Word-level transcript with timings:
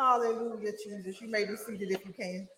Hallelujah, 0.00 0.72
Jesus. 0.82 1.20
You 1.20 1.30
may 1.30 1.44
be 1.44 1.56
seated 1.56 1.90
if 1.90 2.06
you 2.06 2.14
can. 2.14 2.48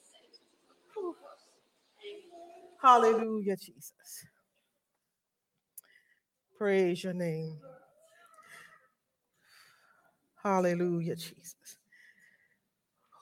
Hallelujah, 2.81 3.57
Jesus. 3.57 4.27
Praise 6.57 7.03
your 7.03 7.15
name. 7.15 7.59
Hallelujah, 10.41 11.17
Jesus. 11.17 11.79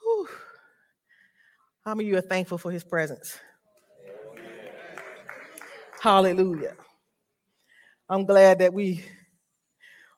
Whew. 0.03 0.27
How 1.83 1.95
many 1.95 2.09
of 2.09 2.11
you 2.11 2.17
are 2.19 2.21
thankful 2.21 2.59
for 2.59 2.69
his 2.69 2.83
presence? 2.83 3.39
Hallelujah. 5.99 6.75
I'm 8.07 8.27
glad 8.27 8.59
that 8.59 8.71
we 8.71 9.03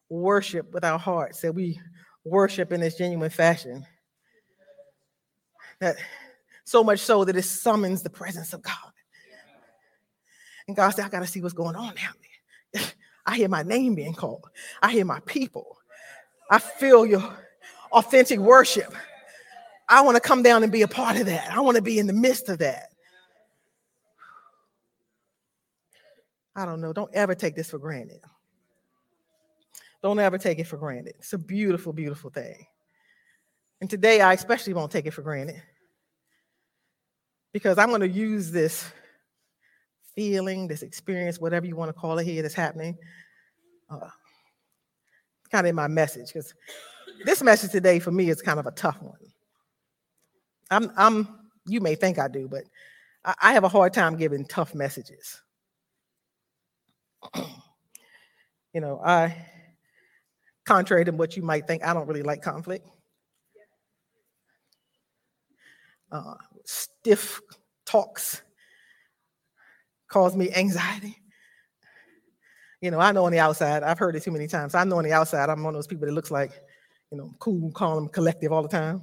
worship 0.10 0.74
with 0.74 0.84
our 0.84 1.00
hearts, 1.00 1.40
that 1.40 1.56
we 1.56 1.80
worship 2.26 2.74
in 2.74 2.82
this 2.82 2.98
genuine 2.98 3.30
fashion. 3.30 3.86
That 5.84 5.98
so 6.64 6.82
much 6.82 7.00
so 7.00 7.26
that 7.26 7.36
it 7.36 7.44
summons 7.44 8.04
the 8.04 8.10
presence 8.10 8.54
of 8.54 8.62
God. 8.62 8.74
And 10.66 10.78
God 10.78 10.92
said, 10.92 11.04
I 11.04 11.10
got 11.10 11.20
to 11.20 11.28
see 11.28 11.42
what's 11.42 11.54
going 11.54 11.76
on 11.76 11.94
down 11.96 12.14
there. 12.74 12.84
I 13.26 13.36
hear 13.36 13.50
my 13.50 13.64
name 13.64 13.96
being 13.96 14.14
called. 14.14 14.50
I 14.82 14.92
hear 14.94 15.04
my 15.04 15.20
people. 15.22 15.78
I 16.50 16.60
feel 16.60 17.06
your 17.06 17.38
authentic 17.92 18.40
worship. 18.40 18.94
I 19.90 20.00
want 20.02 20.16
to 20.16 20.22
come 20.22 20.42
down 20.42 20.64
and 20.64 20.72
be 20.72 20.84
a 20.84 20.88
part 20.88 21.18
of 21.18 21.26
that. 21.26 21.52
I 21.52 21.60
want 21.60 21.76
to 21.76 21.84
be 21.84 22.00
in 22.00 22.08
the 22.08 22.14
midst 22.14 22.48
of 22.48 22.60
that. 22.60 22.92
I 26.56 26.66
don't 26.66 26.80
know. 26.80 26.94
Don't 26.94 27.14
ever 27.14 27.36
take 27.36 27.58
this 27.58 27.72
for 27.72 27.78
granted. 27.78 28.22
Don't 30.02 30.20
ever 30.20 30.38
take 30.38 30.60
it 30.60 30.68
for 30.68 30.78
granted. 30.78 31.16
It's 31.20 31.34
a 31.34 31.38
beautiful, 31.38 31.92
beautiful 31.92 32.30
thing. 32.30 32.68
And 33.82 33.90
today, 33.90 34.22
I 34.22 34.32
especially 34.32 34.74
won't 34.74 34.94
take 34.94 35.08
it 35.08 35.12
for 35.12 35.24
granted 35.24 35.62
because 37.54 37.78
I'm 37.78 37.90
going 37.90 38.02
to 38.02 38.10
use 38.10 38.52
this 38.52 38.92
feeling, 40.16 40.68
this 40.68 40.82
experience, 40.82 41.40
whatever 41.40 41.66
you 41.66 41.76
want 41.76 41.90
to 41.90 41.94
call 41.94 42.18
it 42.18 42.26
here 42.26 42.42
that's 42.42 42.54
happening, 42.54 42.98
uh, 43.90 44.10
kind 45.52 45.66
of 45.66 45.70
in 45.70 45.76
my 45.76 45.88
message. 45.88 46.28
Because 46.28 46.54
this 47.24 47.42
message 47.42 47.72
today 47.72 48.00
for 48.00 48.12
me 48.12 48.30
is 48.30 48.42
kind 48.42 48.60
of 48.60 48.66
a 48.66 48.72
tough 48.72 49.02
one. 49.02 49.16
I'm, 50.72 50.92
I'm 50.98 51.28
you 51.66 51.80
may 51.80 51.96
think 51.96 52.20
I 52.20 52.28
do, 52.28 52.48
but 52.48 52.64
I, 53.24 53.36
I 53.42 53.54
have 53.54 53.64
a 53.64 53.70
hard 53.70 53.94
time 53.94 54.18
giving 54.18 54.46
tough 54.46 54.74
messages. 54.74 55.40
you 57.36 58.82
know, 58.82 59.00
I, 59.06 59.36
contrary 60.66 61.06
to 61.06 61.12
what 61.12 61.38
you 61.38 61.44
might 61.44 61.68
think, 61.68 61.84
I 61.84 61.94
don't 61.94 62.08
really 62.08 62.24
like 62.24 62.42
conflict. 62.42 62.88
Uh, 66.12 66.36
stiff 66.66 67.42
talks 67.86 68.42
cause 70.08 70.36
me 70.36 70.54
anxiety. 70.54 71.18
You 72.82 72.92
know, 72.92 73.00
I 73.00 73.12
know 73.12 73.26
on 73.26 73.32
the 73.32 73.40
outside, 73.40 73.82
I've 73.82 73.98
heard 73.98 74.16
it 74.16 74.24
too 74.24 74.32
many 74.32 74.48
times. 74.48 74.76
I 74.76 74.84
know 74.84 74.98
on 74.98 75.06
the 75.06 75.14
outside, 75.14 75.50
I'm 75.50 75.64
one 75.64 75.74
of 75.74 75.78
those 75.78 75.88
people 75.88 76.06
that 76.06 76.14
looks 76.14 76.32
like, 76.32 76.52
you 77.12 77.18
know, 77.18 77.34
cool, 77.40 77.72
calm, 77.72 78.10
collective 78.10 78.52
all 78.52 78.62
the 78.62 78.68
time. 78.68 79.02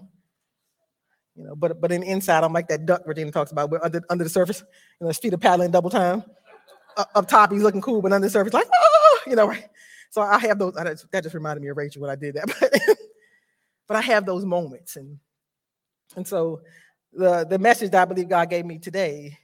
You 1.35 1.45
know, 1.45 1.57
but 1.57 1.81
but 1.81 1.91
in 1.91 2.03
inside, 2.03 2.45
I'm 2.45 2.53
like 2.53 2.69
that 2.69 2.85
duck 2.85 3.03
Regina 3.07 3.31
talks 3.31 3.53
about, 3.53 3.71
where 3.71 3.83
under 3.83 4.03
under 4.11 4.25
the 4.25 4.31
surface, 4.31 4.61
you 4.61 5.05
know, 5.05 5.09
his 5.09 5.19
feet 5.19 5.33
are 5.33 5.39
paddling 5.39 5.71
double 5.71 5.89
time. 5.89 6.23
Uh, 6.97 7.05
up 7.15 7.29
top, 7.29 7.53
he's 7.53 7.63
looking 7.63 7.81
cool, 7.81 8.03
but 8.03 8.13
under 8.13 8.27
the 8.27 8.31
surface, 8.31 8.53
like, 8.53 8.67
oh, 8.75 9.21
you 9.27 9.37
know, 9.37 9.47
right? 9.47 9.69
So 10.11 10.21
I 10.21 10.39
have 10.41 10.59
those. 10.59 10.75
That 10.75 11.23
just 11.23 11.35
reminded 11.35 11.63
me 11.63 11.69
of 11.69 11.77
Rachel 11.77 12.03
when 12.03 12.11
I 12.11 12.17
did 12.17 12.35
that. 12.35 12.51
But, 13.89 13.97
but 13.97 13.97
I 13.97 14.03
have 14.03 14.27
those 14.27 14.45
moments, 14.45 14.95
and 14.97 15.19
and 16.15 16.27
so 16.29 16.61
the 17.13 17.45
the 17.45 17.59
message 17.59 17.91
that 17.91 18.03
I 18.03 18.05
believe 18.05 18.29
God 18.29 18.51
gave 18.51 18.65
me 18.65 18.79
today 18.79 19.37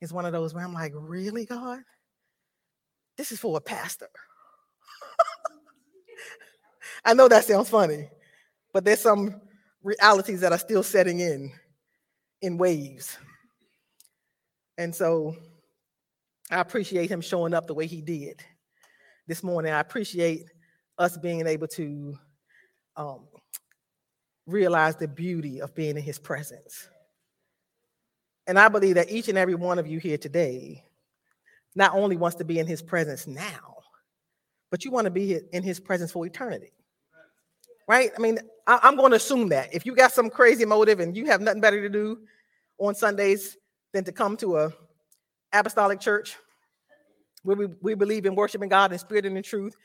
is 0.00 0.12
one 0.12 0.26
of 0.26 0.32
those 0.32 0.54
where 0.54 0.64
I'm 0.64 0.74
like, 0.74 0.92
really, 0.94 1.46
God? 1.46 1.80
This 3.16 3.32
is 3.32 3.38
for 3.38 3.56
a 3.56 3.60
pastor. 3.60 4.08
I 7.04 7.14
know 7.14 7.28
that 7.28 7.44
sounds 7.44 7.70
funny, 7.70 8.08
but 8.72 8.84
there's 8.84 9.00
some 9.00 9.40
realities 9.82 10.40
that 10.40 10.52
are 10.52 10.58
still 10.58 10.82
setting 10.82 11.20
in 11.20 11.52
in 12.42 12.58
waves. 12.58 13.16
And 14.76 14.94
so 14.94 15.36
I 16.50 16.60
appreciate 16.60 17.10
him 17.10 17.20
showing 17.20 17.54
up 17.54 17.66
the 17.66 17.74
way 17.74 17.86
he 17.86 18.02
did 18.02 18.42
this 19.26 19.42
morning. 19.42 19.72
I 19.72 19.80
appreciate 19.80 20.44
us 20.98 21.16
being 21.16 21.46
able 21.46 21.68
to 21.68 22.18
um, 22.96 23.26
realize 24.46 24.96
the 24.96 25.08
beauty 25.08 25.60
of 25.60 25.74
being 25.74 25.96
in 25.96 26.02
his 26.02 26.18
presence. 26.18 26.88
And 28.46 28.58
I 28.58 28.68
believe 28.68 28.96
that 28.96 29.10
each 29.10 29.28
and 29.28 29.38
every 29.38 29.54
one 29.54 29.78
of 29.78 29.86
you 29.86 29.98
here 29.98 30.18
today 30.18 30.84
not 31.74 31.94
only 31.94 32.16
wants 32.16 32.36
to 32.36 32.44
be 32.44 32.58
in 32.58 32.66
his 32.66 32.82
presence 32.82 33.26
now, 33.26 33.76
but 34.70 34.84
you 34.84 34.90
want 34.90 35.06
to 35.06 35.10
be 35.10 35.40
in 35.52 35.62
his 35.62 35.80
presence 35.80 36.12
for 36.12 36.26
eternity. 36.26 36.72
Right? 37.88 38.10
I 38.16 38.20
mean, 38.20 38.38
I, 38.66 38.80
am 38.82 38.96
going 38.96 39.10
to 39.10 39.16
assume 39.16 39.48
that 39.50 39.74
if 39.74 39.84
you 39.84 39.94
got 39.94 40.12
some 40.12 40.30
crazy 40.30 40.64
motive 40.64 41.00
and 41.00 41.16
you 41.16 41.26
have 41.26 41.40
nothing 41.40 41.60
better 41.60 41.82
to 41.82 41.88
do 41.88 42.20
on 42.78 42.94
Sundays 42.94 43.56
than 43.92 44.04
to 44.04 44.12
come 44.12 44.36
to 44.38 44.58
a 44.58 44.72
apostolic 45.52 46.00
church 46.00 46.36
where 47.42 47.56
we, 47.56 47.66
we 47.82 47.94
believe 47.94 48.26
in 48.26 48.34
worshiping 48.34 48.68
God 48.68 48.92
in 48.92 48.98
spirit 48.98 49.26
and 49.26 49.36
in 49.36 49.42
truth, 49.42 49.76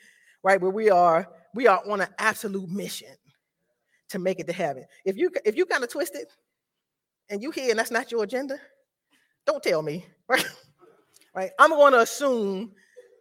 right? 0.42 0.60
Where 0.60 0.70
we 0.70 0.90
are, 0.90 1.28
we 1.54 1.66
are 1.66 1.80
on 1.88 2.00
an 2.00 2.08
absolute 2.18 2.68
mission 2.68 3.14
to 4.08 4.18
make 4.18 4.40
it 4.40 4.46
to 4.46 4.52
heaven. 4.52 4.84
If 5.04 5.16
you 5.16 5.30
if 5.44 5.56
you 5.56 5.66
kind 5.66 5.84
of 5.84 5.90
twist 5.90 6.14
it 6.14 6.32
and 7.30 7.42
you 7.42 7.50
here 7.50 7.70
and 7.70 7.78
that's 7.78 7.90
not 7.90 8.10
your 8.10 8.24
agenda, 8.24 8.58
don't 9.46 9.62
tell 9.62 9.82
me, 9.82 10.04
right? 10.28 10.44
right? 11.34 11.50
I'm 11.58 11.70
going 11.70 11.92
to 11.92 12.00
assume 12.00 12.72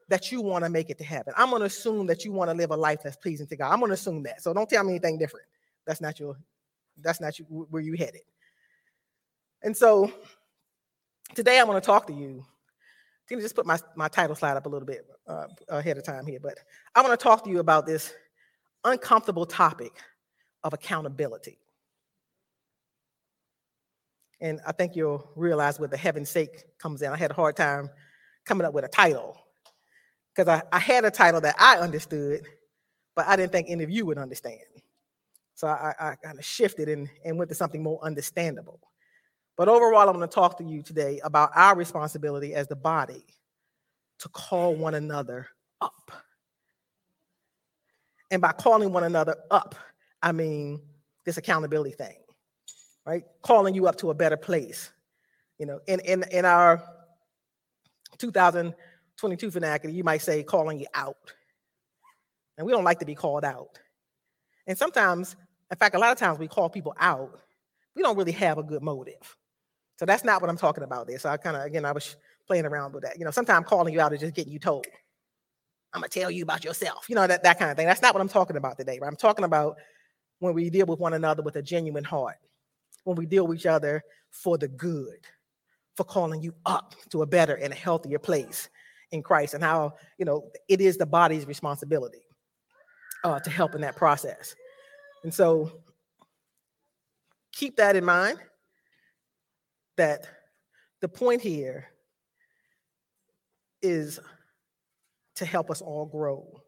that 0.10 0.32
you 0.32 0.42
want 0.42 0.66
to 0.66 0.70
make 0.70 0.90
it 0.90 0.98
to 0.98 1.04
heaven. 1.04 1.34
I'm 1.38 1.50
going 1.50 1.62
to 1.62 1.68
assume 1.68 2.08
that 2.08 2.26
you 2.26 2.32
want 2.32 2.50
to 2.50 2.58
live 2.58 2.72
a 2.72 2.76
life 2.76 3.00
that's 3.04 3.16
pleasing 3.16 3.48
to 3.48 3.56
God. 3.56 3.72
I'm 3.72 3.80
going 3.80 3.90
to 3.90 3.94
assume 3.94 4.24
that. 4.24 4.42
So 4.42 4.54
don't 4.54 4.70
tell 4.70 4.84
me 4.84 4.94
anything 4.94 5.18
different. 5.18 5.46
That's 5.86 6.02
not 6.02 6.20
your 6.20 6.36
that's 7.02 7.22
not 7.22 7.40
you, 7.40 7.46
where 7.46 7.82
you 7.82 7.94
headed. 7.94 8.22
And 9.64 9.76
so 9.76 10.12
today 11.34 11.60
I 11.60 11.64
want 11.64 11.82
to 11.82 11.86
talk 11.86 12.08
to 12.08 12.14
you 12.14 12.44
I'm 13.30 13.38
gonna 13.38 13.44
just 13.44 13.56
put 13.56 13.66
my, 13.68 13.78
my 13.96 14.08
title 14.08 14.36
slide 14.36 14.58
up 14.58 14.66
a 14.66 14.70
little 14.70 14.88
bit 14.88 15.06
uh, 15.28 15.46
ahead 15.68 15.98
of 15.98 16.04
time 16.04 16.26
here, 16.26 16.40
but 16.42 16.58
I 16.96 17.02
want 17.02 17.18
to 17.18 17.24
talk 17.24 17.44
to 17.44 17.50
you 17.50 17.60
about 17.60 17.86
this 17.86 18.14
uncomfortable 18.86 19.46
topic 19.46 19.92
of 20.64 20.74
accountability. 20.74 21.60
And 24.42 24.62
I 24.66 24.72
think 24.72 24.96
you'll 24.96 25.30
realize 25.36 25.80
where 25.80 25.90
the 25.90 25.98
heaven's 25.98 26.30
sake 26.30 26.64
comes 26.78 27.02
in. 27.02 27.12
I 27.12 27.18
had 27.18 27.32
a 27.32 27.34
hard 27.34 27.56
time 27.56 27.90
coming 28.46 28.66
up 28.66 28.74
with 28.74 28.86
a 28.86 28.90
title 28.90 29.38
because 30.34 30.48
I, 30.48 30.62
I 30.76 30.80
had 30.80 31.04
a 31.06 31.12
title 31.12 31.42
that 31.42 31.56
I 31.60 31.78
understood, 31.78 32.42
but 33.16 33.28
I 33.28 33.36
didn't 33.36 33.52
think 33.52 33.68
any 33.70 33.84
of 33.84 33.90
you 33.90 34.06
would 34.06 34.18
understand. 34.18 34.60
So 35.56 35.68
I, 35.68 35.94
I 36.00 36.16
kind 36.24 36.40
of 36.40 36.46
shifted 36.46 36.88
and, 36.88 37.10
and 37.26 37.38
went 37.38 37.50
to 37.50 37.56
something 37.56 37.84
more 37.84 38.00
understandable. 38.02 38.80
But 39.58 39.68
overall, 39.68 40.08
I'm 40.08 40.16
going 40.16 40.28
to 40.28 40.34
talk 40.34 40.58
to 40.60 40.64
you 40.64 40.82
today 40.82 41.20
about 41.22 41.52
our 41.54 41.76
responsibility 41.76 42.56
as 42.56 42.68
the 42.68 42.78
body 42.78 43.26
to 44.20 44.30
call 44.30 44.74
one 44.74 44.94
another 44.94 45.48
up. 45.82 46.14
And 48.32 48.42
by 48.42 48.54
calling 48.54 48.94
one 48.94 49.04
another 49.04 49.36
up, 49.52 49.76
I 50.22 50.32
mean 50.32 50.80
this 51.26 51.36
accountability 51.36 51.92
thing, 51.92 52.16
right? 53.06 53.24
Calling 53.42 53.76
you 53.76 53.88
up 53.88 53.98
to 53.98 54.10
a 54.10 54.14
better 54.14 54.38
place. 54.38 54.92
You 55.58 55.66
know, 55.66 55.80
in, 55.88 56.00
in, 56.02 56.24
in 56.32 56.46
our 56.46 56.82
2022 58.18 59.52
vernacular, 59.52 59.94
you 59.94 60.04
might 60.04 60.22
say 60.22 60.44
calling 60.44 60.80
you 60.80 60.88
out. 60.94 61.18
And 62.58 62.66
we 62.66 62.72
don't 62.72 62.84
like 62.84 63.00
to 63.00 63.06
be 63.06 63.16
called 63.16 63.46
out. 63.46 63.80
And 64.68 64.78
sometimes, 64.78 65.36
in 65.72 65.78
fact, 65.78 65.96
a 65.96 66.00
lot 66.00 66.12
of 66.12 66.18
times 66.18 66.40
we 66.40 66.48
call 66.48 66.70
people 66.70 66.94
out, 67.00 67.40
we 67.96 68.02
don't 68.02 68.18
really 68.18 68.32
have 68.34 68.58
a 68.58 68.64
good 68.64 68.84
motive. 68.84 69.36
So 69.98 70.06
that's 70.06 70.24
not 70.24 70.42
what 70.42 70.50
I'm 70.50 70.58
talking 70.58 70.84
about 70.84 71.08
there. 71.08 71.20
So 71.20 71.30
I 71.30 71.38
kind 71.38 71.58
of, 71.58 71.64
again, 71.64 71.86
I 71.86 71.92
was 71.92 72.16
playing 72.48 72.66
around 72.66 72.94
with 72.94 73.04
that. 73.04 73.18
You 73.18 73.26
know, 73.26 73.32
sometimes 73.32 73.66
calling 73.68 73.94
you 73.94 74.00
out 74.00 74.14
is 74.14 74.22
just 74.22 74.34
getting 74.34 74.54
you 74.54 74.60
told. 74.60 74.86
I'm 75.94 76.02
gonna 76.02 76.10
tell 76.10 76.30
you 76.30 76.44
about 76.44 76.64
yourself, 76.64 77.10
you 77.10 77.16
know, 77.16 77.26
that, 77.26 77.44
that 77.44 77.58
kind 77.58 77.72
of 77.72 77.78
thing. 77.78 77.88
That's 77.88 78.02
not 78.02 78.14
what 78.14 78.22
I'm 78.22 78.30
talking 78.30 78.58
about 78.58 78.78
today, 78.78 79.00
right? 79.02 79.08
I'm 79.08 79.16
talking 79.16 79.44
about 79.44 79.78
when 80.40 80.54
we 80.54 80.70
deal 80.70 80.86
with 80.86 81.00
one 81.00 81.14
another 81.14 81.42
with 81.42 81.56
a 81.56 81.62
genuine 81.62 82.04
heart, 82.04 82.38
when 83.10 83.18
we 83.18 83.26
deal 83.26 83.48
with 83.48 83.58
each 83.58 83.66
other 83.66 84.04
for 84.32 84.58
the 84.58 84.68
good, 84.68 85.26
for 85.98 86.04
calling 86.04 86.42
you 86.42 86.54
up 86.66 86.94
to 87.10 87.24
a 87.24 87.26
better 87.26 87.56
and 87.56 87.74
a 87.74 87.76
healthier 87.76 88.20
place 88.20 88.70
in 89.12 89.24
Christ, 89.24 89.56
and 89.56 89.64
how, 89.64 89.96
you 90.20 90.26
know, 90.26 90.52
it 90.68 90.80
is 90.80 90.98
the 90.98 91.08
body's 91.08 91.48
responsibility 91.48 92.22
uh, 93.24 93.40
to 93.40 93.50
help 93.50 93.74
in 93.74 93.82
that 93.82 93.96
process. 93.96 94.54
And 95.24 95.34
so 95.34 95.72
keep 97.52 97.78
that 97.78 97.96
in 97.96 98.06
mind 98.06 98.38
that 99.98 100.28
the 101.02 101.10
point 101.10 101.42
here 101.42 101.88
is 103.82 104.20
to 105.36 105.46
help 105.46 105.72
us 105.72 105.82
all 105.82 106.06
grow. 106.06 106.62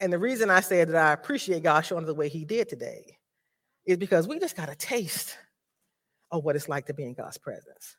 And 0.00 0.10
the 0.10 0.18
reason 0.18 0.48
I 0.50 0.60
say 0.60 0.82
that 0.82 0.96
I 0.96 1.12
appreciate 1.12 1.62
God 1.62 1.82
showing 1.82 2.06
the 2.06 2.14
way 2.14 2.28
He 2.28 2.44
did 2.44 2.68
today 2.68 3.15
is 3.86 3.96
because 3.96 4.26
we 4.26 4.38
just 4.38 4.56
got 4.56 4.68
a 4.68 4.74
taste 4.74 5.36
of 6.30 6.44
what 6.44 6.56
it's 6.56 6.68
like 6.68 6.86
to 6.86 6.94
be 6.94 7.04
in 7.04 7.14
God's 7.14 7.38
presence. 7.38 7.96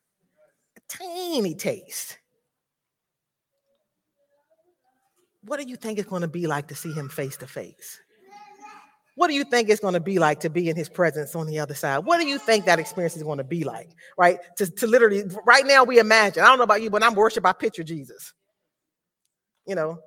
A 0.78 0.82
tiny 0.90 1.56
taste. 1.56 2.18
What 5.44 5.60
do 5.60 5.68
you 5.68 5.78
think 5.78 5.98
it's 5.98 6.10
going 6.10 6.24
to 6.24 6.28
be 6.28 6.46
like 6.46 6.68
to 6.68 6.76
see 6.76 6.92
him 6.92 7.08
face 7.08 7.38
to 7.38 7.48
face? 7.48 8.00
What 9.16 9.30
do 9.30 9.34
you 9.34 9.46
think 9.46 9.70
it's 9.70 9.80
going 9.80 9.96
to 9.96 10.00
be 10.00 10.20
like 10.20 10.42
to 10.42 10.50
be 10.50 10.70
in 10.70 10.76
his 10.76 10.90
presence 10.90 11.36
on 11.36 11.48
the 11.48 11.58
other 11.58 11.74
side? 11.74 12.00
What 12.00 12.20
do 12.20 12.28
you 12.28 12.38
think 12.38 12.66
that 12.66 12.78
experience 12.78 13.16
is 13.16 13.24
going 13.24 13.40
to 13.40 13.44
be 13.44 13.64
like? 13.64 13.90
Right? 14.18 14.38
To, 14.58 14.70
to 14.70 14.86
literally, 14.86 15.24
right 15.46 15.66
now, 15.66 15.84
we 15.86 15.98
imagine. 15.98 16.44
I 16.44 16.48
don't 16.48 16.58
know 16.58 16.66
about 16.66 16.84
you, 16.84 16.92
but 16.92 17.02
I'm 17.02 17.16
worship, 17.16 17.46
I 17.46 17.54
picture 17.54 17.84
Jesus. 17.84 18.34
You 19.66 19.74
know, 19.74 19.98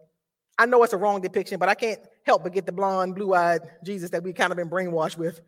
I 0.59 0.67
know 0.67 0.83
it's 0.85 0.93
a 0.93 0.97
wrong 0.99 1.21
depiction, 1.21 1.59
but 1.59 1.69
I 1.69 1.75
can't 1.75 1.99
help 2.25 2.45
but 2.45 2.53
get 2.53 2.67
the 2.67 2.73
blonde, 2.73 3.17
blue 3.17 3.35
eyed 3.35 3.63
Jesus 3.83 4.11
that 4.11 4.23
we 4.23 4.33
kind 4.33 4.53
of 4.53 4.59
been 4.59 4.71
brainwashed 4.71 5.17
with 5.17 5.41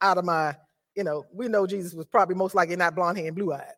out 0.00 0.18
of 0.18 0.24
my, 0.24 0.56
you 0.94 1.04
know, 1.04 1.24
we 1.32 1.48
know 1.48 1.66
Jesus 1.66 1.94
was 1.94 2.06
probably 2.06 2.34
most 2.34 2.54
likely 2.54 2.76
not 2.76 2.94
blonde 2.94 3.18
hair 3.18 3.26
and 3.28 3.36
blue 3.36 3.52
eyed 3.52 3.74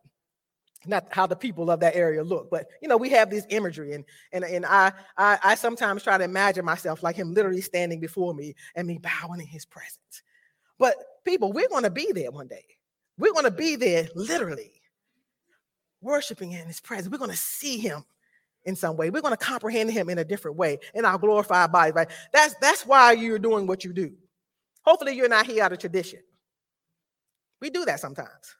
not 0.85 1.07
how 1.11 1.27
the 1.27 1.35
people 1.35 1.69
of 1.69 1.79
that 1.79 1.95
area 1.95 2.23
look, 2.23 2.49
but 2.49 2.67
you 2.81 2.87
know, 2.87 2.97
we 2.97 3.09
have 3.09 3.29
this 3.29 3.45
imagery, 3.49 3.93
and 3.93 4.03
and 4.33 4.43
and 4.43 4.65
I, 4.65 4.91
I 5.17 5.37
I 5.43 5.55
sometimes 5.55 6.03
try 6.03 6.17
to 6.17 6.23
imagine 6.23 6.65
myself 6.65 7.03
like 7.03 7.15
him 7.15 7.33
literally 7.33 7.61
standing 7.61 7.99
before 7.99 8.33
me 8.33 8.55
and 8.75 8.87
me 8.87 8.97
bowing 8.97 9.41
in 9.41 9.47
his 9.47 9.65
presence. 9.65 10.23
But 10.79 10.95
people, 11.23 11.53
we're 11.53 11.69
going 11.69 11.83
to 11.83 11.91
be 11.91 12.11
there 12.13 12.31
one 12.31 12.47
day. 12.47 12.65
We're 13.17 13.33
going 13.33 13.45
to 13.45 13.51
be 13.51 13.75
there 13.75 14.07
literally, 14.15 14.71
worshiping 16.01 16.53
in 16.53 16.65
his 16.65 16.79
presence. 16.79 17.11
We're 17.11 17.19
going 17.19 17.31
to 17.31 17.37
see 17.37 17.77
him 17.77 18.03
in 18.65 18.75
some 18.75 18.97
way. 18.97 19.11
We're 19.11 19.21
going 19.21 19.37
to 19.37 19.45
comprehend 19.45 19.91
him 19.91 20.09
in 20.09 20.17
a 20.17 20.25
different 20.25 20.57
way 20.57 20.79
in 20.95 21.05
our 21.05 21.19
glorified 21.19 21.71
body. 21.71 21.91
Right? 21.91 22.09
That's 22.33 22.55
that's 22.55 22.85
why 22.85 23.11
you're 23.11 23.39
doing 23.39 23.67
what 23.67 23.83
you 23.83 23.93
do. 23.93 24.13
Hopefully, 24.83 25.15
you're 25.15 25.29
not 25.29 25.45
here 25.45 25.63
out 25.63 25.73
of 25.73 25.79
tradition. 25.79 26.19
We 27.59 27.69
do 27.69 27.85
that 27.85 27.99
sometimes. 27.99 28.55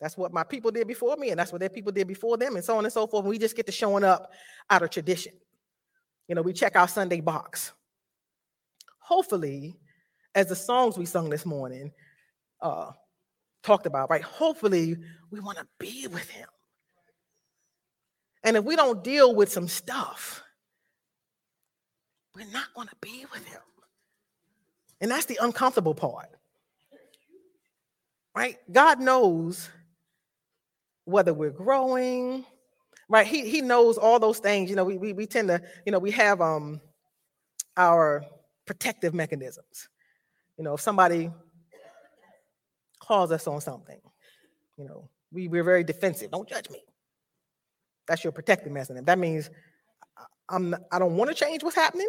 That's 0.00 0.16
what 0.16 0.32
my 0.32 0.42
people 0.42 0.70
did 0.70 0.88
before 0.88 1.16
me, 1.16 1.30
and 1.30 1.38
that's 1.38 1.52
what 1.52 1.60
their 1.60 1.68
people 1.68 1.92
did 1.92 2.08
before 2.08 2.36
them, 2.36 2.56
and 2.56 2.64
so 2.64 2.76
on 2.76 2.84
and 2.84 2.92
so 2.92 3.06
forth. 3.06 3.24
we 3.24 3.38
just 3.38 3.54
get 3.54 3.66
to 3.66 3.72
showing 3.72 4.02
up 4.02 4.32
out 4.68 4.82
of 4.82 4.90
tradition. 4.90 5.32
You 6.26 6.34
know, 6.34 6.42
we 6.42 6.52
check 6.52 6.74
our 6.76 6.88
Sunday 6.88 7.20
box. 7.20 7.72
Hopefully, 8.98 9.78
as 10.34 10.48
the 10.48 10.56
songs 10.56 10.96
we 10.96 11.06
sung 11.06 11.30
this 11.30 11.46
morning 11.46 11.92
uh, 12.60 12.90
talked 13.62 13.86
about, 13.86 14.10
right? 14.10 14.22
Hopefully, 14.22 14.96
we 15.30 15.40
want 15.40 15.58
to 15.58 15.66
be 15.78 16.06
with 16.08 16.28
him. 16.30 16.48
And 18.42 18.56
if 18.56 18.64
we 18.64 18.74
don't 18.74 19.04
deal 19.04 19.34
with 19.34 19.52
some 19.52 19.68
stuff, 19.68 20.42
we're 22.34 22.50
not 22.52 22.74
going 22.74 22.88
to 22.88 22.96
be 23.00 23.24
with 23.32 23.46
him. 23.46 23.60
And 25.02 25.10
that's 25.10 25.26
the 25.26 25.38
uncomfortable 25.42 25.94
part. 25.94 26.30
Right? 28.34 28.56
God 28.70 29.00
knows 29.00 29.68
whether 31.04 31.34
we're 31.34 31.50
growing, 31.50 32.46
right? 33.08 33.26
He 33.26 33.50
he 33.50 33.60
knows 33.60 33.98
all 33.98 34.18
those 34.18 34.38
things. 34.38 34.70
You 34.70 34.76
know, 34.76 34.84
we 34.84 34.96
we, 34.96 35.12
we 35.12 35.26
tend 35.26 35.48
to, 35.48 35.60
you 35.84 35.92
know, 35.92 35.98
we 35.98 36.12
have 36.12 36.40
um 36.40 36.80
our 37.76 38.24
protective 38.64 39.12
mechanisms. 39.12 39.88
You 40.56 40.64
know, 40.64 40.74
if 40.74 40.80
somebody 40.80 41.30
calls 43.00 43.32
us 43.32 43.46
on 43.46 43.60
something, 43.60 44.00
you 44.78 44.84
know, 44.84 45.08
we, 45.32 45.48
we're 45.48 45.64
very 45.64 45.82
defensive. 45.82 46.30
Don't 46.30 46.48
judge 46.48 46.70
me. 46.70 46.82
That's 48.06 48.22
your 48.22 48.32
protective 48.32 48.72
mechanism. 48.72 49.04
That 49.04 49.18
means 49.18 49.50
I'm 50.48 50.74
I 50.90 50.98
don't 50.98 51.16
want 51.16 51.30
to 51.30 51.34
change 51.34 51.64
what's 51.64 51.76
happening, 51.76 52.08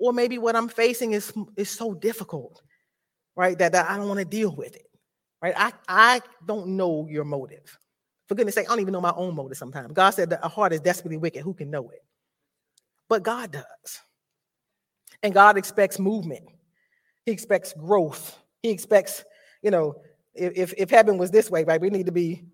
or 0.00 0.12
maybe 0.12 0.38
what 0.38 0.56
I'm 0.56 0.68
facing 0.68 1.12
is 1.12 1.32
is 1.56 1.70
so 1.70 1.94
difficult, 1.94 2.62
right? 3.36 3.56
That, 3.58 3.72
that 3.72 3.88
I 3.88 3.96
don't 3.96 4.08
want 4.08 4.18
to 4.18 4.24
deal 4.24 4.54
with 4.56 4.74
it 4.74 4.90
right? 5.42 5.54
I, 5.56 5.72
I 5.88 6.22
don't 6.46 6.68
know 6.68 7.06
your 7.08 7.24
motive. 7.24 7.78
For 8.28 8.34
goodness 8.34 8.54
sake, 8.54 8.66
I 8.66 8.70
don't 8.70 8.80
even 8.80 8.92
know 8.92 9.00
my 9.00 9.14
own 9.16 9.34
motive 9.34 9.56
sometimes. 9.56 9.92
God 9.92 10.10
said 10.10 10.30
that 10.30 10.40
a 10.42 10.48
heart 10.48 10.72
is 10.72 10.80
desperately 10.80 11.16
wicked. 11.16 11.42
Who 11.42 11.54
can 11.54 11.70
know 11.70 11.90
it? 11.90 12.04
But 13.08 13.22
God 13.22 13.52
does. 13.52 14.00
And 15.22 15.34
God 15.34 15.58
expects 15.58 15.98
movement. 15.98 16.44
He 17.26 17.32
expects 17.32 17.72
growth. 17.72 18.38
He 18.62 18.70
expects, 18.70 19.24
you 19.62 19.70
know, 19.70 19.96
if, 20.34 20.72
if 20.78 20.90
heaven 20.90 21.18
was 21.18 21.30
this 21.30 21.50
way, 21.50 21.64
right, 21.64 21.80
we 21.80 21.90
need 21.90 22.06
to 22.06 22.12
be, 22.12 22.44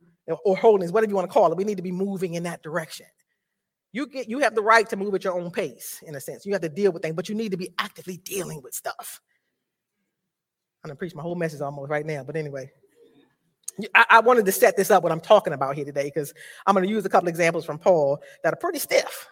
or 0.44 0.56
holiness, 0.56 0.90
whatever 0.90 1.10
you 1.10 1.16
want 1.16 1.28
to 1.28 1.32
call 1.32 1.52
it, 1.52 1.58
we 1.58 1.64
need 1.64 1.76
to 1.76 1.82
be 1.82 1.92
moving 1.92 2.34
in 2.34 2.44
that 2.44 2.62
direction. 2.62 3.06
You 3.96 4.06
get 4.06 4.28
you 4.28 4.40
have 4.40 4.54
the 4.54 4.60
right 4.60 4.86
to 4.90 4.96
move 4.96 5.14
at 5.14 5.24
your 5.24 5.40
own 5.40 5.50
pace, 5.50 6.02
in 6.06 6.14
a 6.16 6.20
sense. 6.20 6.44
You 6.44 6.52
have 6.52 6.60
to 6.60 6.68
deal 6.68 6.92
with 6.92 7.00
things, 7.00 7.16
but 7.16 7.30
you 7.30 7.34
need 7.34 7.52
to 7.52 7.56
be 7.56 7.72
actively 7.78 8.18
dealing 8.18 8.60
with 8.62 8.74
stuff. 8.74 9.22
I'm 10.84 10.88
gonna 10.88 10.96
preach 10.96 11.14
my 11.14 11.22
whole 11.22 11.34
message 11.34 11.62
almost 11.62 11.88
right 11.88 12.04
now, 12.04 12.22
but 12.22 12.36
anyway. 12.36 12.70
I, 13.94 14.04
I 14.10 14.20
wanted 14.20 14.44
to 14.44 14.52
set 14.52 14.76
this 14.76 14.90
up 14.90 15.02
what 15.02 15.12
I'm 15.12 15.20
talking 15.20 15.54
about 15.54 15.76
here 15.76 15.86
today 15.86 16.04
because 16.04 16.34
I'm 16.66 16.74
going 16.74 16.86
to 16.86 16.90
use 16.90 17.04
a 17.04 17.10
couple 17.10 17.28
examples 17.28 17.66
from 17.66 17.78
Paul 17.78 18.18
that 18.42 18.52
are 18.52 18.56
pretty 18.56 18.78
stiff. 18.78 19.28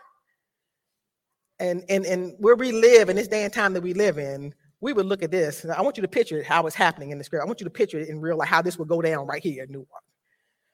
And, 1.59 1.83
and, 1.89 2.05
and 2.05 2.35
where 2.39 2.55
we 2.55 2.73
live 2.73 3.09
in 3.09 3.17
this 3.17 3.29
day 3.29 3.45
and 3.45 3.53
time 3.53 3.73
that 3.73 3.81
we 3.81 3.95
live 3.95 4.19
in, 4.19 4.55
we 4.83 4.93
would 4.93 5.07
look 5.07 5.23
at 5.23 5.31
this. 5.31 5.65
I 5.65 5.81
want 5.81 5.97
you 5.97 6.03
to 6.03 6.09
picture 6.09 6.43
how 6.43 6.67
it's 6.67 6.77
happening 6.77 7.11
in 7.11 7.17
the 7.17 7.25
script. 7.25 7.43
I 7.43 7.47
want 7.47 7.61
you 7.61 7.65
to 7.65 7.71
picture 7.71 7.99
it 7.99 8.09
in 8.11 8.21
real 8.21 8.37
life, 8.37 8.49
how 8.49 8.61
this 8.61 8.79
would 8.79 8.89
go 8.89 9.01
down 9.01 9.27
right 9.27 9.43
here 9.43 9.65
in 9.65 9.73
Newark. 9.73 9.89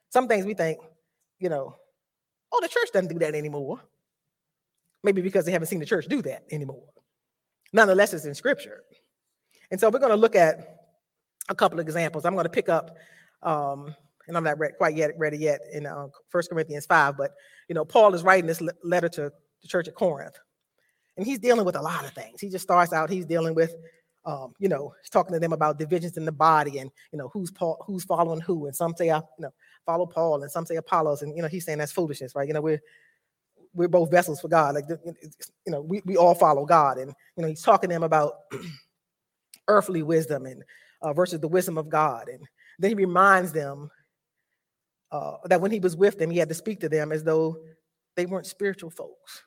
Some 0.09 0.27
things 0.27 0.45
we 0.45 0.55
think, 0.55 0.81
you 1.39 1.49
know, 1.49 1.77
oh, 2.53 2.61
the 2.61 2.69
church 2.69 2.89
doesn't 2.93 3.11
do 3.11 3.19
that 3.21 3.35
anymore. 3.35 3.81
Maybe 5.03 5.23
because 5.23 5.45
they 5.45 5.53
haven't 5.53 5.69
seen 5.69 5.79
the 5.79 5.87
church 5.87 6.07
do 6.09 6.21
that 6.23 6.45
anymore. 6.51 6.85
Nonetheless, 7.73 8.13
it's 8.13 8.25
in 8.25 8.35
scripture. 8.35 8.83
And 9.71 9.79
so 9.79 9.89
we're 9.89 10.01
going 10.01 10.11
to 10.11 10.17
look 10.17 10.35
at 10.35 10.81
a 11.49 11.55
couple 11.55 11.79
of 11.79 11.87
examples. 11.87 12.25
I'm 12.25 12.35
going 12.35 12.45
to 12.45 12.51
pick 12.51 12.69
up, 12.69 12.97
um, 13.43 13.95
and 14.27 14.37
I'm 14.37 14.45
not 14.45 14.59
re- 14.59 14.73
quite 14.77 14.97
yet 14.97 15.13
ready 15.17 15.39
yet 15.39 15.61
in 15.73 15.87
uh, 15.87 16.07
1 16.31 16.45
Corinthians 16.51 16.87
5, 16.87 17.17
but 17.17 17.33
you 17.69 17.75
know, 17.75 17.85
Paul 17.85 18.15
is 18.15 18.23
writing 18.23 18.47
this 18.47 18.61
le- 18.61 18.73
letter 18.83 19.09
to 19.11 19.33
the 19.63 19.69
church 19.69 19.89
at 19.89 19.95
Corinth, 19.95 20.39
and 21.17 21.27
he's 21.27 21.39
dealing 21.39 21.65
with 21.65 21.77
a 21.77 21.83
lot 21.83 22.05
of 22.05 22.13
things. 22.13 22.41
He 22.41 22.49
just 22.49 22.63
starts 22.63 22.93
out, 22.93 23.11
he's 23.11 23.27
dealing 23.27 23.55
with, 23.55 23.75
um, 24.25 24.55
you 24.59 24.69
know, 24.69 24.95
talking 25.11 25.33
to 25.33 25.41
them 25.41 25.53
about 25.53 25.79
divisions 25.79 26.17
in 26.17 26.25
the 26.25 26.33
body 26.33 26.79
and 26.79 26.91
you 27.13 27.19
know 27.19 27.29
who's 27.33 27.51
Paul, 27.51 27.83
who's 27.87 28.05
following 28.05 28.41
who, 28.41 28.67
and 28.67 28.77
some 28.77 28.95
say, 28.97 29.11
I, 29.11 29.19
you 29.19 29.23
know, 29.41 29.53
follow 29.87 30.07
Paul, 30.07 30.43
and 30.43 30.51
some 30.51 30.67
say 30.67 30.77
Apollos, 30.77 31.23
and 31.23 31.35
you 31.35 31.43
know, 31.43 31.49
he's 31.49 31.65
saying 31.65 31.79
that's 31.79 31.93
foolishness, 31.93 32.35
right? 32.35 32.47
You 32.47 32.55
know, 32.55 32.61
we're 32.61 32.83
we're 33.75 33.89
both 33.89 34.11
vessels 34.11 34.41
for 34.41 34.49
God. 34.49 34.75
Like, 34.75 34.85
you 34.89 35.73
know, 35.73 35.81
we, 35.81 36.03
we 36.05 36.17
all 36.17 36.35
follow 36.35 36.65
God. 36.65 36.99
And, 36.99 37.15
you 37.37 37.43
know, 37.43 37.49
he's 37.49 37.63
talking 37.63 37.89
to 37.91 37.95
them 37.95 38.03
about 38.03 38.35
earthly 39.69 40.03
wisdom 40.03 40.47
and 40.47 40.65
uh, 41.03 41.13
versus 41.13 41.41
the 41.41 41.49
wisdom 41.49 41.79
of 41.79 41.89
God. 41.89 42.29
And 42.29 42.43
then 42.79 42.91
he 42.91 42.95
reminds 42.95 43.53
them 43.53 43.91
uh, 45.13 45.37
that 45.45 45.61
when 45.61 45.71
he 45.71 45.81
was 45.81 45.97
with 45.97 46.19
them, 46.19 46.31
he 46.31 46.39
had 46.39 46.49
to 46.49 46.55
speak 46.55 46.81
to 46.81 46.89
them 46.89 47.13
as 47.13 47.25
though 47.25 47.59
they 48.17 48.27
weren't 48.27 48.47
spiritual 48.47 48.91
folks. 48.91 49.45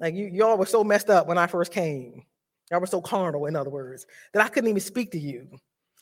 Like 0.00 0.14
you, 0.14 0.26
y'all 0.26 0.56
were 0.56 0.66
so 0.66 0.84
messed 0.84 1.10
up 1.10 1.26
when 1.26 1.38
I 1.38 1.46
first 1.46 1.72
came. 1.72 2.24
Y'all 2.70 2.80
were 2.80 2.86
so 2.86 3.00
carnal, 3.00 3.46
in 3.46 3.56
other 3.56 3.70
words, 3.70 4.06
that 4.32 4.44
I 4.44 4.48
couldn't 4.48 4.68
even 4.68 4.80
speak 4.80 5.10
to 5.12 5.18
you 5.18 5.48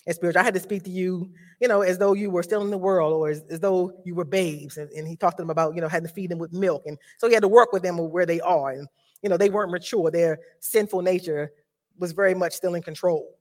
as 0.07 0.17
spiritual. 0.17 0.41
I 0.41 0.45
had 0.45 0.55
to 0.55 0.61
speak 0.61 0.85
to 0.85 0.91
you, 0.91 1.31
you 1.61 1.69
know, 1.69 1.83
as 1.83 1.99
though 1.99 2.13
you 2.13 2.31
were 2.31 2.43
still 2.43 2.63
in 2.63 2.71
the 2.71 2.79
world 2.79 3.13
or 3.13 3.29
as, 3.29 3.43
as 3.51 3.61
though 3.61 3.93
you 4.05 4.15
were 4.15 4.25
babes. 4.25 4.77
And, 4.77 4.91
and, 4.91 5.07
he 5.07 5.17
talked 5.17 5.37
to 5.39 5.43
them 5.43 5.51
about, 5.51 5.75
you 5.75 5.81
know, 5.81 5.89
having 5.89 6.09
to 6.09 6.13
feed 6.15 6.31
them 6.31 6.39
with 6.39 6.53
milk. 6.53 6.83
And 6.87 6.99
so 7.19 7.29
he 7.29 7.35
had 7.35 7.43
to 7.43 7.49
work 7.49 7.73
with 7.73 7.83
them 7.83 7.99
where 7.99 8.27
they 8.27 8.41
are. 8.41 8.71
And, 8.71 8.89
you 9.23 9.29
know, 9.29 9.37
they 9.37 9.51
weren't 9.51 9.71
mature. 9.71 10.11
Their 10.11 10.39
sinful 10.61 11.03
nature 11.03 11.53
was 11.99 12.13
very 12.13 12.35
much 12.35 12.53
still 12.53 12.75
in 12.75 12.83
control. 12.83 13.37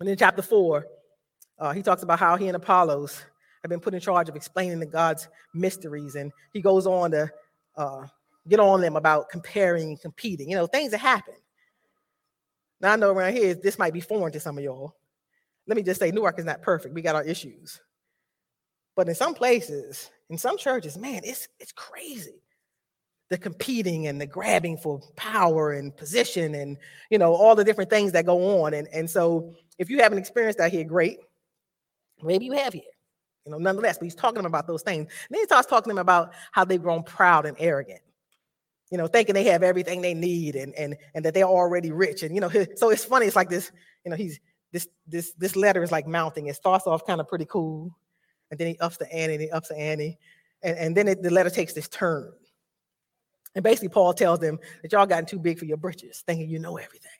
And 0.00 0.08
in 0.08 0.16
chapter 0.16 0.42
four, 0.42 0.86
uh, 1.58 1.72
he 1.72 1.82
talks 1.82 2.02
about 2.02 2.18
how 2.18 2.36
he 2.36 2.48
and 2.48 2.56
Apollos 2.56 3.22
have 3.62 3.68
been 3.68 3.80
put 3.80 3.94
in 3.94 4.00
charge 4.00 4.28
of 4.28 4.36
explaining 4.36 4.80
the 4.80 4.86
God's 4.86 5.28
mysteries. 5.54 6.16
And 6.16 6.32
he 6.52 6.60
goes 6.60 6.86
on 6.86 7.12
to 7.12 7.30
uh, 7.76 8.06
get 8.48 8.60
on 8.60 8.80
them 8.80 8.96
about 8.96 9.28
comparing 9.28 9.90
and 9.90 10.00
competing, 10.00 10.50
you 10.50 10.56
know, 10.56 10.66
things 10.66 10.90
that 10.90 10.98
happen. 10.98 11.34
Now, 12.82 12.92
I 12.92 12.96
know 12.96 13.12
around 13.12 13.34
here, 13.34 13.54
this 13.54 13.78
might 13.78 13.92
be 13.92 14.00
foreign 14.00 14.32
to 14.32 14.40
some 14.40 14.58
of 14.58 14.64
y'all. 14.64 14.96
Let 15.66 15.76
me 15.76 15.82
just 15.82 16.00
say, 16.00 16.10
Newark 16.10 16.38
is 16.38 16.44
not 16.44 16.60
perfect. 16.60 16.94
We 16.94 17.00
got 17.00 17.14
our 17.14 17.24
issues. 17.24 17.80
But 18.96 19.08
in 19.08 19.14
some 19.14 19.32
places, 19.32 20.10
in 20.28 20.36
some 20.36 20.58
churches, 20.58 20.98
man, 20.98 21.22
it's, 21.24 21.48
it's 21.60 21.72
crazy 21.72 22.42
the 23.32 23.38
competing 23.38 24.08
and 24.08 24.20
the 24.20 24.26
grabbing 24.26 24.76
for 24.76 25.00
power 25.16 25.72
and 25.72 25.96
position 25.96 26.54
and 26.54 26.76
you 27.08 27.16
know 27.16 27.32
all 27.34 27.54
the 27.54 27.64
different 27.64 27.88
things 27.88 28.12
that 28.12 28.26
go 28.26 28.62
on 28.62 28.74
and 28.74 28.86
and 28.92 29.08
so 29.08 29.54
if 29.78 29.88
you 29.88 30.02
haven't 30.02 30.18
experienced 30.18 30.58
that 30.58 30.70
here 30.70 30.84
great 30.84 31.18
maybe 32.22 32.44
you 32.44 32.52
have 32.52 32.74
here 32.74 32.82
you 33.46 33.52
know 33.52 33.56
nonetheless 33.56 33.96
but 33.96 34.04
he's 34.04 34.14
talking 34.14 34.44
about 34.44 34.66
those 34.66 34.82
things 34.82 35.06
and 35.08 35.28
then 35.30 35.40
he 35.40 35.44
starts 35.46 35.66
talking 35.66 35.84
to 35.84 35.94
them 35.94 35.98
about 35.98 36.34
how 36.50 36.62
they've 36.62 36.82
grown 36.82 37.02
proud 37.02 37.46
and 37.46 37.56
arrogant 37.58 38.02
you 38.92 38.98
know 38.98 39.08
thinking 39.08 39.34
they 39.34 39.44
have 39.44 39.64
everything 39.64 40.00
they 40.00 40.14
need 40.14 40.54
and 40.54 40.72
and 40.76 40.96
and 41.14 41.24
that 41.24 41.34
they're 41.34 41.44
already 41.44 41.90
rich 41.90 42.22
and 42.22 42.32
you 42.32 42.40
know 42.40 42.50
so 42.76 42.90
it's 42.90 43.04
funny 43.04 43.26
it's 43.26 43.34
like 43.34 43.50
this 43.50 43.72
you 44.04 44.10
know 44.10 44.16
he's 44.16 44.38
this 44.72 44.86
this 45.08 45.32
this 45.32 45.56
letter 45.56 45.82
is 45.82 45.90
like 45.90 46.06
mounting 46.06 46.46
it 46.46 46.54
starts 46.54 46.86
off 46.86 47.04
kind 47.04 47.20
of 47.20 47.26
pretty 47.26 47.46
cool 47.46 47.90
and 48.50 48.60
then 48.60 48.68
he 48.68 48.78
ups 48.78 48.98
the 48.98 49.12
ante 49.12 49.34
and 49.34 49.42
he 49.42 49.50
ups 49.50 49.68
the 49.68 49.76
ante 49.76 50.16
and, 50.62 50.78
and 50.78 50.96
then 50.96 51.08
it, 51.08 51.22
the 51.22 51.30
letter 51.30 51.50
takes 51.50 51.72
this 51.72 51.88
turn 51.88 52.32
and 53.54 53.62
basically, 53.62 53.88
Paul 53.88 54.14
tells 54.14 54.38
them 54.38 54.58
that 54.82 54.92
y'all 54.92 55.06
gotten 55.06 55.26
too 55.26 55.38
big 55.38 55.58
for 55.58 55.66
your 55.66 55.76
britches, 55.76 56.22
thinking 56.26 56.48
you 56.48 56.58
know 56.58 56.76
everything. 56.76 57.10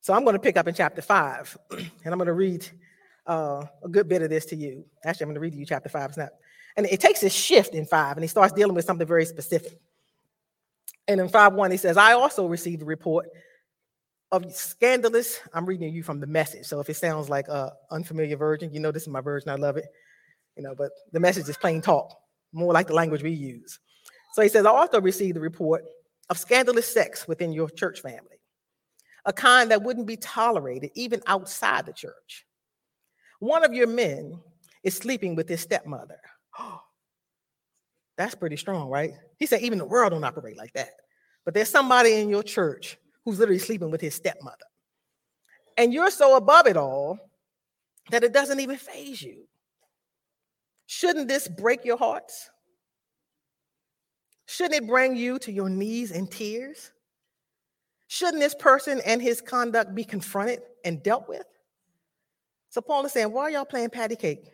So 0.00 0.14
I'm 0.14 0.24
going 0.24 0.34
to 0.34 0.40
pick 0.40 0.56
up 0.56 0.66
in 0.66 0.74
chapter 0.74 1.02
five, 1.02 1.56
and 1.70 1.90
I'm 2.06 2.18
going 2.18 2.26
to 2.26 2.32
read 2.32 2.66
uh, 3.26 3.64
a 3.84 3.88
good 3.88 4.08
bit 4.08 4.22
of 4.22 4.30
this 4.30 4.46
to 4.46 4.56
you. 4.56 4.84
Actually, 5.04 5.24
I'm 5.24 5.28
going 5.28 5.34
to 5.34 5.40
read 5.40 5.52
to 5.52 5.58
you 5.58 5.66
chapter 5.66 5.88
five. 5.88 6.08
It's 6.10 6.18
not, 6.18 6.30
and 6.76 6.86
it 6.86 7.00
takes 7.00 7.22
a 7.22 7.30
shift 7.30 7.74
in 7.74 7.86
five, 7.86 8.16
and 8.16 8.24
he 8.24 8.28
starts 8.28 8.52
dealing 8.52 8.74
with 8.74 8.84
something 8.84 9.06
very 9.06 9.24
specific. 9.24 9.78
And 11.08 11.20
in 11.20 11.28
five 11.28 11.54
one, 11.54 11.70
he 11.70 11.76
says, 11.76 11.96
"I 11.96 12.12
also 12.12 12.46
received 12.46 12.82
a 12.82 12.84
report 12.84 13.28
of 14.30 14.54
scandalous." 14.54 15.40
I'm 15.52 15.66
reading 15.66 15.92
you 15.92 16.02
from 16.02 16.20
the 16.20 16.26
message, 16.26 16.66
so 16.66 16.80
if 16.80 16.88
it 16.88 16.94
sounds 16.94 17.28
like 17.28 17.48
a 17.48 17.72
unfamiliar 17.90 18.36
version, 18.36 18.72
you 18.72 18.80
know 18.80 18.92
this 18.92 19.02
is 19.02 19.08
my 19.08 19.20
version. 19.20 19.50
I 19.50 19.56
love 19.56 19.76
it, 19.76 19.86
you 20.56 20.62
know. 20.62 20.74
But 20.74 20.90
the 21.12 21.20
message 21.20 21.48
is 21.48 21.56
plain 21.56 21.80
talk, 21.80 22.16
more 22.52 22.72
like 22.72 22.86
the 22.86 22.94
language 22.94 23.22
we 23.22 23.32
use. 23.32 23.78
So 24.34 24.42
he 24.42 24.48
says, 24.48 24.66
"I 24.66 24.70
also 24.70 25.00
received 25.00 25.36
a 25.36 25.40
report 25.40 25.84
of 26.30 26.38
scandalous 26.38 26.92
sex 26.92 27.28
within 27.28 27.52
your 27.52 27.68
church 27.68 28.00
family." 28.00 28.38
a 29.24 29.32
kind 29.32 29.70
that 29.70 29.82
wouldn't 29.82 30.06
be 30.06 30.16
tolerated 30.16 30.90
even 30.94 31.22
outside 31.26 31.86
the 31.86 31.92
church. 31.92 32.44
One 33.38 33.64
of 33.64 33.72
your 33.72 33.86
men 33.86 34.40
is 34.82 34.96
sleeping 34.96 35.36
with 35.36 35.48
his 35.48 35.60
stepmother. 35.60 36.18
That's 38.16 38.34
pretty 38.34 38.56
strong, 38.56 38.88
right? 38.88 39.12
He 39.38 39.46
said, 39.46 39.62
even 39.62 39.78
the 39.78 39.84
world 39.84 40.12
don't 40.12 40.24
operate 40.24 40.56
like 40.56 40.72
that. 40.74 40.90
But 41.44 41.54
there's 41.54 41.70
somebody 41.70 42.14
in 42.14 42.28
your 42.28 42.42
church 42.42 42.98
who's 43.24 43.38
literally 43.38 43.58
sleeping 43.58 43.90
with 43.90 44.00
his 44.00 44.14
stepmother. 44.14 44.56
And 45.76 45.92
you're 45.92 46.10
so 46.10 46.36
above 46.36 46.66
it 46.66 46.76
all 46.76 47.18
that 48.10 48.24
it 48.24 48.32
doesn't 48.32 48.60
even 48.60 48.76
faze 48.76 49.22
you. 49.22 49.48
Shouldn't 50.86 51.28
this 51.28 51.48
break 51.48 51.84
your 51.84 51.96
hearts? 51.96 52.50
Shouldn't 54.46 54.82
it 54.82 54.86
bring 54.86 55.16
you 55.16 55.38
to 55.40 55.52
your 55.52 55.70
knees 55.70 56.10
in 56.10 56.26
tears? 56.26 56.92
Shouldn't 58.08 58.40
this 58.40 58.54
person 58.54 59.00
and 59.06 59.22
his 59.22 59.40
conduct 59.40 59.94
be 59.94 60.04
confronted 60.04 60.60
and 60.84 61.02
dealt 61.02 61.28
with? 61.28 61.46
So 62.68 62.82
Paul 62.82 63.06
is 63.06 63.12
saying, 63.12 63.32
why 63.32 63.44
are 63.44 63.50
y'all 63.50 63.64
playing 63.64 63.90
patty 63.90 64.16
cake 64.16 64.46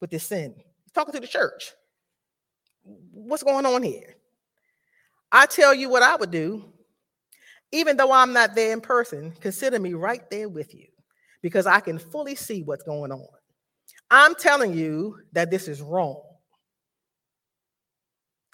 with 0.00 0.10
this 0.10 0.24
sin? 0.24 0.54
Talking 0.94 1.14
to 1.14 1.20
the 1.20 1.26
church. 1.26 1.72
What's 3.12 3.42
going 3.42 3.66
on 3.66 3.82
here? 3.82 4.16
I 5.32 5.46
tell 5.46 5.74
you 5.74 5.88
what 5.88 6.02
I 6.02 6.16
would 6.16 6.30
do, 6.30 6.64
even 7.72 7.96
though 7.96 8.12
I'm 8.12 8.32
not 8.32 8.54
there 8.54 8.72
in 8.72 8.80
person, 8.80 9.32
consider 9.40 9.78
me 9.80 9.94
right 9.94 10.28
there 10.30 10.48
with 10.48 10.74
you 10.74 10.86
because 11.42 11.66
I 11.66 11.80
can 11.80 11.98
fully 11.98 12.36
see 12.36 12.62
what's 12.62 12.84
going 12.84 13.10
on. 13.10 13.26
I'm 14.10 14.34
telling 14.34 14.74
you 14.74 15.18
that 15.32 15.50
this 15.50 15.66
is 15.66 15.82
wrong. 15.82 16.22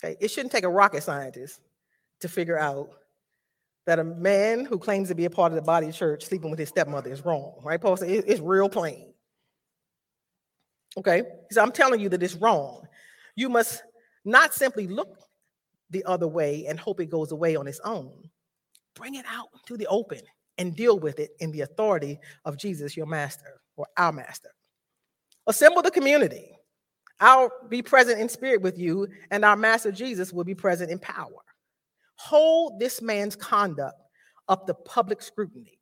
Okay, 0.02 0.16
it 0.20 0.28
shouldn't 0.28 0.52
take 0.52 0.64
a 0.64 0.70
rocket 0.70 1.02
scientist 1.02 1.60
to 2.20 2.28
figure 2.28 2.58
out 2.58 2.88
that 3.86 3.98
a 3.98 4.04
man 4.04 4.64
who 4.64 4.78
claims 4.78 5.08
to 5.08 5.14
be 5.14 5.26
a 5.26 5.30
part 5.30 5.52
of 5.52 5.56
the 5.56 5.62
body 5.62 5.88
of 5.88 5.94
church 5.94 6.24
sleeping 6.24 6.50
with 6.50 6.58
his 6.58 6.68
stepmother 6.70 7.10
is 7.10 7.24
wrong, 7.24 7.60
right? 7.62 7.80
Paul 7.80 7.96
said 7.96 8.08
it's 8.08 8.40
real 8.40 8.68
plain. 8.68 9.09
Okay, 10.96 11.22
so 11.50 11.62
I'm 11.62 11.72
telling 11.72 12.00
you 12.00 12.08
that 12.08 12.22
it's 12.22 12.34
wrong. 12.34 12.86
You 13.36 13.48
must 13.48 13.82
not 14.24 14.54
simply 14.54 14.86
look 14.86 15.18
the 15.90 16.04
other 16.04 16.28
way 16.28 16.66
and 16.68 16.78
hope 16.78 17.00
it 17.00 17.10
goes 17.10 17.32
away 17.32 17.56
on 17.56 17.66
its 17.66 17.80
own. 17.84 18.12
Bring 18.94 19.14
it 19.14 19.24
out 19.28 19.48
to 19.66 19.76
the 19.76 19.86
open 19.86 20.20
and 20.58 20.76
deal 20.76 20.98
with 20.98 21.18
it 21.18 21.30
in 21.38 21.52
the 21.52 21.62
authority 21.62 22.18
of 22.44 22.58
Jesus, 22.58 22.96
your 22.96 23.06
master 23.06 23.60
or 23.76 23.86
our 23.96 24.12
master. 24.12 24.50
Assemble 25.46 25.82
the 25.82 25.90
community. 25.90 26.56
I'll 27.20 27.50
be 27.68 27.82
present 27.82 28.20
in 28.20 28.28
spirit 28.28 28.62
with 28.62 28.78
you, 28.78 29.06
and 29.30 29.44
our 29.44 29.56
master 29.56 29.92
Jesus 29.92 30.32
will 30.32 30.44
be 30.44 30.54
present 30.54 30.90
in 30.90 30.98
power 30.98 31.40
hold 32.20 32.78
this 32.78 33.00
man's 33.00 33.34
conduct 33.34 33.96
up 34.48 34.66
to 34.66 34.74
public 34.74 35.22
scrutiny. 35.22 35.78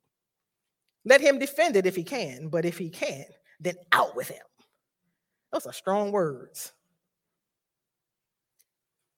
Let 1.03 1.19
him 1.19 1.37
defend 1.37 1.75
it 1.75 1.85
if 1.85 1.97
he 1.97 2.03
can, 2.03 2.47
but 2.47 2.63
if 2.63 2.77
he 2.77 2.89
can't, 2.89 3.27
then 3.59 3.75
out 3.91 4.15
with 4.15 4.29
him. 4.29 4.45
Those 5.51 5.65
are 5.65 5.73
strong 5.73 6.11
words. 6.11 6.73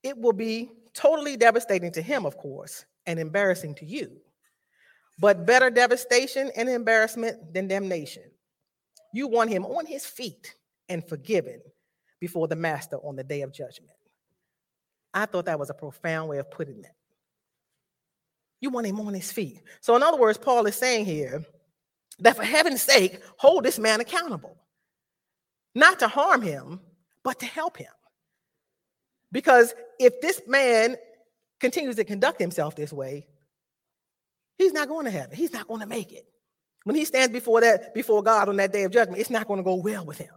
It 0.04 0.18
will 0.18 0.34
be 0.34 0.72
totally 0.94 1.38
devastating 1.38 1.92
to 1.94 2.02
him, 2.02 2.26
of 2.26 2.38
course, 2.38 2.86
and 3.06 3.20
embarrassing 3.20 3.76
to 3.76 3.86
you, 3.86 4.18
but 5.20 5.46
better 5.46 5.70
devastation 5.70 6.52
and 6.56 6.70
embarrassment 6.70 7.54
than 7.54 7.68
damnation. 7.68 8.24
You 9.14 9.28
want 9.28 9.50
him 9.50 9.66
on 9.66 9.86
his 9.86 10.06
feet 10.06 10.56
and 10.90 11.08
forgiven 11.08 11.62
before 12.20 12.48
the 12.48 12.56
master 12.56 12.98
on 12.98 13.16
the 13.16 13.24
day 13.24 13.42
of 13.42 13.54
judgment. 13.54 13.92
I 15.14 15.26
thought 15.26 15.46
that 15.46 15.60
was 15.60 15.70
a 15.70 15.74
profound 15.74 16.30
way 16.30 16.38
of 16.38 16.50
putting 16.50 16.80
it. 16.80 16.92
You 18.62 18.70
want 18.70 18.88
him 18.88 19.00
on 19.02 19.14
his 19.14 19.32
feet. 19.32 19.62
So, 19.82 19.96
in 19.96 20.04
other 20.04 20.18
words, 20.18 20.38
Paul 20.38 20.66
is 20.68 20.76
saying 20.76 21.06
here 21.06 21.44
that 22.20 22.38
for 22.38 22.44
heaven's 22.44 22.82
sake, 22.82 23.20
hold 23.38 23.66
this 23.66 23.80
man 23.80 24.00
accountable, 24.00 24.56
not 25.76 26.00
to 26.00 26.08
harm 26.08 26.42
him, 26.42 26.80
but 27.24 27.40
to 27.40 27.46
help 27.46 27.78
him. 27.78 27.92
Because 29.32 29.74
if 30.00 30.20
this 30.22 30.42
man 30.48 30.98
continues 31.60 31.96
to 31.96 32.04
conduct 32.04 32.40
himself 32.40 32.76
this 32.76 32.92
way, 32.92 33.28
he's 34.58 34.74
not 34.74 34.88
going 34.88 35.06
to 35.06 35.12
heaven. 35.12 35.36
He's 35.36 35.54
not 35.54 35.68
going 35.68 35.82
to 35.82 35.88
make 35.88 36.12
it. 36.12 36.26
When 36.84 36.96
he 36.96 37.06
stands 37.06 37.32
before 37.32 37.62
that 37.62 37.94
before 37.94 38.24
God 38.24 38.50
on 38.50 38.58
that 38.58 38.74
day 38.74 38.84
of 38.84 38.92
judgment, 38.92 39.22
it's 39.22 39.30
not 39.30 39.48
going 39.48 39.60
to 39.60 39.64
go 39.64 39.76
well 39.76 40.06
with 40.06 40.18
him. 40.18 40.34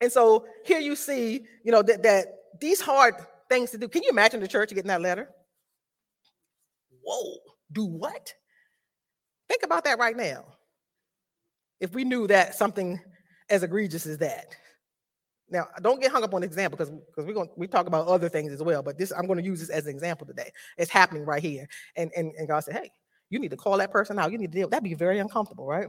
And 0.00 0.12
so 0.12 0.46
here 0.64 0.78
you 0.78 0.94
see, 0.94 1.46
you 1.64 1.72
know, 1.72 1.82
that, 1.82 2.02
that 2.02 2.26
these 2.60 2.80
hard 2.80 3.14
things 3.48 3.70
to 3.70 3.78
do. 3.78 3.88
Can 3.88 4.02
you 4.02 4.10
imagine 4.10 4.40
the 4.40 4.48
church 4.48 4.68
getting 4.68 4.88
that 4.88 5.00
letter? 5.00 5.30
whoa, 7.06 7.38
do 7.72 7.84
what? 7.84 8.34
Think 9.48 9.62
about 9.62 9.84
that 9.84 9.98
right 9.98 10.16
now. 10.16 10.44
If 11.80 11.94
we 11.94 12.04
knew 12.04 12.26
that 12.26 12.56
something 12.56 13.00
as 13.48 13.62
egregious 13.62 14.06
as 14.06 14.18
that. 14.18 14.54
Now, 15.48 15.68
don't 15.80 16.00
get 16.00 16.10
hung 16.10 16.24
up 16.24 16.34
on 16.34 16.40
the 16.40 16.46
example 16.46 16.76
because 16.76 16.90
because 16.90 17.24
we're 17.24 17.34
going 17.34 17.48
we 17.56 17.68
talk 17.68 17.86
about 17.86 18.08
other 18.08 18.28
things 18.28 18.52
as 18.52 18.62
well. 18.62 18.82
But 18.82 18.98
this 18.98 19.12
I'm 19.16 19.26
going 19.26 19.38
to 19.38 19.44
use 19.44 19.60
this 19.60 19.70
as 19.70 19.86
an 19.86 19.90
example 19.94 20.26
today. 20.26 20.50
It's 20.76 20.90
happening 20.90 21.24
right 21.24 21.42
here, 21.42 21.68
and 21.94 22.10
and 22.16 22.32
and 22.36 22.48
God 22.48 22.60
said, 22.60 22.74
"Hey, 22.74 22.90
you 23.30 23.38
need 23.38 23.50
to 23.50 23.56
call 23.56 23.78
that 23.78 23.92
person 23.92 24.18
out. 24.18 24.32
You 24.32 24.38
need 24.38 24.52
to 24.52 24.58
deal. 24.58 24.68
That'd 24.68 24.84
be 24.84 24.94
very 24.94 25.18
uncomfortable, 25.18 25.66
right? 25.66 25.88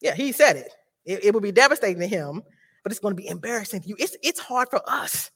Yeah, 0.00 0.14
He 0.14 0.32
said 0.32 0.56
it. 0.56 0.72
It, 1.04 1.24
it 1.24 1.34
would 1.34 1.42
be 1.42 1.52
devastating 1.52 2.00
to 2.00 2.06
him, 2.06 2.42
but 2.82 2.92
it's 2.92 3.00
going 3.00 3.16
to 3.16 3.22
be 3.22 3.28
embarrassing 3.28 3.82
to 3.82 3.88
you. 3.88 3.96
It's 3.98 4.16
it's 4.22 4.40
hard 4.40 4.68
for 4.70 4.80
us. 4.88 5.30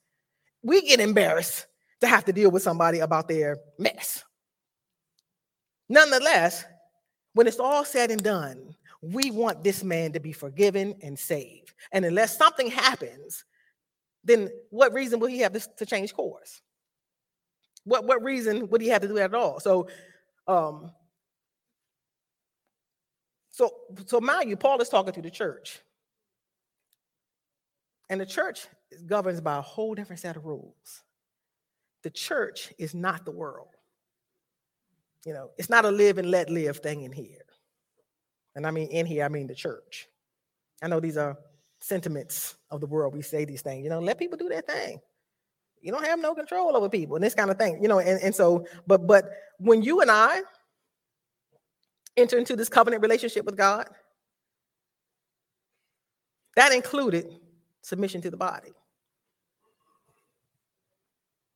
We 0.62 0.82
get 0.82 1.00
embarrassed 1.00 1.66
to 2.00 2.06
have 2.06 2.24
to 2.26 2.32
deal 2.32 2.50
with 2.50 2.62
somebody 2.62 3.00
about 3.00 3.28
their 3.28 3.58
mess. 3.78 4.24
Nonetheless, 5.88 6.64
when 7.34 7.46
it's 7.46 7.58
all 7.58 7.84
said 7.84 8.10
and 8.10 8.22
done, 8.22 8.74
we 9.02 9.32
want 9.32 9.64
this 9.64 9.82
man 9.82 10.12
to 10.12 10.20
be 10.20 10.32
forgiven 10.32 10.94
and 11.02 11.18
saved. 11.18 11.74
And 11.90 12.04
unless 12.04 12.38
something 12.38 12.70
happens, 12.70 13.44
then 14.24 14.48
what 14.70 14.92
reason 14.92 15.18
will 15.18 15.28
he 15.28 15.40
have 15.40 15.52
to, 15.52 15.60
to 15.78 15.84
change 15.84 16.14
course? 16.14 16.62
What, 17.84 18.06
what 18.06 18.22
reason 18.22 18.68
would 18.70 18.80
he 18.80 18.88
have 18.88 19.02
to 19.02 19.08
do 19.08 19.14
that 19.14 19.24
at 19.24 19.34
all? 19.34 19.58
So, 19.58 19.88
um, 20.46 20.92
so, 23.50 23.70
so 24.06 24.20
mind 24.20 24.48
you, 24.48 24.56
Paul 24.56 24.80
is 24.80 24.88
talking 24.88 25.12
to 25.12 25.22
the 25.22 25.30
church. 25.30 25.80
And 28.08 28.20
the 28.20 28.26
church 28.26 28.66
is 28.92 29.02
governed 29.02 29.42
by 29.42 29.58
a 29.58 29.62
whole 29.62 29.94
different 29.94 30.20
set 30.20 30.36
of 30.36 30.44
rules. 30.44 31.02
The 32.04 32.10
church 32.10 32.72
is 32.78 32.94
not 32.94 33.24
the 33.24 33.30
world. 33.30 33.74
You 35.24 35.34
know, 35.34 35.50
it's 35.56 35.70
not 35.70 35.84
a 35.84 35.90
live 35.90 36.18
and 36.18 36.30
let 36.30 36.50
live 36.50 36.78
thing 36.78 37.02
in 37.02 37.12
here. 37.12 37.44
And 38.54 38.66
I 38.66 38.70
mean 38.70 38.88
in 38.88 39.06
here, 39.06 39.24
I 39.24 39.28
mean 39.28 39.46
the 39.46 39.54
church. 39.54 40.08
I 40.82 40.88
know 40.88 41.00
these 41.00 41.16
are 41.16 41.36
sentiments 41.78 42.56
of 42.70 42.80
the 42.80 42.86
world. 42.86 43.14
We 43.14 43.22
say 43.22 43.44
these 43.44 43.62
things, 43.62 43.84
you 43.84 43.90
know, 43.90 44.00
let 44.00 44.18
people 44.18 44.38
do 44.38 44.48
their 44.48 44.62
thing. 44.62 45.00
You 45.80 45.90
don't 45.90 46.04
have 46.04 46.20
no 46.20 46.34
control 46.34 46.76
over 46.76 46.88
people 46.88 47.16
and 47.16 47.24
this 47.24 47.34
kind 47.34 47.50
of 47.50 47.58
thing, 47.58 47.82
you 47.82 47.88
know, 47.88 47.98
and, 47.98 48.20
and 48.22 48.34
so, 48.34 48.66
but 48.86 49.06
but 49.06 49.30
when 49.58 49.82
you 49.82 50.00
and 50.00 50.10
I 50.10 50.42
enter 52.16 52.38
into 52.38 52.56
this 52.56 52.68
covenant 52.68 53.02
relationship 53.02 53.44
with 53.44 53.56
God, 53.56 53.88
that 56.56 56.72
included 56.72 57.26
submission 57.82 58.20
to 58.22 58.30
the 58.30 58.36
body. 58.36 58.72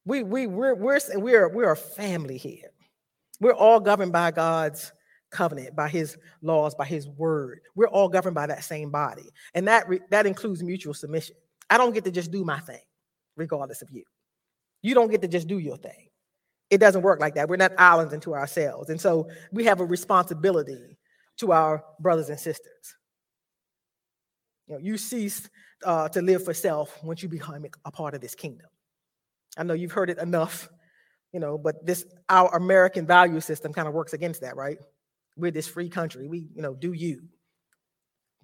We 0.05 0.23
we 0.23 0.47
we're 0.47 0.75
we're 0.75 1.01
we're 1.15 1.49
we're 1.49 1.73
a 1.73 1.77
family 1.77 2.37
here. 2.37 2.71
We're 3.41 3.53
all 3.53 3.81
governed 3.81 4.13
by 4.13 4.31
God's 4.31 4.93
covenant, 5.31 5.75
by 5.75 5.89
his 5.89 6.17
laws, 6.43 6.75
by 6.75 6.85
his 6.85 7.09
word. 7.09 7.61
We're 7.75 7.89
all 7.89 8.09
governed 8.09 8.35
by 8.35 8.47
that 8.47 8.65
same 8.65 8.91
body. 8.91 9.31
And 9.55 9.69
that 9.69 9.89
re- 9.89 10.01
that 10.11 10.27
includes 10.27 10.63
mutual 10.63 10.95
submission. 10.95 11.37
I 11.71 11.79
don't 11.79 11.93
get 11.93 12.05
to 12.05 12.11
just 12.11 12.31
do 12.31 12.45
my 12.45 12.61
thing 12.61 12.81
regardless 13.37 13.83
of 13.83 13.91
you. 13.91 14.05
You 14.83 14.95
don't 14.95 15.11
get 15.11 15.23
to 15.23 15.29
just 15.29 15.49
do 15.49 15.59
your 15.59 15.77
thing. 15.77 16.09
It 16.71 16.79
doesn't 16.79 17.03
work 17.03 17.21
like 17.21 17.35
that. 17.35 17.49
We're 17.49 17.57
not 17.57 17.73
islands 17.79 18.13
into 18.13 18.35
ourselves. 18.35 18.91
And 18.91 19.01
so 19.01 19.29
we 19.53 19.65
have 19.65 19.81
a 19.81 19.85
responsibility 19.85 20.99
to 21.39 21.53
our 21.53 21.85
brothers 22.01 22.29
and 22.29 22.39
sisters. 22.39 22.97
You 24.67 24.75
know, 24.75 24.81
you 24.81 24.97
cease 24.97 25.49
uh, 25.85 26.09
to 26.09 26.23
live 26.23 26.45
for 26.45 26.55
self 26.55 27.03
once 27.05 27.23
you 27.23 27.29
become 27.29 27.65
a 27.85 27.91
part 27.91 28.15
of 28.15 28.21
this 28.21 28.35
kingdom. 28.35 28.67
I 29.57 29.63
know 29.63 29.75
you've 29.75 29.93
heard 29.93 30.11
it 30.11 30.19
enough 30.19 30.69
you 31.37 31.41
know, 31.41 31.59
but 31.59 31.85
this 31.85 32.07
our 32.31 32.49
American 32.57 33.07
value 33.07 33.41
system 33.41 33.71
kind 33.71 33.87
of 33.87 33.93
works 33.93 34.15
against 34.15 34.41
that, 34.41 34.57
right? 34.57 34.79
We're 35.37 35.51
this 35.51 35.69
free 35.69 35.89
country. 35.89 36.27
We, 36.29 36.49
you 36.55 36.63
know, 36.63 36.75
do 36.75 36.93
you. 36.93 37.23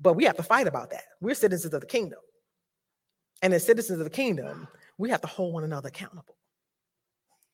But 0.00 0.14
we 0.14 0.24
have 0.24 0.36
to 0.36 0.42
fight 0.42 0.66
about 0.66 0.90
that. 0.90 1.04
We're 1.20 1.34
citizens 1.34 1.72
of 1.72 1.80
the 1.80 1.86
kingdom. 1.86 2.18
And 3.40 3.54
as 3.54 3.64
citizens 3.64 3.98
of 3.98 4.04
the 4.04 4.10
kingdom, 4.10 4.68
we 4.98 5.10
have 5.10 5.20
to 5.22 5.26
hold 5.26 5.54
one 5.54 5.64
another 5.64 5.88
accountable. 5.88 6.36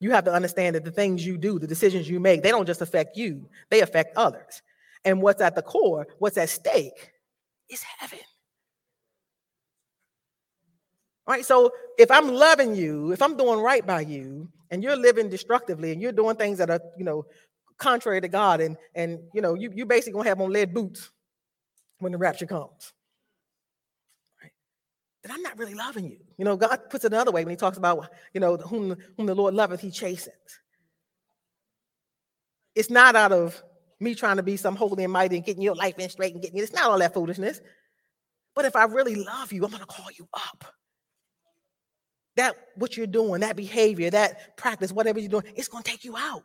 You 0.00 0.10
have 0.12 0.24
to 0.24 0.32
understand 0.32 0.76
that 0.76 0.84
the 0.84 0.90
things 0.90 1.24
you 1.26 1.38
do, 1.38 1.58
the 1.58 1.66
decisions 1.66 2.08
you 2.08 2.20
make, 2.20 2.42
they 2.42 2.50
don't 2.50 2.66
just 2.66 2.82
affect 2.82 3.16
you, 3.16 3.48
they 3.70 3.80
affect 3.80 4.16
others. 4.16 4.62
And 5.04 5.22
what's 5.22 5.40
at 5.40 5.54
the 5.54 5.62
core, 5.62 6.06
what's 6.18 6.36
at 6.36 6.48
stake, 6.48 7.12
is 7.68 7.82
heaven. 7.82 8.18
All 11.26 11.34
right, 11.34 11.44
so 11.44 11.70
if 11.98 12.10
I'm 12.10 12.28
loving 12.28 12.74
you, 12.74 13.12
if 13.12 13.20
I'm 13.20 13.36
doing 13.36 13.60
right 13.60 13.86
by 13.86 14.00
you, 14.00 14.48
and 14.70 14.82
you're 14.82 14.96
living 14.96 15.28
destructively 15.28 15.92
and 15.92 16.02
you're 16.02 16.12
doing 16.12 16.36
things 16.36 16.58
that 16.58 16.70
are, 16.70 16.80
you 16.96 17.04
know, 17.04 17.24
contrary 17.78 18.20
to 18.20 18.28
God, 18.28 18.60
and 18.60 18.76
and 18.94 19.20
you 19.32 19.40
know, 19.40 19.54
you 19.54 19.72
you 19.74 19.86
basically 19.86 20.12
gonna 20.12 20.28
have 20.28 20.40
on 20.40 20.52
lead 20.52 20.74
boots 20.74 21.10
when 21.98 22.12
the 22.12 22.18
rapture 22.18 22.46
comes. 22.46 22.92
Then 25.22 25.32
I'm 25.32 25.42
not 25.42 25.58
really 25.58 25.74
loving 25.74 26.06
you. 26.06 26.18
You 26.36 26.44
know, 26.44 26.56
God 26.56 26.90
puts 26.90 27.04
it 27.04 27.12
another 27.12 27.32
way 27.32 27.44
when 27.44 27.50
he 27.50 27.56
talks 27.56 27.76
about, 27.76 28.08
you 28.32 28.40
know, 28.40 28.56
whom, 28.56 28.96
whom 29.16 29.26
the 29.26 29.34
Lord 29.34 29.54
loveth, 29.54 29.80
he 29.80 29.90
chastens. 29.90 30.60
It's 32.74 32.90
not 32.90 33.16
out 33.16 33.32
of 33.32 33.60
me 33.98 34.14
trying 34.14 34.36
to 34.36 34.44
be 34.44 34.56
some 34.56 34.76
holy 34.76 35.02
and 35.02 35.12
mighty 35.12 35.36
and 35.36 35.44
getting 35.44 35.62
your 35.62 35.74
life 35.74 35.98
in 35.98 36.08
straight 36.08 36.34
and 36.34 36.42
getting 36.42 36.56
you, 36.56 36.62
it's 36.62 36.72
not 36.72 36.84
all 36.84 36.98
that 37.00 37.14
foolishness. 37.14 37.60
But 38.54 38.64
if 38.64 38.76
I 38.76 38.84
really 38.84 39.16
love 39.16 39.52
you, 39.52 39.64
I'm 39.64 39.70
gonna 39.72 39.86
call 39.86 40.06
you 40.16 40.28
up. 40.32 40.64
That 42.36 42.56
what 42.76 42.96
you're 42.96 43.08
doing, 43.08 43.40
that 43.40 43.56
behavior, 43.56 44.10
that 44.10 44.56
practice, 44.56 44.92
whatever 44.92 45.18
you're 45.18 45.28
doing, 45.28 45.52
it's 45.56 45.66
gonna 45.66 45.82
take 45.82 46.04
you 46.04 46.16
out. 46.16 46.44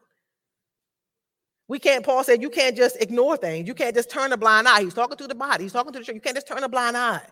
We 1.67 1.79
can't, 1.79 2.05
Paul 2.05 2.23
said, 2.23 2.41
you 2.41 2.49
can't 2.49 2.75
just 2.75 3.01
ignore 3.01 3.37
things. 3.37 3.67
You 3.67 3.73
can't 3.73 3.95
just 3.95 4.09
turn 4.09 4.33
a 4.33 4.37
blind 4.37 4.67
eye. 4.67 4.81
He's 4.81 4.93
talking 4.93 5.17
to 5.17 5.27
the 5.27 5.35
body, 5.35 5.63
he's 5.63 5.73
talking 5.73 5.93
to 5.93 5.99
the 5.99 6.05
church. 6.05 6.15
You 6.15 6.21
can't 6.21 6.35
just 6.35 6.47
turn 6.47 6.63
a 6.63 6.69
blind 6.69 6.97
eye 6.97 7.25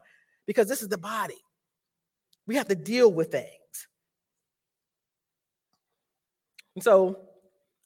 because 0.47 0.67
this 0.67 0.81
is 0.81 0.88
the 0.88 0.97
body. 0.97 1.41
We 2.47 2.55
have 2.55 2.67
to 2.69 2.75
deal 2.75 3.11
with 3.11 3.31
things. 3.31 3.47
And 6.75 6.83
so 6.83 7.19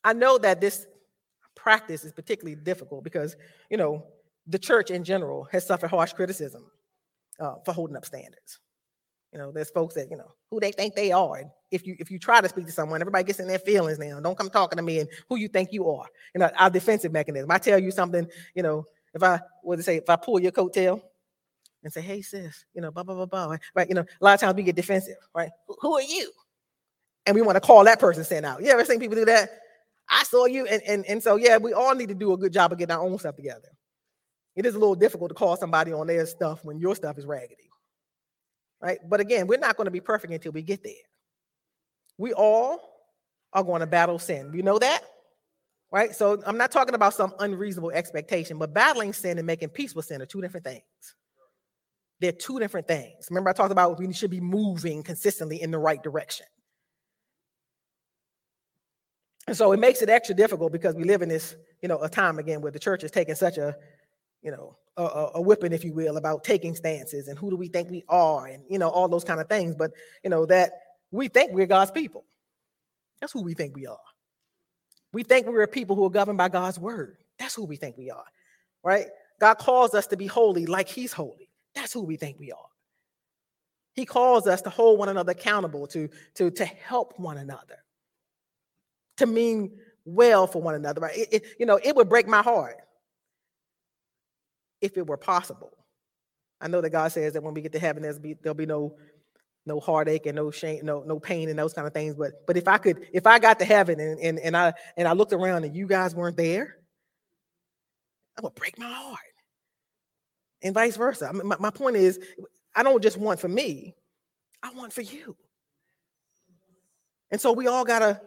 I 0.03 0.13
know 0.13 0.37
that 0.37 0.61
this 0.61 0.85
practice 1.55 2.05
is 2.05 2.13
particularly 2.13 2.55
difficult 2.55 3.03
because, 3.03 3.35
you 3.69 3.77
know, 3.77 4.05
the 4.47 4.59
church 4.59 4.91
in 4.91 5.03
general 5.03 5.47
has 5.51 5.65
suffered 5.65 5.89
harsh 5.89 6.13
criticism 6.13 6.65
uh, 7.39 7.55
for 7.65 7.73
holding 7.73 7.97
up 7.97 8.05
standards. 8.05 8.59
You 9.35 9.41
know, 9.41 9.51
there's 9.51 9.69
folks 9.69 9.95
that, 9.95 10.09
you 10.09 10.15
know, 10.15 10.31
who 10.49 10.61
they 10.61 10.71
think 10.71 10.95
they 10.95 11.11
are. 11.11 11.35
And 11.35 11.51
if 11.69 11.85
you 11.85 11.97
if 11.99 12.09
you 12.09 12.17
try 12.17 12.39
to 12.39 12.47
speak 12.47 12.67
to 12.67 12.71
someone, 12.71 13.01
everybody 13.01 13.25
gets 13.25 13.41
in 13.41 13.49
their 13.49 13.59
feelings 13.59 13.99
now. 13.99 14.17
Don't 14.21 14.37
come 14.37 14.49
talking 14.49 14.77
to 14.77 14.81
me 14.81 15.01
and 15.01 15.09
who 15.27 15.35
you 15.35 15.49
think 15.49 15.73
you 15.73 15.89
are. 15.89 16.05
You 16.33 16.39
know, 16.39 16.49
our 16.57 16.69
defensive 16.69 17.11
mechanism. 17.11 17.51
I 17.51 17.57
tell 17.57 17.77
you 17.77 17.91
something, 17.91 18.29
you 18.53 18.63
know, 18.63 18.85
if 19.13 19.21
I 19.21 19.41
what 19.61 19.75
to 19.75 19.83
say, 19.83 19.97
if 19.97 20.09
I 20.09 20.15
pull 20.15 20.39
your 20.39 20.53
coattail 20.53 21.01
and 21.83 21.91
say, 21.91 21.99
hey 21.99 22.21
sis, 22.21 22.63
you 22.73 22.81
know, 22.81 22.91
blah, 22.91 23.03
blah, 23.03 23.13
blah, 23.13 23.25
blah. 23.25 23.57
Right. 23.75 23.89
You 23.89 23.95
know, 23.95 24.05
a 24.21 24.23
lot 24.23 24.35
of 24.35 24.39
times 24.39 24.55
we 24.55 24.63
get 24.63 24.77
defensive, 24.77 25.17
right? 25.35 25.49
Who 25.67 25.95
are 25.95 26.01
you? 26.01 26.31
And 27.25 27.35
we 27.35 27.41
want 27.41 27.57
to 27.57 27.59
call 27.59 27.83
that 27.83 27.99
person 27.99 28.23
sent 28.23 28.45
out. 28.45 28.63
You 28.63 28.69
ever 28.69 28.85
seen 28.85 29.01
people 29.01 29.17
do 29.17 29.25
that? 29.25 29.49
I 30.07 30.23
saw 30.23 30.45
you. 30.45 30.65
And, 30.65 30.81
and, 30.87 31.05
and 31.07 31.21
so 31.21 31.35
yeah, 31.35 31.57
we 31.57 31.73
all 31.73 31.93
need 31.93 32.07
to 32.07 32.15
do 32.15 32.31
a 32.31 32.37
good 32.37 32.53
job 32.53 32.71
of 32.71 32.77
getting 32.77 32.95
our 32.95 33.03
own 33.03 33.19
stuff 33.19 33.35
together. 33.35 33.67
It 34.55 34.65
is 34.65 34.75
a 34.75 34.79
little 34.79 34.95
difficult 34.95 35.31
to 35.31 35.35
call 35.35 35.57
somebody 35.57 35.91
on 35.91 36.07
their 36.07 36.25
stuff 36.25 36.63
when 36.63 36.79
your 36.79 36.95
stuff 36.95 37.17
is 37.17 37.25
raggedy 37.25 37.64
right? 38.85 38.99
But 39.09 39.19
again, 39.19 39.47
we're 39.47 39.57
not 39.57 39.77
going 39.77 39.85
to 39.85 39.91
be 39.91 39.99
perfect 39.99 40.31
until 40.31 40.51
we 40.51 40.61
get 40.61 40.83
there. 40.83 40.93
We 42.19 42.33
all 42.33 42.79
are 43.51 43.63
going 43.63 43.79
to 43.79 43.87
battle 43.87 44.19
sin. 44.19 44.51
You 44.53 44.61
know 44.61 44.77
that? 44.77 45.01
Right? 45.91 46.15
So 46.15 46.39
I'm 46.45 46.57
not 46.57 46.71
talking 46.71 46.93
about 46.93 47.15
some 47.15 47.33
unreasonable 47.39 47.89
expectation, 47.89 48.59
but 48.59 48.75
battling 48.75 49.11
sin 49.11 49.39
and 49.39 49.47
making 49.47 49.69
peace 49.69 49.95
with 49.95 50.05
sin 50.05 50.21
are 50.21 50.27
two 50.27 50.39
different 50.39 50.65
things. 50.65 50.83
They're 52.19 52.31
two 52.31 52.59
different 52.59 52.87
things. 52.87 53.27
Remember, 53.31 53.50
I 53.50 53.53
talked 53.53 53.71
about 53.71 53.98
we 53.98 54.13
should 54.13 54.29
be 54.29 54.39
moving 54.39 55.01
consistently 55.01 55.61
in 55.61 55.71
the 55.71 55.79
right 55.79 56.01
direction. 56.01 56.45
And 59.48 59.57
so 59.57 59.71
it 59.71 59.79
makes 59.79 60.03
it 60.03 60.09
extra 60.09 60.35
difficult 60.35 60.71
because 60.71 60.93
we 60.93 61.05
live 61.05 61.24
in 61.24 61.29
this, 61.29 61.55
you 61.81 61.89
know, 61.89 62.00
a 62.01 62.09
time 62.09 62.37
again 62.37 62.61
where 62.61 62.71
the 62.71 62.79
church 62.79 63.03
is 63.03 63.09
taking 63.09 63.35
such 63.35 63.57
a 63.57 63.75
you 64.45 64.51
know, 64.51 64.77
a, 64.98 65.29
a, 65.36 65.42
whipping, 65.42 65.74
if 65.74 65.84
you 65.84 65.94
will, 65.94 66.18
about 66.18 66.44
taking 66.44 66.75
stances 66.75 67.27
and 67.27 67.38
who 67.38 67.50
do 67.50 67.55
we 67.55 67.68
think 67.68 67.90
we 67.90 68.03
are, 68.08 68.48
and 68.48 68.64
you 68.70 68.79
know, 68.79 68.90
all 68.90 69.08
those 69.08 69.24
kind 69.24 69.42
of 69.42 69.50
things. 69.50 69.75
But 69.75 69.92
you 70.24 70.29
know 70.29 70.46
that 70.46 70.72
we 71.12 71.27
think 71.27 71.51
we're 71.51 71.66
God's 71.66 71.92
people. 71.92 72.24
That's 73.20 73.34
who 73.34 73.44
we 73.44 73.53
think 73.53 73.75
we 73.75 73.88
are. 73.88 73.98
We 75.12 75.24
think 75.24 75.48
we're 75.48 75.64
a 75.64 75.68
people 75.68 75.96
who 75.96 76.05
are 76.05 76.10
governed 76.10 76.38
by 76.38 76.50
God's 76.50 76.79
word. 76.79 77.18
That's 77.40 77.55
who 77.55 77.66
we 77.66 77.75
think 77.75 77.98
we 77.98 78.10
are, 78.10 78.25
right? 78.84 79.08
God 79.40 79.55
calls 79.55 79.94
us 79.94 80.08
to 80.08 80.18
be 80.18 80.27
holy 80.27 80.66
like 80.66 80.88
He's 80.88 81.12
holy. 81.12 81.50
That's 81.74 81.92
who 81.92 82.03
we 82.03 82.16
think 82.16 82.40
we 82.40 82.51
are. 82.51 82.68
He 83.94 84.05
calls 84.05 84.48
us 84.48 84.62
to 84.64 84.70
hold 84.70 85.00
one 85.00 85.10
another 85.10 85.31
accountable, 85.31 85.88
to 85.88 86.10
to 86.36 86.51
to 86.51 86.66
help 86.66 87.20
one 87.20 87.38
another, 87.38 87.84
to 89.18 89.25
mean 89.25 89.77
well 90.05 90.48
for 90.48 90.62
one 90.62 90.75
another. 90.75 91.01
Right? 91.01 91.18
It, 91.18 91.27
it, 91.34 91.44
you 91.60 91.66
know, 91.66 91.79
it 91.84 91.96
would 91.98 92.08
break 92.08 92.27
my 92.27 92.42
heart 92.42 92.77
if 94.85 94.98
it 94.98 95.07
were 95.07 95.17
possible. 95.17 95.71
I 96.61 96.67
know 96.67 96.79
that 96.79 96.91
God 96.91 97.11
says 97.11 97.33
that 97.33 97.43
when 97.43 97.53
we 97.53 97.61
get 97.61 97.74
to 97.74 97.79
heaven, 97.79 98.03
there's 98.03 98.19
be, 98.19 98.35
there'll 98.41 98.53
be 98.55 98.65
no 98.65 98.95
no 99.67 99.79
heartache 99.79 100.27
and 100.27 100.35
no 100.35 100.51
shame, 100.51 100.85
no 100.85 101.01
no 101.01 101.19
pain 101.19 101.50
and 101.50 101.57
those 101.57 101.74
kind 101.74 101.87
of 101.87 101.93
things. 101.93 102.15
But 102.15 102.45
but 102.45 102.55
if 102.55 102.67
I 102.67 102.77
could, 102.77 103.07
if 103.11 103.25
I 103.25 103.39
got 103.39 103.59
to 103.59 103.65
heaven 103.65 104.00
and 104.00 104.19
and, 104.19 104.39
and 104.39 104.55
I 104.55 104.74
and 104.95 105.07
I 105.07 105.13
looked 105.13 105.33
around 105.33 105.63
and 105.63 105.75
you 105.75 105.87
guys 105.87 106.15
weren't 106.15 106.37
there, 106.37 106.77
that 108.35 108.43
would 108.43 108.55
break 108.55 108.77
my 108.77 108.91
heart. 108.91 109.19
And 110.61 110.74
vice 110.74 110.95
versa. 110.95 111.27
I 111.27 111.31
mean, 111.31 111.48
my, 111.48 111.57
my 111.59 111.71
point 111.71 111.95
is, 111.95 112.19
I 112.75 112.83
don't 112.83 113.01
just 113.01 113.17
want 113.17 113.39
for 113.39 113.50
me, 113.50 113.95
I 114.61 114.71
want 114.71 114.93
for 114.93 115.01
you. 115.01 115.35
And 117.31 117.41
so 117.41 117.51
we 117.51 117.67
all 117.67 117.85
gotta 117.85 118.21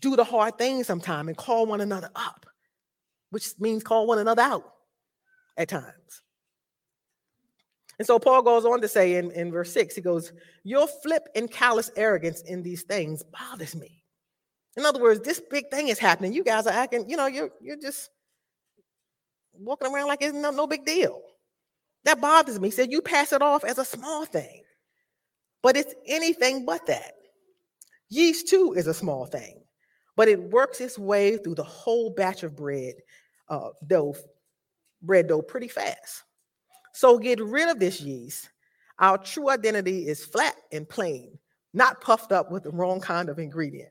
do 0.00 0.16
the 0.16 0.24
hard 0.24 0.58
thing 0.58 0.84
sometime 0.84 1.28
and 1.28 1.36
call 1.36 1.66
one 1.66 1.80
another 1.80 2.10
up, 2.14 2.46
which 3.30 3.48
means 3.58 3.82
call 3.82 4.06
one 4.06 4.18
another 4.18 4.42
out 4.42 4.73
at 5.56 5.68
times. 5.68 6.22
And 7.98 8.06
so 8.06 8.18
Paul 8.18 8.42
goes 8.42 8.64
on 8.64 8.80
to 8.80 8.88
say 8.88 9.16
in, 9.16 9.30
in 9.32 9.52
verse 9.52 9.72
6, 9.72 9.94
he 9.94 10.00
goes, 10.00 10.32
Your 10.64 10.86
flip 10.86 11.28
and 11.36 11.50
callous 11.50 11.90
arrogance 11.96 12.42
in 12.42 12.62
these 12.62 12.82
things 12.82 13.22
bothers 13.22 13.76
me. 13.76 14.02
In 14.76 14.84
other 14.84 15.00
words, 15.00 15.20
this 15.20 15.40
big 15.50 15.70
thing 15.70 15.88
is 15.88 15.98
happening. 15.98 16.32
You 16.32 16.42
guys 16.42 16.66
are 16.66 16.72
acting, 16.72 17.08
you 17.08 17.16
know, 17.16 17.26
you're 17.26 17.50
you're 17.60 17.76
just 17.76 18.10
walking 19.52 19.92
around 19.92 20.08
like 20.08 20.22
it's 20.22 20.34
no, 20.34 20.50
no 20.50 20.66
big 20.66 20.84
deal. 20.84 21.20
That 22.04 22.20
bothers 22.20 22.58
me. 22.58 22.68
He 22.68 22.72
said, 22.72 22.90
You 22.90 23.00
pass 23.00 23.32
it 23.32 23.42
off 23.42 23.62
as 23.62 23.78
a 23.78 23.84
small 23.84 24.24
thing, 24.24 24.62
but 25.62 25.76
it's 25.76 25.94
anything 26.06 26.64
but 26.64 26.86
that. 26.86 27.12
Yeast, 28.08 28.48
too, 28.48 28.74
is 28.76 28.86
a 28.86 28.94
small 28.94 29.26
thing, 29.26 29.62
but 30.16 30.28
it 30.28 30.50
works 30.50 30.80
its 30.80 30.98
way 30.98 31.36
through 31.36 31.54
the 31.54 31.64
whole 31.64 32.10
batch 32.10 32.42
of 32.42 32.56
bread, 32.56 32.94
uh, 33.48 33.70
dough 33.86 34.14
bread 35.04 35.28
dough 35.28 35.42
pretty 35.42 35.68
fast. 35.68 36.24
So 36.92 37.18
get 37.18 37.40
rid 37.40 37.68
of 37.68 37.78
this 37.78 38.00
yeast. 38.00 38.50
Our 38.98 39.18
true 39.18 39.50
identity 39.50 40.06
is 40.06 40.24
flat 40.24 40.54
and 40.72 40.88
plain, 40.88 41.38
not 41.72 42.00
puffed 42.00 42.32
up 42.32 42.50
with 42.50 42.62
the 42.62 42.70
wrong 42.70 43.00
kind 43.00 43.28
of 43.28 43.38
ingredient. 43.38 43.90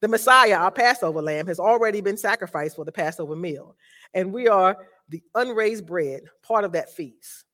The 0.00 0.08
Messiah, 0.08 0.54
our 0.54 0.70
Passover 0.70 1.22
lamb, 1.22 1.46
has 1.46 1.58
already 1.58 2.00
been 2.00 2.16
sacrificed 2.16 2.76
for 2.76 2.84
the 2.84 2.92
Passover 2.92 3.34
meal, 3.34 3.76
and 4.14 4.32
we 4.32 4.46
are 4.46 4.76
the 5.08 5.22
unraised 5.34 5.86
bread, 5.86 6.22
part 6.42 6.64
of 6.64 6.72
that 6.72 6.94
feast. 6.94 7.44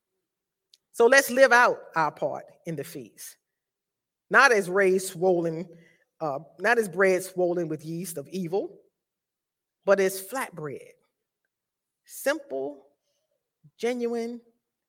So 0.92 1.07
let's 1.07 1.31
live 1.31 1.53
out 1.53 1.79
our 1.97 2.11
part 2.11 2.44
in 2.66 2.77
the 2.77 2.85
feast, 2.85 3.37
not 4.29 4.53
as 4.53 4.68
raised, 4.68 5.09
swollen, 5.09 5.68
uh, 6.20 6.40
not 6.59 6.79
as 6.79 6.88
bread 6.88 7.23
swollen 7.23 7.68
with 7.68 7.85
yeast 7.85 8.18
of 8.18 8.29
evil, 8.29 8.79
but 9.85 10.01
as 10.01 10.20
flat 10.20 10.55
bread, 10.55 10.92
simple, 12.05 12.87
genuine, 13.79 14.40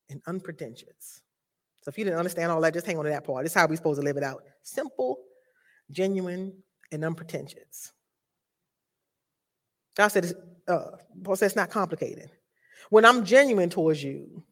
and 0.10 0.21
unpretentious. 0.28 1.21
So 1.82 1.89
if 1.89 1.97
you 1.97 2.04
didn't 2.04 2.19
understand 2.19 2.51
all 2.51 2.62
that, 2.62 2.73
just 2.73 2.86
hang 2.86 2.97
on 2.97 3.06
to 3.06 3.12
that 3.12 3.23
part. 3.23 3.43
This 3.43 3.51
is 3.51 3.58
how 3.58 3.67
we're 3.67 3.75
supposed 3.75 3.99
to 3.99 4.06
live 4.06 4.17
it 4.17 4.23
out. 4.23 4.43
Simple, 4.63 5.19
genuine, 5.91 6.54
and 6.91 7.06
unpretentious. 7.06 7.91
God 9.95 10.08
said, 10.10 10.34
uh, 10.67 10.91
Paul 11.23 11.36
says 11.36 11.51
it's 11.51 11.56
not 11.56 11.69
complicated. 11.69 12.32
When 12.89 13.06
I'm 13.06 13.23
genuine 13.23 13.69
towards 13.69 14.04
you, 14.04 14.43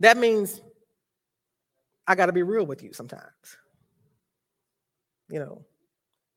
that 0.00 0.16
means 0.16 0.60
I 2.06 2.14
got 2.14 2.26
to 2.26 2.32
be 2.32 2.42
real 2.42 2.66
with 2.66 2.82
you 2.82 2.92
sometimes. 2.92 3.56
You 5.28 5.40
know, 5.40 5.64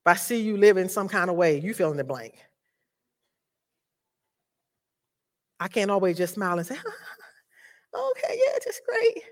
if 0.02 0.08
I 0.08 0.16
see 0.16 0.42
you 0.42 0.58
live 0.58 0.78
in 0.78 0.90
some 0.90 1.08
kind 1.08 1.30
of 1.30 1.36
way, 1.36 1.60
you 1.60 1.74
fill 1.74 1.92
in 1.92 1.98
the 1.98 2.04
blank. 2.04 2.36
I 5.66 5.68
can't 5.68 5.90
always 5.90 6.16
just 6.16 6.36
smile 6.36 6.60
and 6.60 6.68
say, 6.68 6.76
okay, 7.96 8.40
yeah, 8.46 8.60
just 8.64 8.82
great. 8.88 9.24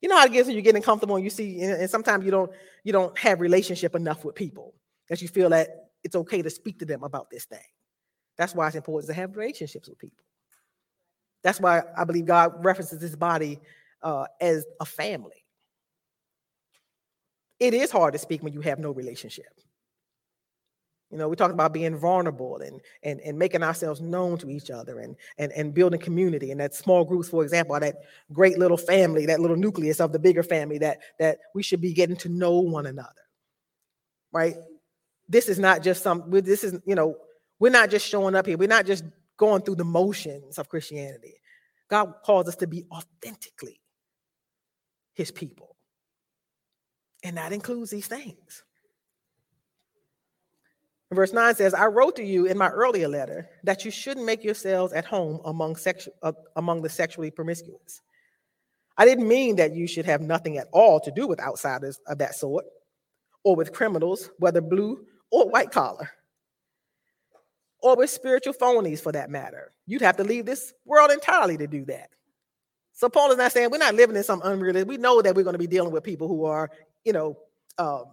You 0.00 0.08
know 0.08 0.16
how 0.16 0.24
it 0.24 0.32
gets 0.32 0.46
when 0.46 0.54
you're 0.54 0.62
getting 0.62 0.82
comfortable 0.82 1.16
and 1.16 1.24
you 1.24 1.30
see, 1.30 1.60
and, 1.62 1.90
sometimes 1.90 2.24
you 2.24 2.30
don't 2.30 2.52
you 2.84 2.92
don't 2.92 3.18
have 3.18 3.40
relationship 3.40 3.96
enough 3.96 4.24
with 4.24 4.36
people 4.36 4.72
that 5.08 5.20
you 5.20 5.26
feel 5.26 5.48
that 5.48 5.88
it's 6.04 6.14
okay 6.14 6.42
to 6.42 6.48
speak 6.48 6.78
to 6.78 6.84
them 6.84 7.02
about 7.02 7.28
this 7.28 7.44
thing. 7.44 7.58
That's 8.38 8.54
why 8.54 8.68
it's 8.68 8.76
important 8.76 9.08
to 9.08 9.14
have 9.14 9.36
relationships 9.36 9.88
with 9.88 9.98
people. 9.98 10.24
That's 11.42 11.58
why 11.58 11.82
I 11.98 12.04
believe 12.04 12.24
God 12.24 12.64
references 12.64 13.00
this 13.00 13.16
body 13.16 13.58
uh, 14.00 14.26
as 14.40 14.66
a 14.78 14.84
family. 14.84 15.44
It 17.58 17.74
is 17.74 17.90
hard 17.90 18.12
to 18.12 18.18
speak 18.20 18.44
when 18.44 18.52
you 18.52 18.60
have 18.60 18.78
no 18.78 18.92
relationship. 18.92 19.52
You 21.10 21.18
know, 21.18 21.28
we 21.28 21.34
talked 21.34 21.52
about 21.52 21.72
being 21.72 21.96
vulnerable 21.96 22.58
and, 22.58 22.80
and, 23.02 23.20
and 23.20 23.36
making 23.36 23.64
ourselves 23.64 24.00
known 24.00 24.38
to 24.38 24.50
each 24.50 24.70
other 24.70 25.00
and, 25.00 25.16
and, 25.38 25.50
and 25.52 25.74
building 25.74 25.98
community. 25.98 26.52
And 26.52 26.60
that 26.60 26.74
small 26.74 27.04
groups, 27.04 27.28
for 27.28 27.42
example, 27.42 27.78
that 27.78 27.96
great 28.32 28.58
little 28.58 28.76
family, 28.76 29.26
that 29.26 29.40
little 29.40 29.56
nucleus 29.56 30.00
of 30.00 30.12
the 30.12 30.20
bigger 30.20 30.44
family 30.44 30.78
that, 30.78 30.98
that 31.18 31.38
we 31.52 31.64
should 31.64 31.80
be 31.80 31.92
getting 31.92 32.16
to 32.18 32.28
know 32.28 32.60
one 32.60 32.86
another. 32.86 33.10
Right? 34.32 34.54
This 35.28 35.48
is 35.48 35.58
not 35.58 35.82
just 35.82 36.02
some, 36.04 36.30
this 36.30 36.62
is, 36.62 36.78
you 36.86 36.94
know, 36.94 37.16
we're 37.58 37.70
not 37.70 37.90
just 37.90 38.06
showing 38.06 38.36
up 38.36 38.46
here. 38.46 38.56
We're 38.56 38.68
not 38.68 38.86
just 38.86 39.04
going 39.36 39.62
through 39.62 39.76
the 39.76 39.84
motions 39.84 40.58
of 40.58 40.68
Christianity. 40.68 41.34
God 41.88 42.14
calls 42.24 42.46
us 42.46 42.56
to 42.56 42.68
be 42.68 42.84
authentically 42.92 43.80
his 45.14 45.32
people. 45.32 45.76
And 47.24 47.36
that 47.36 47.52
includes 47.52 47.90
these 47.90 48.06
things. 48.06 48.62
Verse 51.12 51.32
9 51.32 51.56
says, 51.56 51.74
I 51.74 51.86
wrote 51.86 52.14
to 52.16 52.24
you 52.24 52.46
in 52.46 52.56
my 52.56 52.68
earlier 52.68 53.08
letter 53.08 53.48
that 53.64 53.84
you 53.84 53.90
shouldn't 53.90 54.26
make 54.26 54.44
yourselves 54.44 54.92
at 54.92 55.04
home 55.04 55.40
among, 55.44 55.74
sexu- 55.74 56.08
uh, 56.22 56.32
among 56.54 56.82
the 56.82 56.88
sexually 56.88 57.32
promiscuous. 57.32 58.00
I 58.96 59.04
didn't 59.04 59.26
mean 59.26 59.56
that 59.56 59.74
you 59.74 59.88
should 59.88 60.04
have 60.04 60.20
nothing 60.20 60.58
at 60.58 60.68
all 60.72 61.00
to 61.00 61.10
do 61.10 61.26
with 61.26 61.40
outsiders 61.40 61.98
of 62.06 62.18
that 62.18 62.36
sort 62.36 62.64
or 63.42 63.56
with 63.56 63.72
criminals, 63.72 64.30
whether 64.38 64.60
blue 64.60 65.04
or 65.32 65.48
white 65.48 65.72
collar, 65.72 66.10
or 67.82 67.96
with 67.96 68.10
spiritual 68.10 68.54
phonies 68.54 69.00
for 69.00 69.10
that 69.10 69.30
matter. 69.30 69.72
You'd 69.86 70.02
have 70.02 70.18
to 70.18 70.24
leave 70.24 70.46
this 70.46 70.74
world 70.84 71.10
entirely 71.10 71.56
to 71.56 71.66
do 71.66 71.84
that. 71.86 72.10
So 72.92 73.08
Paul 73.08 73.32
is 73.32 73.38
not 73.38 73.50
saying 73.50 73.70
we're 73.70 73.78
not 73.78 73.94
living 73.94 74.16
in 74.16 74.22
some 74.22 74.42
unrealistic. 74.44 74.88
We 74.88 74.98
know 74.98 75.22
that 75.22 75.34
we're 75.34 75.44
going 75.44 75.54
to 75.54 75.58
be 75.58 75.66
dealing 75.66 75.92
with 75.92 76.04
people 76.04 76.28
who 76.28 76.44
are, 76.44 76.70
you 77.02 77.12
know, 77.12 77.38
um, 77.78 78.04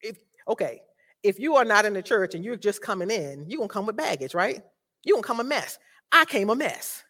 if, 0.00 0.16
okay, 0.48 0.80
if 1.22 1.38
you 1.38 1.56
are 1.56 1.64
not 1.64 1.84
in 1.84 1.94
the 1.94 2.02
church 2.02 2.34
and 2.34 2.44
you're 2.44 2.56
just 2.56 2.82
coming 2.82 3.10
in, 3.10 3.46
you're 3.48 3.58
gonna 3.58 3.68
come 3.68 3.86
with 3.86 3.96
baggage, 3.96 4.34
right? 4.34 4.62
You're 5.04 5.16
gonna 5.16 5.26
come 5.26 5.40
a 5.40 5.44
mess. 5.44 5.78
I 6.10 6.24
came 6.24 6.50
a 6.50 6.54
mess. 6.54 7.02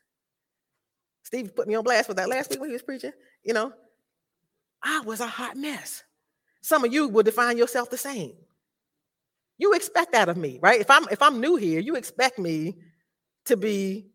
Steve 1.24 1.54
put 1.54 1.66
me 1.66 1.74
on 1.74 1.84
blast 1.84 2.08
with 2.08 2.18
that 2.18 2.28
last 2.28 2.50
week 2.50 2.60
when 2.60 2.70
he 2.70 2.74
was 2.74 2.82
preaching. 2.82 3.12
You 3.42 3.54
know, 3.54 3.72
I 4.82 5.00
was 5.00 5.20
a 5.20 5.26
hot 5.26 5.56
mess. 5.56 6.02
Some 6.60 6.84
of 6.84 6.92
you 6.92 7.08
will 7.08 7.22
define 7.22 7.58
yourself 7.58 7.90
the 7.90 7.96
same. 7.96 8.34
You 9.58 9.74
expect 9.74 10.12
that 10.12 10.28
of 10.28 10.36
me, 10.36 10.58
right? 10.62 10.80
If 10.80 10.90
I'm 10.90 11.04
if 11.10 11.22
I'm 11.22 11.40
new 11.40 11.56
here, 11.56 11.80
you 11.80 11.96
expect 11.96 12.38
me 12.38 12.76
to 13.46 13.56
be 13.56 14.06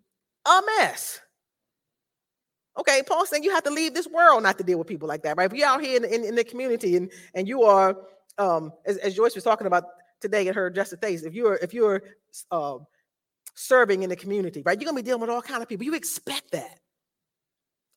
a 0.45 0.62
mess. 0.77 1.19
Okay, 2.77 3.01
Paul's 3.01 3.29
saying 3.29 3.43
you 3.43 3.51
have 3.51 3.63
to 3.63 3.71
leave 3.71 3.95
this 3.95 4.07
world 4.07 4.43
not 4.43 4.57
to 4.60 4.63
deal 4.63 4.77
with 4.77 4.88
people 4.88 5.07
like 5.07 5.23
that, 5.23 5.36
right? 5.38 5.51
If 5.51 5.57
you're 5.57 5.67
out 5.67 5.81
here 5.81 5.97
in, 5.97 6.05
in, 6.05 6.23
in 6.23 6.36
the 6.36 6.43
community 6.43 6.95
and, 6.95 7.12
and 7.33 7.47
you 7.47 7.63
are 7.63 7.97
um, 8.38 8.73
as, 8.86 8.97
as, 8.97 9.15
Joyce 9.15 9.36
was 9.36 9.43
talking 9.43 9.67
about 9.67 9.86
today 10.21 10.47
in 10.47 10.54
her 10.54 10.69
Just 10.69 10.91
the 10.91 10.97
Face, 10.97 11.23
if 11.23 11.34
you're 11.34 11.56
if 11.56 11.73
you're 11.73 12.04
uh, 12.52 12.78
serving 13.56 14.04
in 14.04 14.10
the 14.10 14.15
community, 14.15 14.62
right, 14.65 14.80
you're 14.80 14.86
gonna 14.86 15.02
be 15.02 15.06
dealing 15.06 15.21
with 15.21 15.30
all 15.30 15.41
kind 15.41 15.62
of 15.62 15.69
people. 15.69 15.86
You 15.86 15.95
expect 15.95 16.52
that 16.52 16.80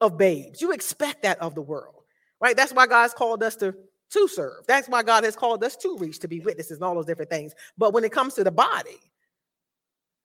of 0.01 0.17
babes. 0.17 0.61
You 0.61 0.73
expect 0.73 1.23
that 1.23 1.39
of 1.41 1.55
the 1.55 1.63
world, 1.63 2.05
right? 2.41 2.57
That's 2.57 2.73
why 2.73 2.87
God's 2.87 3.15
called 3.15 3.43
us 3.43 3.57
to 3.57 3.75
to 4.11 4.29
serve. 4.29 4.65
That's 4.67 4.89
why 4.89 5.03
God 5.03 5.25
has 5.25 5.37
called 5.37 5.63
us 5.63 5.77
to 5.77 5.97
reach, 5.97 6.19
to 6.21 6.29
be 6.29 6.41
witnesses, 6.41 6.79
and 6.79 6.85
all 6.85 6.95
those 6.95 7.07
different 7.07 7.31
things. 7.31 7.55
But 7.79 7.93
when 7.93 8.05
it 8.05 8.13
comes 8.13 8.35
to 8.35 8.45
the 8.45 8.51
body, 8.51 8.99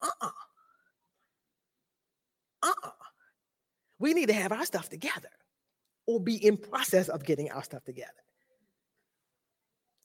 uh-uh, 0.02 0.30
uh-uh, 2.64 2.90
we 4.00 4.14
need 4.14 4.28
to 4.28 4.34
have 4.34 4.52
our 4.52 4.66
stuff 4.66 4.90
together, 4.90 5.30
or 6.08 6.20
be 6.20 6.36
in 6.36 6.58
process 6.58 7.10
of 7.10 7.24
getting 7.24 7.52
our 7.52 7.64
stuff 7.64 7.84
together. 7.84 8.12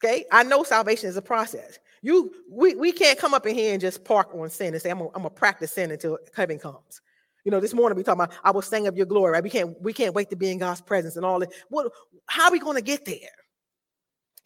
Okay, 0.03 0.25
I 0.33 0.43
know 0.45 0.63
salvation 0.63 1.09
is 1.09 1.17
a 1.17 1.23
process. 1.23 1.79
You, 2.03 2.33
we, 2.51 2.75
we 2.75 2.93
can't 2.93 3.19
come 3.19 3.35
up 3.35 3.47
in 3.47 3.55
here 3.55 3.73
and 3.73 3.81
just 3.81 4.03
park 4.03 4.35
on 4.35 4.49
sin 4.49 4.73
and 4.73 4.83
say, 4.83 4.91
I'm 4.91 4.99
gonna, 4.99 5.29
practice 5.29 5.73
sin 5.73 5.91
until 5.91 6.19
heaven 6.35 6.59
comes. 6.59 7.03
You 7.45 7.51
know, 7.51 7.61
this 7.61 7.75
morning 7.75 7.97
we 7.97 8.03
talking 8.03 8.23
about 8.23 8.35
I 8.43 8.51
will 8.51 8.63
sing 8.63 8.87
of 8.87 8.97
your 8.97 9.05
glory, 9.05 9.33
right? 9.33 9.45
We 9.45 9.51
can't, 9.51 9.81
we 9.83 9.93
can't 9.93 10.15
wait 10.15 10.31
to 10.31 10.37
be 10.37 10.51
in 10.51 10.59
God's 10.59 10.81
presence 10.81 11.17
and 11.17 11.27
all 11.27 11.39
that. 11.41 11.53
What 11.69 11.93
how 12.27 12.47
are 12.47 12.53
we 12.53 12.59
gonna 12.59 12.81
get 12.81 13.05
there 13.05 13.17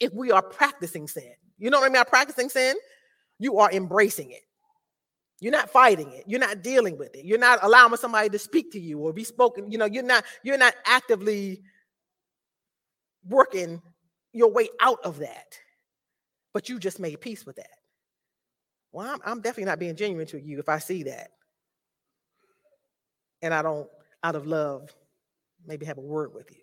if 0.01 0.13
we 0.13 0.33
are 0.33 0.43
practicing 0.43 1.07
sin? 1.07 1.33
You 1.59 1.71
know 1.71 1.79
what 1.79 1.87
I 1.87 1.89
mean? 1.93 2.03
By 2.03 2.09
practicing 2.09 2.49
sin, 2.49 2.77
you 3.39 3.59
are 3.59 3.71
embracing 3.71 4.33
it. 4.33 4.43
You're 5.41 5.53
not 5.53 5.71
fighting 5.71 6.11
it. 6.13 6.25
You're 6.27 6.41
not 6.41 6.63
dealing 6.63 6.99
with 6.99 7.15
it. 7.15 7.25
You're 7.25 7.39
not 7.39 7.61
allowing 7.63 7.97
somebody 7.97 8.29
to 8.31 8.39
speak 8.39 8.73
to 8.73 8.81
you 8.81 8.99
or 8.99 9.13
be 9.13 9.25
spoken. 9.25 9.71
You 9.71 9.79
know, 9.79 9.85
you're 9.85 10.03
not, 10.03 10.25
you're 10.43 10.59
not 10.59 10.75
actively 10.87 11.63
working 13.29 13.83
your 14.35 14.51
way 14.51 14.69
out 14.81 14.99
of 15.05 15.19
that, 15.21 15.59
but 16.53 16.69
you 16.69 16.79
just 16.79 17.01
made 17.01 17.21
peace 17.21 17.47
with 17.47 17.57
that. 17.57 17.69
Well, 18.93 19.09
I'm, 19.09 19.21
I'm 19.25 19.41
definitely 19.41 19.67
not 19.67 19.79
being 19.79 19.97
genuine 19.97 20.27
to 20.29 20.41
you 20.41 20.59
if 20.59 20.69
I 20.69 20.79
see 20.79 21.05
that. 21.05 21.31
And 23.43 23.53
I 23.53 23.63
don't, 23.63 23.89
out 24.23 24.37
of 24.37 24.47
love, 24.47 24.91
maybe 25.67 25.87
have 25.87 25.99
a 25.99 26.03
word 26.03 26.35
with 26.35 26.51
you. 26.51 26.63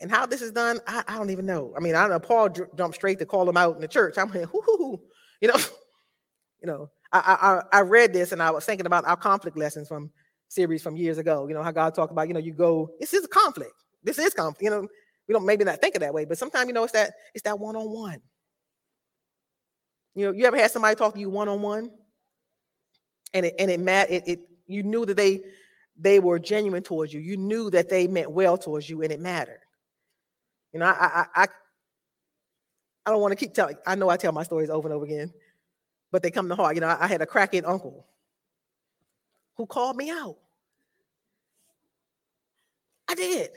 And 0.00 0.10
how 0.10 0.26
this 0.26 0.42
is 0.42 0.52
done, 0.52 0.80
I, 0.86 1.04
I 1.06 1.16
don't 1.16 1.30
even 1.30 1.46
know. 1.46 1.72
I 1.76 1.80
mean, 1.80 1.94
I 1.94 2.08
know 2.08 2.18
Paul 2.18 2.48
j- 2.48 2.62
jumped 2.76 2.96
straight 2.96 3.18
to 3.20 3.26
call 3.26 3.48
him 3.48 3.56
out 3.56 3.76
in 3.76 3.80
the 3.80 3.88
church. 3.88 4.18
I'm 4.18 4.28
like, 4.30 4.46
hoo, 4.46 4.60
hoo, 4.64 4.76
hoo. 4.76 5.00
you 5.40 5.48
know, 5.48 5.54
you 6.62 6.66
know. 6.66 6.90
I, 7.14 7.62
I 7.72 7.78
I 7.78 7.80
read 7.82 8.14
this 8.14 8.32
and 8.32 8.42
I 8.42 8.50
was 8.50 8.64
thinking 8.64 8.86
about 8.86 9.04
our 9.04 9.18
conflict 9.18 9.58
lessons 9.58 9.86
from 9.86 10.10
series 10.48 10.82
from 10.82 10.96
years 10.96 11.18
ago. 11.18 11.46
You 11.46 11.52
know 11.52 11.62
how 11.62 11.70
God 11.70 11.94
talked 11.94 12.10
about, 12.10 12.26
you 12.26 12.32
know, 12.32 12.40
you 12.40 12.54
go, 12.54 12.88
this 13.00 13.12
is 13.12 13.26
a 13.26 13.28
conflict. 13.28 13.74
This 14.02 14.18
is 14.18 14.32
conflict. 14.32 14.62
You 14.62 14.70
know, 14.70 14.88
we 15.32 15.38
don't 15.38 15.46
maybe 15.46 15.64
not 15.64 15.80
think 15.80 15.94
of 15.94 16.02
that 16.02 16.12
way, 16.12 16.26
but 16.26 16.36
sometimes 16.36 16.68
you 16.68 16.74
know 16.74 16.84
it's 16.84 16.92
that 16.92 17.14
it's 17.32 17.42
that 17.44 17.58
one 17.58 17.74
on 17.74 17.90
one. 17.90 18.20
You 20.14 20.26
know, 20.26 20.32
you 20.32 20.44
ever 20.44 20.58
had 20.58 20.70
somebody 20.70 20.94
talk 20.94 21.14
to 21.14 21.20
you 21.20 21.30
one 21.30 21.48
on 21.48 21.62
one, 21.62 21.90
and 23.32 23.46
it 23.46 23.54
and 23.58 23.70
it 23.70 23.80
mat 23.80 24.10
it, 24.10 24.24
it 24.26 24.40
you 24.66 24.82
knew 24.82 25.06
that 25.06 25.16
they 25.16 25.40
they 25.98 26.20
were 26.20 26.38
genuine 26.38 26.82
towards 26.82 27.14
you. 27.14 27.20
You 27.20 27.38
knew 27.38 27.70
that 27.70 27.88
they 27.88 28.06
meant 28.06 28.30
well 28.30 28.58
towards 28.58 28.90
you, 28.90 29.00
and 29.00 29.10
it 29.10 29.20
mattered. 29.20 29.60
You 30.74 30.80
know, 30.80 30.86
I 30.86 30.90
I 30.90 31.26
I, 31.34 31.46
I 33.06 33.10
don't 33.10 33.22
want 33.22 33.32
to 33.32 33.36
keep 33.36 33.54
telling. 33.54 33.76
I 33.86 33.94
know 33.94 34.10
I 34.10 34.18
tell 34.18 34.32
my 34.32 34.42
stories 34.42 34.68
over 34.68 34.86
and 34.86 34.94
over 34.94 35.06
again, 35.06 35.32
but 36.10 36.22
they 36.22 36.30
come 36.30 36.50
to 36.50 36.54
heart. 36.54 36.74
You 36.74 36.82
know, 36.82 36.88
I, 36.88 37.04
I 37.04 37.06
had 37.06 37.22
a 37.22 37.26
crackhead 37.26 37.66
uncle 37.66 38.06
who 39.56 39.64
called 39.64 39.96
me 39.96 40.10
out. 40.10 40.36
I 43.08 43.14
did. 43.14 43.50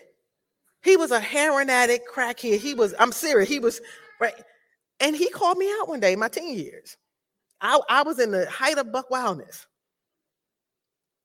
He 0.85 0.95
was 0.97 1.09
a 1.09 1.19
heroin 1.19 1.71
addict, 1.71 2.07
crackhead. 2.07 2.59
He 2.59 2.75
was, 2.75 2.93
I'm 2.99 3.11
serious, 3.11 3.49
he 3.49 3.57
was, 3.57 3.81
right? 4.21 4.35
And 4.99 5.15
he 5.15 5.29
called 5.29 5.57
me 5.57 5.67
out 5.81 5.89
one 5.89 5.99
day, 5.99 6.15
my 6.15 6.27
teen 6.27 6.55
years. 6.55 6.95
I, 7.59 7.79
I 7.89 8.03
was 8.03 8.19
in 8.19 8.29
the 8.29 8.47
height 8.47 8.77
of 8.77 8.91
buck 8.91 9.09
wildness. 9.09 9.65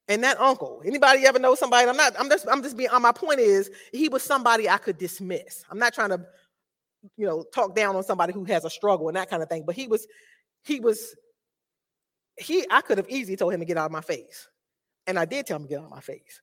And 0.08 0.24
that 0.24 0.40
uncle, 0.40 0.82
anybody 0.86 1.26
ever 1.26 1.38
know 1.38 1.54
somebody? 1.54 1.86
I'm 1.86 1.96
not, 1.96 2.14
I'm 2.18 2.30
just, 2.30 2.48
I'm 2.48 2.62
just 2.62 2.74
being, 2.74 2.88
uh, 2.90 2.98
my 2.98 3.12
point 3.12 3.38
is, 3.38 3.70
he 3.92 4.08
was 4.08 4.22
somebody 4.22 4.66
I 4.66 4.78
could 4.78 4.96
dismiss. 4.96 5.62
I'm 5.70 5.78
not 5.78 5.92
trying 5.92 6.08
to, 6.08 6.24
you 7.18 7.26
know, 7.26 7.44
talk 7.54 7.76
down 7.76 7.94
on 7.96 8.02
somebody 8.02 8.32
who 8.32 8.44
has 8.44 8.64
a 8.64 8.70
struggle 8.70 9.08
and 9.08 9.16
that 9.18 9.28
kind 9.28 9.42
of 9.42 9.50
thing, 9.50 9.64
but 9.66 9.74
he 9.74 9.86
was, 9.86 10.06
he 10.64 10.80
was, 10.80 11.14
he, 12.38 12.64
I 12.70 12.80
could 12.80 12.96
have 12.96 13.10
easily 13.10 13.36
told 13.36 13.52
him 13.52 13.60
to 13.60 13.66
get 13.66 13.76
out 13.76 13.86
of 13.86 13.92
my 13.92 14.00
face. 14.00 14.48
And 15.06 15.18
I 15.18 15.26
did 15.26 15.46
tell 15.46 15.56
him 15.56 15.64
to 15.64 15.68
get 15.68 15.78
out 15.80 15.84
of 15.84 15.90
my 15.90 16.00
face. 16.00 16.40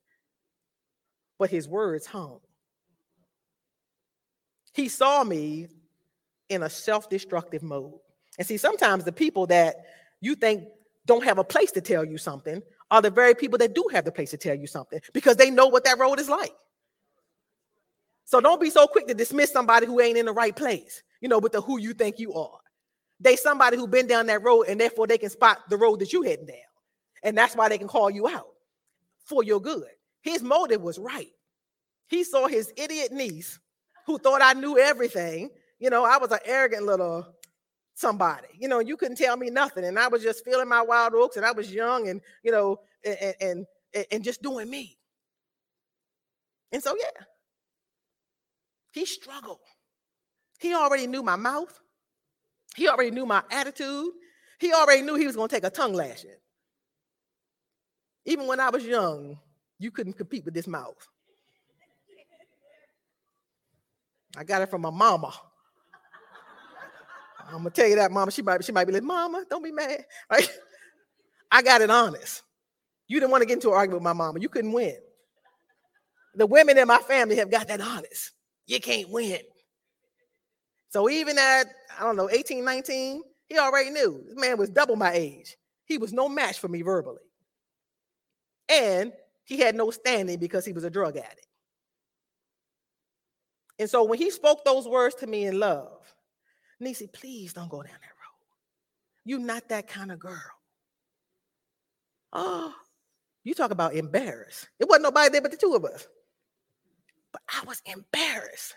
But 1.39 1.49
his 1.49 1.67
words 1.67 2.05
hung. 2.05 2.41
He 4.77 4.89
saw 4.89 5.23
me 5.23 5.67
in 6.49 6.61
a 6.61 6.69
self 6.69 7.09
destructive 7.09 7.63
mode. 7.63 7.95
And 8.37 8.45
see, 8.45 8.57
sometimes 8.57 9.03
the 9.03 9.11
people 9.11 9.47
that 9.47 9.75
you 10.21 10.35
think 10.35 10.65
don't 11.07 11.23
have 11.23 11.39
a 11.39 11.43
place 11.43 11.71
to 11.71 11.81
tell 11.81 12.05
you 12.05 12.19
something 12.19 12.61
are 12.91 13.01
the 13.01 13.09
very 13.09 13.33
people 13.33 13.57
that 13.57 13.73
do 13.73 13.89
have 13.91 14.05
the 14.05 14.11
place 14.11 14.29
to 14.29 14.37
tell 14.37 14.53
you 14.53 14.67
something 14.67 14.99
because 15.13 15.35
they 15.35 15.49
know 15.49 15.65
what 15.65 15.83
that 15.85 15.97
road 15.97 16.19
is 16.19 16.29
like. 16.29 16.53
So 18.25 18.39
don't 18.39 18.61
be 18.61 18.69
so 18.69 18.85
quick 18.85 19.07
to 19.07 19.15
dismiss 19.15 19.51
somebody 19.51 19.87
who 19.87 19.99
ain't 19.99 20.17
in 20.17 20.27
the 20.27 20.31
right 20.31 20.55
place, 20.55 21.01
you 21.21 21.27
know, 21.27 21.39
with 21.39 21.53
the 21.53 21.61
who 21.61 21.79
you 21.79 21.95
think 21.95 22.19
you 22.19 22.35
are. 22.35 22.59
They 23.19 23.35
somebody 23.35 23.77
who 23.77 23.87
been 23.87 24.05
down 24.05 24.27
that 24.27 24.43
road 24.43 24.65
and 24.69 24.79
therefore 24.79 25.07
they 25.07 25.17
can 25.17 25.31
spot 25.31 25.57
the 25.71 25.77
road 25.77 26.01
that 26.01 26.13
you 26.13 26.21
heading 26.21 26.45
down. 26.45 26.57
And 27.23 27.35
that's 27.35 27.55
why 27.55 27.67
they 27.67 27.79
can 27.79 27.87
call 27.87 28.11
you 28.11 28.27
out 28.27 28.49
for 29.25 29.43
your 29.43 29.59
good. 29.59 29.87
His 30.21 30.43
motive 30.43 30.83
was 30.83 30.99
right. 30.99 31.31
He 32.09 32.23
saw 32.23 32.45
his 32.45 32.71
idiot 32.77 33.11
niece 33.11 33.59
who 34.07 34.17
thought 34.17 34.41
I 34.41 34.53
knew 34.53 34.79
everything. 34.79 35.51
You 35.79 35.91
know, 35.91 36.05
I 36.05 36.17
was 36.17 36.31
an 36.31 36.39
arrogant 36.45 36.85
little 36.85 37.27
somebody. 37.93 38.47
You 38.57 38.69
know, 38.69 38.79
you 38.79 38.97
couldn't 38.97 39.17
tell 39.17 39.37
me 39.37 39.49
nothing, 39.49 39.83
and 39.83 39.99
I 39.99 40.07
was 40.07 40.23
just 40.23 40.43
feeling 40.43 40.69
my 40.69 40.81
wild 40.81 41.13
oats, 41.13 41.37
and 41.37 41.45
I 41.45 41.51
was 41.51 41.71
young, 41.71 42.07
and 42.07 42.21
you 42.41 42.51
know, 42.51 42.79
and 43.03 43.35
and 43.39 43.67
and 44.11 44.23
just 44.23 44.41
doing 44.41 44.69
me. 44.69 44.97
And 46.71 46.81
so, 46.81 46.95
yeah, 46.97 47.23
he 48.93 49.05
struggled. 49.05 49.59
He 50.59 50.73
already 50.73 51.05
knew 51.05 51.21
my 51.21 51.35
mouth. 51.35 51.79
He 52.75 52.87
already 52.87 53.11
knew 53.11 53.25
my 53.25 53.43
attitude. 53.51 54.11
He 54.59 54.73
already 54.73 55.01
knew 55.01 55.15
he 55.15 55.27
was 55.27 55.35
going 55.35 55.49
to 55.49 55.55
take 55.55 55.63
a 55.63 55.69
tongue 55.69 55.93
lashing. 55.93 56.31
Even 58.25 58.47
when 58.47 58.59
I 58.59 58.69
was 58.69 58.83
young, 58.83 59.37
you 59.79 59.91
couldn't 59.91 60.13
compete 60.13 60.45
with 60.45 60.53
this 60.53 60.67
mouth. 60.67 61.07
I 64.37 64.43
got 64.43 64.61
it 64.61 64.69
from 64.69 64.81
my 64.81 64.91
mama. 64.91 65.33
I'm 67.47 67.57
gonna 67.57 67.69
tell 67.71 67.87
you 67.87 67.95
that, 67.95 68.11
mama. 68.11 68.31
She 68.31 68.41
might, 68.41 68.63
she 68.63 68.71
might 68.71 68.85
be 68.85 68.93
like, 68.93 69.03
Mama, 69.03 69.45
don't 69.49 69.63
be 69.63 69.71
mad. 69.71 70.05
Right? 70.29 70.49
I 71.49 71.61
got 71.61 71.81
it 71.81 71.89
honest. 71.89 72.43
You 73.07 73.19
didn't 73.19 73.31
want 73.31 73.41
to 73.41 73.45
get 73.45 73.53
into 73.53 73.69
an 73.69 73.75
argument 73.75 74.01
with 74.01 74.03
my 74.03 74.13
mama. 74.13 74.39
You 74.39 74.49
couldn't 74.49 74.73
win. 74.73 74.97
The 76.35 76.45
women 76.45 76.77
in 76.77 76.87
my 76.87 76.97
family 76.97 77.37
have 77.37 77.49
got 77.49 77.69
that 77.69 77.79
honest. 77.79 78.31
You 78.67 78.81
can't 78.81 79.09
win. 79.09 79.39
So 80.89 81.09
even 81.09 81.37
at, 81.37 81.67
I 81.97 82.03
don't 82.03 82.17
know, 82.17 82.29
18, 82.29 82.65
19, 82.65 83.23
he 83.47 83.57
already 83.57 83.91
knew 83.91 84.23
this 84.27 84.35
man 84.35 84.57
was 84.57 84.69
double 84.69 84.97
my 84.97 85.13
age. 85.13 85.55
He 85.85 85.97
was 85.97 86.11
no 86.11 86.27
match 86.27 86.59
for 86.59 86.67
me 86.67 86.81
verbally. 86.81 87.21
And 88.67 89.13
he 89.45 89.57
had 89.57 89.73
no 89.73 89.89
standing 89.89 90.37
because 90.37 90.65
he 90.65 90.73
was 90.73 90.83
a 90.83 90.89
drug 90.89 91.15
addict. 91.15 91.46
And 93.79 93.89
so 93.89 94.03
when 94.03 94.17
he 94.17 94.31
spoke 94.31 94.65
those 94.65 94.87
words 94.87 95.15
to 95.15 95.27
me 95.27 95.45
in 95.45 95.59
love, 95.59 96.13
Nisi, 96.79 97.07
please 97.07 97.53
don't 97.53 97.69
go 97.69 97.81
down 97.81 97.93
that 97.93 98.07
road. 98.07 98.47
You're 99.25 99.39
not 99.39 99.69
that 99.69 99.87
kind 99.87 100.11
of 100.11 100.19
girl. 100.19 100.41
Oh, 102.33 102.73
you 103.43 103.53
talk 103.53 103.71
about 103.71 103.93
embarrassed. 103.93 104.67
It 104.79 104.87
wasn't 104.87 105.03
nobody 105.03 105.29
there 105.29 105.41
but 105.41 105.51
the 105.51 105.57
two 105.57 105.73
of 105.73 105.85
us. 105.85 106.07
But 107.31 107.41
I 107.47 107.65
was 107.65 107.81
embarrassed. 107.85 108.75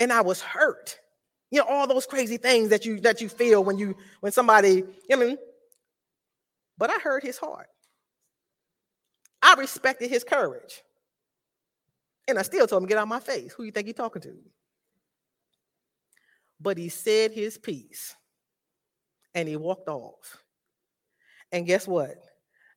And 0.00 0.12
I 0.12 0.22
was 0.22 0.40
hurt. 0.40 0.98
You 1.50 1.60
know, 1.60 1.66
all 1.66 1.86
those 1.86 2.06
crazy 2.06 2.36
things 2.36 2.70
that 2.70 2.84
you 2.84 2.98
that 3.00 3.20
you 3.20 3.28
feel 3.28 3.62
when 3.62 3.78
you 3.78 3.96
when 4.20 4.32
somebody, 4.32 4.82
I 5.10 5.16
mean, 5.16 5.36
but 6.76 6.90
I 6.90 6.98
heard 6.98 7.22
his 7.22 7.38
heart. 7.38 7.68
I 9.40 9.54
respected 9.54 10.10
his 10.10 10.24
courage. 10.24 10.82
And 12.26 12.38
I 12.38 12.42
still 12.42 12.66
told 12.66 12.82
him, 12.82 12.88
get 12.88 12.98
out 12.98 13.02
of 13.02 13.08
my 13.08 13.20
face. 13.20 13.52
Who 13.52 13.64
you 13.64 13.70
think 13.70 13.86
you're 13.86 13.94
talking 13.94 14.22
to? 14.22 14.34
But 16.60 16.78
he 16.78 16.88
said 16.88 17.32
his 17.32 17.58
piece 17.58 18.14
and 19.34 19.48
he 19.48 19.56
walked 19.56 19.88
off. 19.88 20.38
And 21.52 21.66
guess 21.66 21.86
what? 21.86 22.16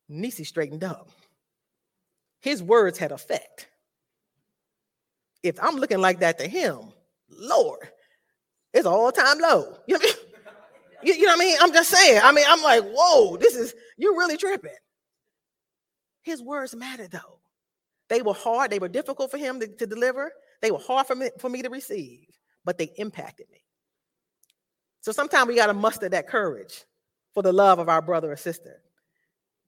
Nisi 0.09 0.43
straightened 0.43 0.83
up. 0.83 1.09
His 2.41 2.61
words 2.61 2.97
had 2.97 3.11
effect. 3.11 3.67
If 5.43 5.61
I'm 5.61 5.75
looking 5.75 5.99
like 5.99 6.19
that 6.19 6.39
to 6.39 6.47
him, 6.47 6.91
Lord, 7.29 7.87
it's 8.73 8.85
all 8.85 9.11
time 9.11 9.39
low. 9.39 9.77
You 9.87 9.95
know, 9.95 9.99
I 10.01 10.05
mean? 10.05 10.13
you, 11.03 11.13
you 11.13 11.25
know 11.25 11.33
what 11.33 11.41
I 11.41 11.45
mean? 11.45 11.57
I'm 11.61 11.73
just 11.73 11.89
saying. 11.89 12.21
I 12.23 12.31
mean, 12.31 12.45
I'm 12.47 12.61
like, 12.61 12.83
whoa, 12.83 13.37
this 13.37 13.55
is, 13.55 13.73
you're 13.97 14.17
really 14.17 14.37
tripping. 14.37 14.71
His 16.23 16.41
words 16.41 16.75
mattered 16.75 17.11
though. 17.11 17.36
They 18.09 18.21
were 18.21 18.33
hard, 18.33 18.71
they 18.71 18.79
were 18.79 18.87
difficult 18.87 19.31
for 19.31 19.37
him 19.37 19.59
to, 19.59 19.67
to 19.67 19.85
deliver, 19.85 20.31
they 20.61 20.71
were 20.71 20.79
hard 20.79 21.07
for 21.07 21.15
me, 21.15 21.29
for 21.39 21.49
me 21.49 21.61
to 21.61 21.69
receive, 21.69 22.27
but 22.63 22.77
they 22.77 22.91
impacted 22.97 23.47
me. 23.51 23.63
So 25.01 25.11
sometimes 25.11 25.47
we 25.47 25.55
got 25.55 25.67
to 25.67 25.73
muster 25.73 26.09
that 26.09 26.27
courage 26.27 26.83
for 27.33 27.43
the 27.43 27.53
love 27.53 27.79
of 27.79 27.89
our 27.89 28.01
brother 28.01 28.31
or 28.31 28.37
sister. 28.37 28.81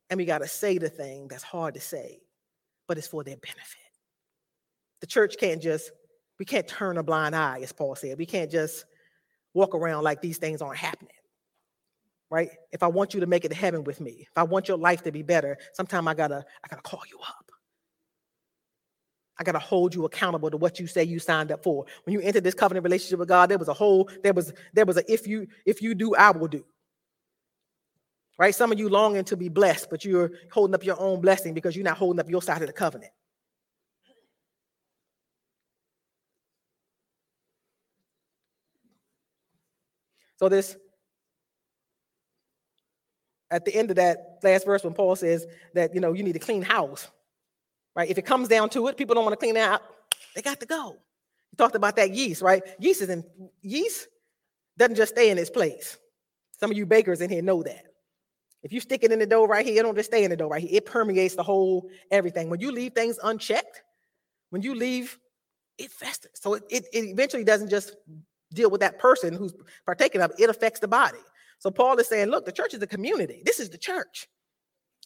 And 0.10 0.18
we 0.18 0.26
got 0.26 0.40
to 0.40 0.48
say 0.48 0.78
the 0.78 0.90
thing 0.90 1.28
that's 1.28 1.44
hard 1.44 1.76
to 1.76 1.80
say, 1.80 2.20
but 2.88 2.98
it's 2.98 3.08
for 3.08 3.24
their 3.24 3.38
benefit. 3.38 3.78
The 5.02 5.08
church 5.08 5.36
can't 5.40 5.62
just, 5.62 5.92
we 6.40 6.46
can't 6.46 6.68
turn 6.68 6.98
a 6.98 7.04
blind 7.04 7.36
eye, 7.36 7.60
as 7.62 7.72
Paul 7.72 7.96
said. 7.96 8.18
We 8.18 8.26
can't 8.26 8.50
just 8.50 8.86
walk 9.54 9.76
around 9.76 10.04
like 10.04 10.22
these 10.22 10.38
things 10.38 10.62
aren't 10.62 10.80
happening. 10.80 11.14
Right? 12.32 12.50
If 12.72 12.84
I 12.84 12.88
want 12.88 13.14
you 13.14 13.20
to 13.22 13.28
make 13.28 13.46
it 13.46 13.50
to 13.50 13.56
heaven 13.56 13.84
with 13.84 14.02
me, 14.02 14.28
if 14.30 14.38
I 14.38 14.44
want 14.44 14.68
your 14.68 14.78
life 14.78 15.04
to 15.04 15.12
be 15.12 15.24
better, 15.24 15.58
sometimes 15.74 16.08
I 16.08 16.14
gotta, 16.14 16.46
I 16.64 16.68
gotta 16.68 16.82
call 16.82 17.02
you 17.10 17.20
up. 17.20 17.39
I 19.40 19.44
got 19.44 19.54
to 19.54 19.60
hold 19.60 19.96
you 19.96 20.04
accountable 20.04 20.52
to 20.52 20.58
what 20.58 20.80
you 20.80 20.88
say 20.88 21.04
you 21.06 21.18
signed 21.18 21.52
up 21.52 21.64
for. 21.64 21.86
When 22.04 22.14
you 22.14 22.20
entered 22.20 22.44
this 22.44 22.54
covenant 22.54 22.84
relationship 22.84 23.20
with 23.20 23.30
God, 23.30 23.50
there 23.50 23.58
was 23.58 23.70
a 23.70 23.74
whole, 23.74 24.10
there 24.22 24.34
was, 24.34 24.52
there 24.74 24.86
was 24.86 24.98
a 24.98 25.12
if 25.12 25.28
you, 25.28 25.48
if 25.66 25.82
you 25.82 25.96
do, 25.96 26.14
I 26.14 26.32
will 26.32 26.50
do. 26.50 26.66
Right? 28.38 28.54
Some 28.54 28.72
of 28.72 28.80
you 28.80 28.90
longing 28.90 29.24
to 29.26 29.38
be 29.38 29.48
blessed, 29.48 29.90
but 29.90 30.04
you're 30.04 30.32
holding 30.52 30.76
up 30.76 30.84
your 30.84 31.00
own 31.00 31.22
blessing 31.22 31.54
because 31.54 31.76
you're 31.76 31.86
not 31.86 31.98
holding 31.98 32.20
up 32.20 32.30
your 32.30 32.42
side 32.42 32.62
of 32.62 32.68
the 32.68 32.74
covenant. 32.74 33.12
So 40.38 40.48
this 40.48 40.78
at 43.52 43.66
the 43.66 43.76
end 43.76 43.90
of 43.90 43.98
that 43.98 44.40
last 44.42 44.66
verse 44.66 44.84
when 44.84 44.94
Paul 44.94 45.16
says 45.18 45.46
that 45.74 45.94
you 45.94 46.00
know 46.00 46.14
you 46.14 46.24
need 46.24 46.36
a 46.36 46.40
clean 46.40 46.62
house 46.62 47.10
right? 47.96 48.10
If 48.10 48.18
it 48.18 48.26
comes 48.26 48.48
down 48.48 48.70
to 48.72 48.88
it, 48.88 48.98
people 48.98 49.16
don't 49.16 49.26
want 49.26 49.34
to 49.34 49.46
clean 49.46 49.58
out, 49.58 49.82
they 50.36 50.42
got 50.42 50.60
to 50.60 50.66
go. 50.66 50.98
You 51.52 51.56
talked 51.58 51.76
about 51.76 51.96
that 51.96 52.12
yeast, 52.12 52.42
right? 52.42 52.62
Yeast 52.80 53.02
is 53.02 53.10
in 53.10 53.24
yeast 53.62 54.08
doesn't 54.78 54.96
just 54.96 55.14
stay 55.14 55.30
in 55.30 55.38
its 55.38 55.50
place. 55.50 55.98
Some 56.60 56.72
of 56.72 56.78
you 56.78 56.86
bakers 56.86 57.22
in 57.22 57.30
here 57.30 57.42
know 57.42 57.62
that. 57.64 57.84
If 58.64 58.74
you 58.74 58.80
stick 58.80 59.04
it 59.04 59.12
in 59.12 59.20
the 59.20 59.26
dough 59.26 59.46
right 59.46 59.66
here, 59.66 59.80
it 59.80 59.84
don't 59.84 59.96
just 59.96 60.10
stay 60.10 60.24
in 60.24 60.32
the 60.32 60.38
dough 60.38 60.50
right 60.50 60.62
here. 60.62 60.70
It 60.74 60.86
permeates 60.86 61.36
the 61.36 61.44
whole 61.44 61.90
everything. 62.12 62.50
When 62.50 62.60
you 62.60 62.72
leave 62.72 62.94
things 62.94 63.18
unchecked, 63.24 63.84
when 64.50 64.62
you 64.62 64.76
leave, 64.76 65.18
it 65.78 65.92
festers. 65.92 66.32
So 66.36 66.56
it, 66.56 66.64
it, 66.70 66.86
it 66.92 67.06
eventually 67.06 67.44
doesn't 67.44 67.70
just 67.70 67.96
deal 68.54 68.70
with 68.70 68.82
that 68.82 69.00
person 69.00 69.34
who's 69.34 69.54
partaking 69.86 70.22
of 70.22 70.32
it, 70.32 70.42
it 70.44 70.50
affects 70.50 70.80
the 70.80 70.88
body. 70.88 71.20
So 71.60 71.70
Paul 71.72 71.98
is 71.98 72.08
saying, 72.08 72.30
look, 72.30 72.46
the 72.46 72.52
church 72.52 72.74
is 72.74 72.82
a 72.82 72.88
community. 72.88 73.44
This 73.46 73.60
is 73.60 73.70
the 73.70 73.78
church. 73.78 74.28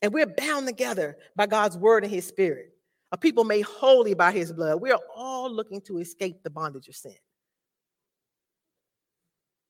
And 0.02 0.14
we're 0.14 0.28
bound 0.28 0.68
together 0.68 1.18
by 1.36 1.48
God's 1.48 1.78
word 1.78 2.04
and 2.04 2.14
his 2.14 2.28
spirit 2.28 2.73
a 3.14 3.18
people 3.18 3.44
made 3.44 3.62
holy 3.62 4.16
by 4.16 4.32
his 4.32 4.52
blood. 4.52 4.82
We 4.82 4.92
are 4.92 5.00
all 5.16 5.50
looking 5.50 5.80
to 5.82 6.00
escape 6.00 6.42
the 6.44 6.50
bondage 6.50 6.88
of 6.88 6.96
sin. 6.96 7.16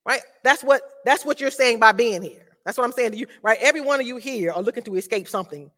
Right? 0.06 0.22
That's 0.44 0.64
what 0.64 0.82
that's 1.06 1.26
what 1.26 1.42
you're 1.42 1.52
saying 1.52 1.80
by 1.80 1.92
being 1.92 2.22
here. 2.22 2.48
That's 2.66 2.78
what 2.78 2.86
I'm 2.86 2.94
saying 2.94 3.12
to 3.12 3.18
you. 3.18 3.28
Right? 3.42 3.58
Every 3.62 3.82
one 3.82 4.00
of 4.00 4.08
you 4.08 4.16
here 4.16 4.54
are 4.54 4.62
looking 4.62 4.84
to 4.84 4.96
escape 4.96 5.28
something 5.28 5.70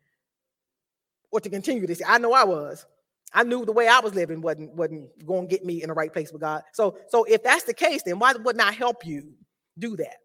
or 1.31 1.41
to 1.41 1.49
continue 1.49 1.87
this. 1.87 2.01
I 2.07 2.19
know 2.19 2.33
I 2.33 2.43
was. 2.43 2.85
I 3.33 3.43
knew 3.43 3.65
the 3.65 3.71
way 3.71 3.87
I 3.87 3.99
was 3.99 4.13
living 4.13 4.41
wasn't, 4.41 4.73
wasn't 4.75 5.25
going 5.25 5.47
to 5.47 5.51
get 5.53 5.65
me 5.65 5.81
in 5.81 5.89
the 5.89 5.95
right 5.95 6.13
place 6.13 6.31
with 6.31 6.41
God. 6.41 6.61
So, 6.71 6.97
so 7.09 7.23
if 7.23 7.43
that's 7.43 7.63
the 7.63 7.73
case, 7.73 8.03
then 8.03 8.19
why 8.19 8.31
would 8.33 8.55
not 8.55 8.75
help 8.75 9.05
you 9.05 9.33
do 9.77 9.97
that? 9.97 10.17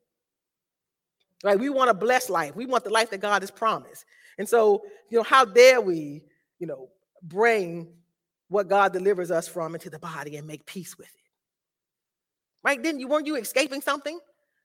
Right? 1.42 1.58
We 1.58 1.70
want 1.70 1.90
a 1.90 1.94
blessed 1.94 2.30
life. 2.30 2.54
We 2.54 2.66
want 2.66 2.84
the 2.84 2.90
life 2.90 3.10
that 3.10 3.20
God 3.20 3.42
has 3.42 3.50
promised. 3.50 4.04
And 4.38 4.48
so, 4.48 4.82
you 5.08 5.18
know, 5.18 5.24
how 5.24 5.44
dare 5.44 5.80
we, 5.80 6.22
you 6.60 6.66
know, 6.66 6.90
bring 7.22 7.88
what 8.48 8.68
God 8.68 8.92
delivers 8.92 9.30
us 9.30 9.46
from 9.48 9.74
into 9.74 9.90
the 9.90 9.98
body 9.98 10.36
and 10.36 10.46
make 10.46 10.66
peace 10.66 10.98
with 10.98 11.08
it. 11.08 11.14
Right? 12.62 12.82
Then 12.82 12.98
you 12.98 13.08
weren't 13.08 13.26
you 13.26 13.36
escaping 13.36 13.80
something? 13.80 14.18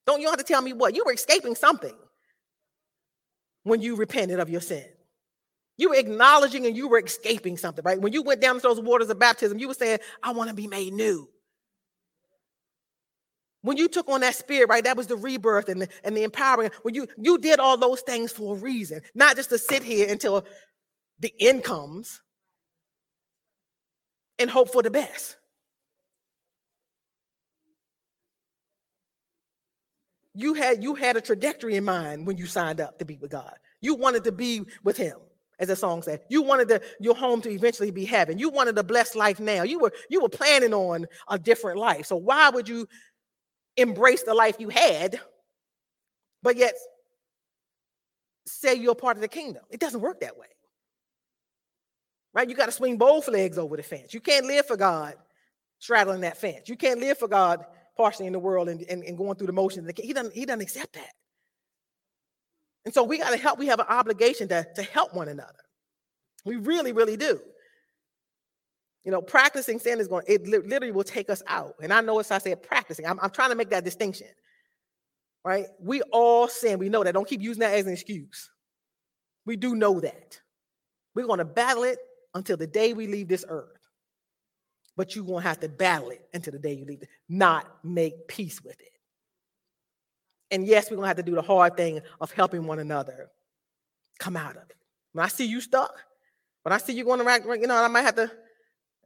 Don't 0.06 0.22
you 0.22 0.30
have 0.30 0.38
to 0.38 0.44
tell 0.44 0.62
me 0.62 0.74
what? 0.74 0.96
You 0.96 1.04
were 1.06 1.14
escaping 1.14 1.56
something 1.56 1.96
when 3.64 3.82
you 3.82 3.96
repented 3.96 4.40
of 4.40 4.50
your 4.50 4.62
sin. 4.62 4.86
You 5.78 5.90
were 5.90 5.96
acknowledging 5.96 6.66
and 6.66 6.76
you 6.76 6.88
were 6.88 7.00
escaping 7.00 7.58
something, 7.58 7.84
right? 7.84 8.00
When 8.00 8.14
you 8.14 8.22
went 8.22 8.42
down 8.42 8.60
those 8.60 8.80
waters 8.80 9.10
of 9.10 9.20
baptism, 9.20 9.60
you 9.60 9.68
were 9.68 9.74
saying, 9.74 10.00
I 10.24 10.32
want 10.32 10.50
to 10.50 10.56
be 10.56 10.68
made 10.68 10.94
new. 10.94 11.28
When 13.62 13.78
you 13.78 13.88
took 13.88 14.08
on 14.10 14.22
that 14.22 14.36
spirit, 14.36 14.70
right, 14.70 14.84
that 14.84 14.96
was 14.96 15.08
the 15.08 15.16
rebirth 15.16 15.70
and 15.70 15.82
the, 15.82 15.90
and 16.04 16.16
the 16.16 16.24
empowering. 16.24 16.70
When 16.84 16.94
you 16.94 17.08
you 17.18 17.40
did 17.40 17.60
all 17.60 17.78
those 17.78 18.02
things 18.02 18.32
for 18.32 18.56
a 18.56 18.60
reason, 18.60 19.02
not 19.16 19.36
just 19.36 19.50
to 19.50 19.58
sit 19.58 19.82
here 19.82 20.08
until 20.08 20.46
the 21.20 21.34
end 21.40 21.64
comes, 21.64 22.22
and 24.40 24.50
hope 24.50 24.72
for 24.72 24.84
the 24.84 24.92
best. 24.92 25.38
You 30.34 30.54
had 30.54 30.84
you 30.84 30.96
had 30.96 31.16
a 31.16 31.22
trajectory 31.22 31.76
in 31.76 31.86
mind 31.86 32.28
when 32.28 32.38
you 32.38 32.46
signed 32.46 32.82
up 32.82 33.00
to 33.00 33.06
be 33.06 33.18
with 33.18 33.32
God. 33.32 33.56
You 33.80 33.96
wanted 33.96 34.26
to 34.26 34.34
be 34.34 34.64
with 34.84 34.98
him, 34.98 35.18
as 35.60 35.70
the 35.70 35.78
song 35.78 36.02
said. 36.02 36.22
You 36.30 36.42
wanted 36.42 36.68
to, 36.70 36.82
your 37.00 37.16
home 37.16 37.42
to 37.42 37.50
eventually 37.50 37.92
be 37.92 38.04
heaven. 38.04 38.38
You 38.38 38.50
wanted 38.50 38.78
a 38.78 38.84
blessed 38.84 39.16
life 39.16 39.40
now. 39.40 39.64
You 39.64 39.80
were 39.80 39.94
you 40.10 40.22
were 40.22 40.30
planning 40.30 40.74
on 40.74 41.06
a 41.30 41.40
different 41.40 41.80
life. 41.80 42.08
So 42.08 42.18
why 42.18 42.50
would 42.50 42.68
you 42.68 42.86
embrace 43.78 44.24
the 44.24 44.34
life 44.34 44.58
you 44.60 44.68
had, 44.68 45.22
but 46.44 46.58
yet 46.58 46.74
say 48.46 48.76
you're 48.76 48.96
part 48.96 49.16
of 49.16 49.22
the 49.22 49.30
kingdom? 49.30 49.64
It 49.70 49.80
doesn't 49.80 50.02
work 50.02 50.20
that 50.20 50.38
way 50.38 50.48
right? 52.36 52.48
You 52.50 52.56
got 52.56 52.68
to 52.68 52.72
swing 52.72 52.98
both 52.98 53.28
legs 53.28 53.58
over 53.58 53.78
the 53.78 53.84
fence. 53.84 54.14
You 54.14 54.20
can't 54.20 54.46
live 54.46 54.68
for 54.68 54.78
God 54.78 55.16
straddling 55.80 56.22
that 56.22 56.38
fence. 56.38 56.70
You 56.70 56.76
can't 56.76 57.00
live 57.00 57.18
for 57.18 57.28
God 57.28 57.66
partially 57.98 58.28
in 58.28 58.34
the 58.34 58.40
world 58.40 58.70
and, 58.70 58.82
and, 58.90 59.04
and 59.04 59.18
going 59.18 59.36
through 59.36 59.48
the 59.48 59.54
motions. 59.54 59.90
He 59.98 60.14
doesn't, 60.14 60.34
he 60.34 60.46
doesn't 60.46 60.62
accept 60.62 60.94
that. 60.94 61.12
And 62.84 62.94
so 62.94 63.04
we 63.04 63.18
got 63.18 63.32
to 63.32 63.38
help. 63.38 63.58
We 63.58 63.68
have 63.68 63.80
an 63.80 63.88
obligation 63.90 64.48
to, 64.50 64.68
to 64.76 64.84
help 64.84 65.16
one 65.16 65.30
another. 65.30 65.54
We 66.44 66.58
really, 66.58 66.92
really 66.92 67.18
do. 67.18 67.40
You 69.04 69.12
know, 69.12 69.22
practicing 69.22 69.80
sin 69.80 70.00
is 70.00 70.08
going, 70.08 70.26
it 70.28 70.46
literally 70.48 70.92
will 70.92 71.04
take 71.04 71.30
us 71.30 71.42
out. 71.48 71.76
And 71.82 71.94
I 71.94 72.02
know 72.02 72.20
as 72.20 72.32
I 72.32 72.38
said 72.40 72.62
practicing, 72.62 73.06
I'm, 73.06 73.20
I'm 73.22 73.30
trying 73.30 73.50
to 73.50 73.56
make 73.56 73.70
that 73.70 73.84
distinction. 73.84 74.28
right? 75.46 75.68
We 75.80 76.02
all 76.12 76.48
sin. 76.48 76.80
We 76.80 76.90
know 76.90 77.04
that. 77.04 77.14
Don't 77.14 77.28
keep 77.28 77.42
using 77.42 77.62
that 77.62 77.76
as 77.76 77.86
an 77.86 77.94
excuse. 77.94 78.50
We 79.46 79.56
do 79.56 79.76
know 79.76 80.00
that. 80.02 80.42
We're 81.14 81.28
going 81.28 81.40
to 81.40 81.46
battle 81.46 81.84
it 81.84 82.00
until 82.36 82.58
the 82.58 82.68
day 82.68 82.94
we 82.94 83.08
leave 83.08 83.28
this 83.28 83.46
earth. 83.50 83.80
But 84.98 85.16
you're 85.16 85.26
going 85.26 85.42
to 85.42 85.48
have 85.48 85.60
to 85.62 85.70
battle 85.70 86.12
it 86.12 86.22
until 86.34 86.54
the 86.54 86.60
day 86.60 86.74
you 86.74 86.86
leave 86.86 87.04
not 87.28 87.66
make 87.84 88.28
peace 88.28 88.62
with 88.62 88.80
it. 88.80 88.92
And 90.52 90.66
yes, 90.68 90.92
we're 90.92 90.98
going 90.98 91.06
to 91.06 91.08
have 91.08 91.18
to 91.18 91.24
do 91.24 91.36
the 91.36 91.42
hard 91.42 91.76
thing 91.76 92.02
of 92.22 92.32
helping 92.32 92.68
one 92.68 92.80
another 92.80 93.30
come 94.20 94.38
out 94.38 94.56
of 94.56 94.70
it. 94.70 94.78
When 95.14 95.26
I 95.26 95.28
see 95.28 95.46
you 95.46 95.60
stuck, 95.60 95.94
when 96.64 96.72
I 96.72 96.78
see 96.78 96.94
you 96.94 97.04
going 97.04 97.22
around, 97.22 97.44
you 97.60 97.68
know, 97.68 97.76
I 97.76 97.88
might 97.88 98.04
have 98.04 98.16
to, 98.16 98.32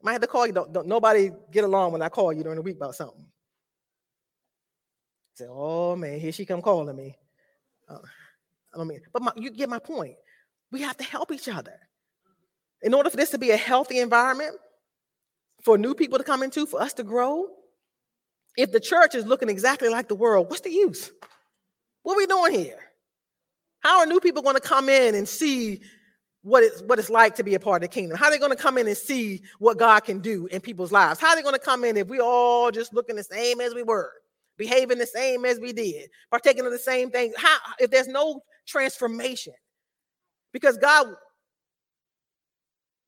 might 0.04 0.14
have 0.14 0.22
to 0.22 0.28
call 0.28 0.46
you. 0.46 0.54
Don't, 0.54 0.74
don't 0.74 0.88
nobody 0.88 1.32
get 1.52 1.64
along 1.64 1.94
when 1.94 2.02
I 2.02 2.10
call 2.10 2.34
you 2.34 2.44
during 2.44 2.58
the 2.58 2.62
week 2.62 2.76
about 2.76 2.96
something. 2.96 3.26
Say, 5.36 5.46
oh 5.50 5.96
man, 5.96 6.20
here 6.20 6.32
she 6.32 6.46
come 6.46 6.62
calling 6.62 6.96
me. 6.96 7.16
Uh, 7.88 8.00
I 8.74 8.78
don't 8.78 8.88
mean, 8.88 9.02
but 9.14 9.22
my, 9.22 9.32
you 9.36 9.50
get 9.50 9.70
my 9.70 9.80
point. 9.80 10.16
We 10.72 10.82
have 10.82 10.98
to 10.98 11.04
help 11.04 11.32
each 11.32 11.48
other. 11.48 11.80
In 12.82 12.94
order 12.94 13.10
for 13.10 13.18
this 13.18 13.32
to 13.32 13.38
be 13.38 13.52
a 13.52 13.58
healthy 13.58 14.00
environment, 14.00 14.56
for 15.64 15.78
new 15.78 15.94
people 15.94 16.18
to 16.18 16.24
come 16.24 16.44
into, 16.44 16.66
for 16.66 16.82
us 16.82 16.94
to 16.94 17.04
grow, 17.04 17.48
if 18.58 18.72
the 18.72 18.80
church 18.80 19.16
is 19.16 19.26
looking 19.26 19.50
exactly 19.50 19.90
like 19.90 20.08
the 20.08 20.16
world, 20.16 20.50
what's 20.50 20.62
the 20.62 20.72
use? 20.72 21.12
What 22.04 22.14
are 22.14 22.18
we 22.18 22.26
doing 22.26 22.54
here? 22.54 22.80
How 23.82 24.00
are 24.00 24.06
new 24.06 24.20
people 24.20 24.42
going 24.42 24.56
to 24.56 24.62
come 24.62 24.90
in 24.90 25.16
and 25.16 25.28
see 25.28 25.82
what 26.42 26.64
it's 26.64 26.82
what 26.84 27.00
it's 27.00 27.10
like 27.10 27.36
to 27.36 27.44
be 27.44 27.56
a 27.56 27.60
part 27.60 27.84
of 27.84 27.90
the 27.90 27.94
kingdom? 27.94 28.18
How 28.18 28.26
are 28.28 28.32
they 28.32 28.38
going 28.38 28.52
to 28.52 28.58
come 28.58 28.78
in 28.78 28.88
and 28.88 28.98
see 28.98 29.42
what 29.60 29.78
God 29.78 30.02
can 30.02 30.20
do 30.20 30.48
in 30.48 30.62
people's 30.62 30.92
lives? 30.92 31.20
How 31.20 31.30
are 31.30 31.36
they 31.36 31.42
going 31.42 31.56
to 31.56 31.60
come 31.60 31.84
in 31.84 31.98
if 31.98 32.08
we 32.08 32.20
all 32.20 32.72
just 32.72 32.94
looking 32.94 33.16
the 33.16 33.24
same 33.24 33.62
as 33.62 33.74
we 33.74 33.84
were, 33.84 34.12
behaving 34.58 34.98
the 34.98 35.06
same 35.06 35.46
as 35.46 35.60
we 35.60 35.72
did, 35.72 36.10
partaking 36.30 36.66
of 36.66 36.72
the 36.72 36.80
same 36.80 37.12
thing? 37.12 37.34
How 37.38 37.58
if 37.80 37.92
there's 37.92 38.08
no 38.08 38.42
transformation? 38.66 39.54
Because 40.52 40.78
God 40.78 41.08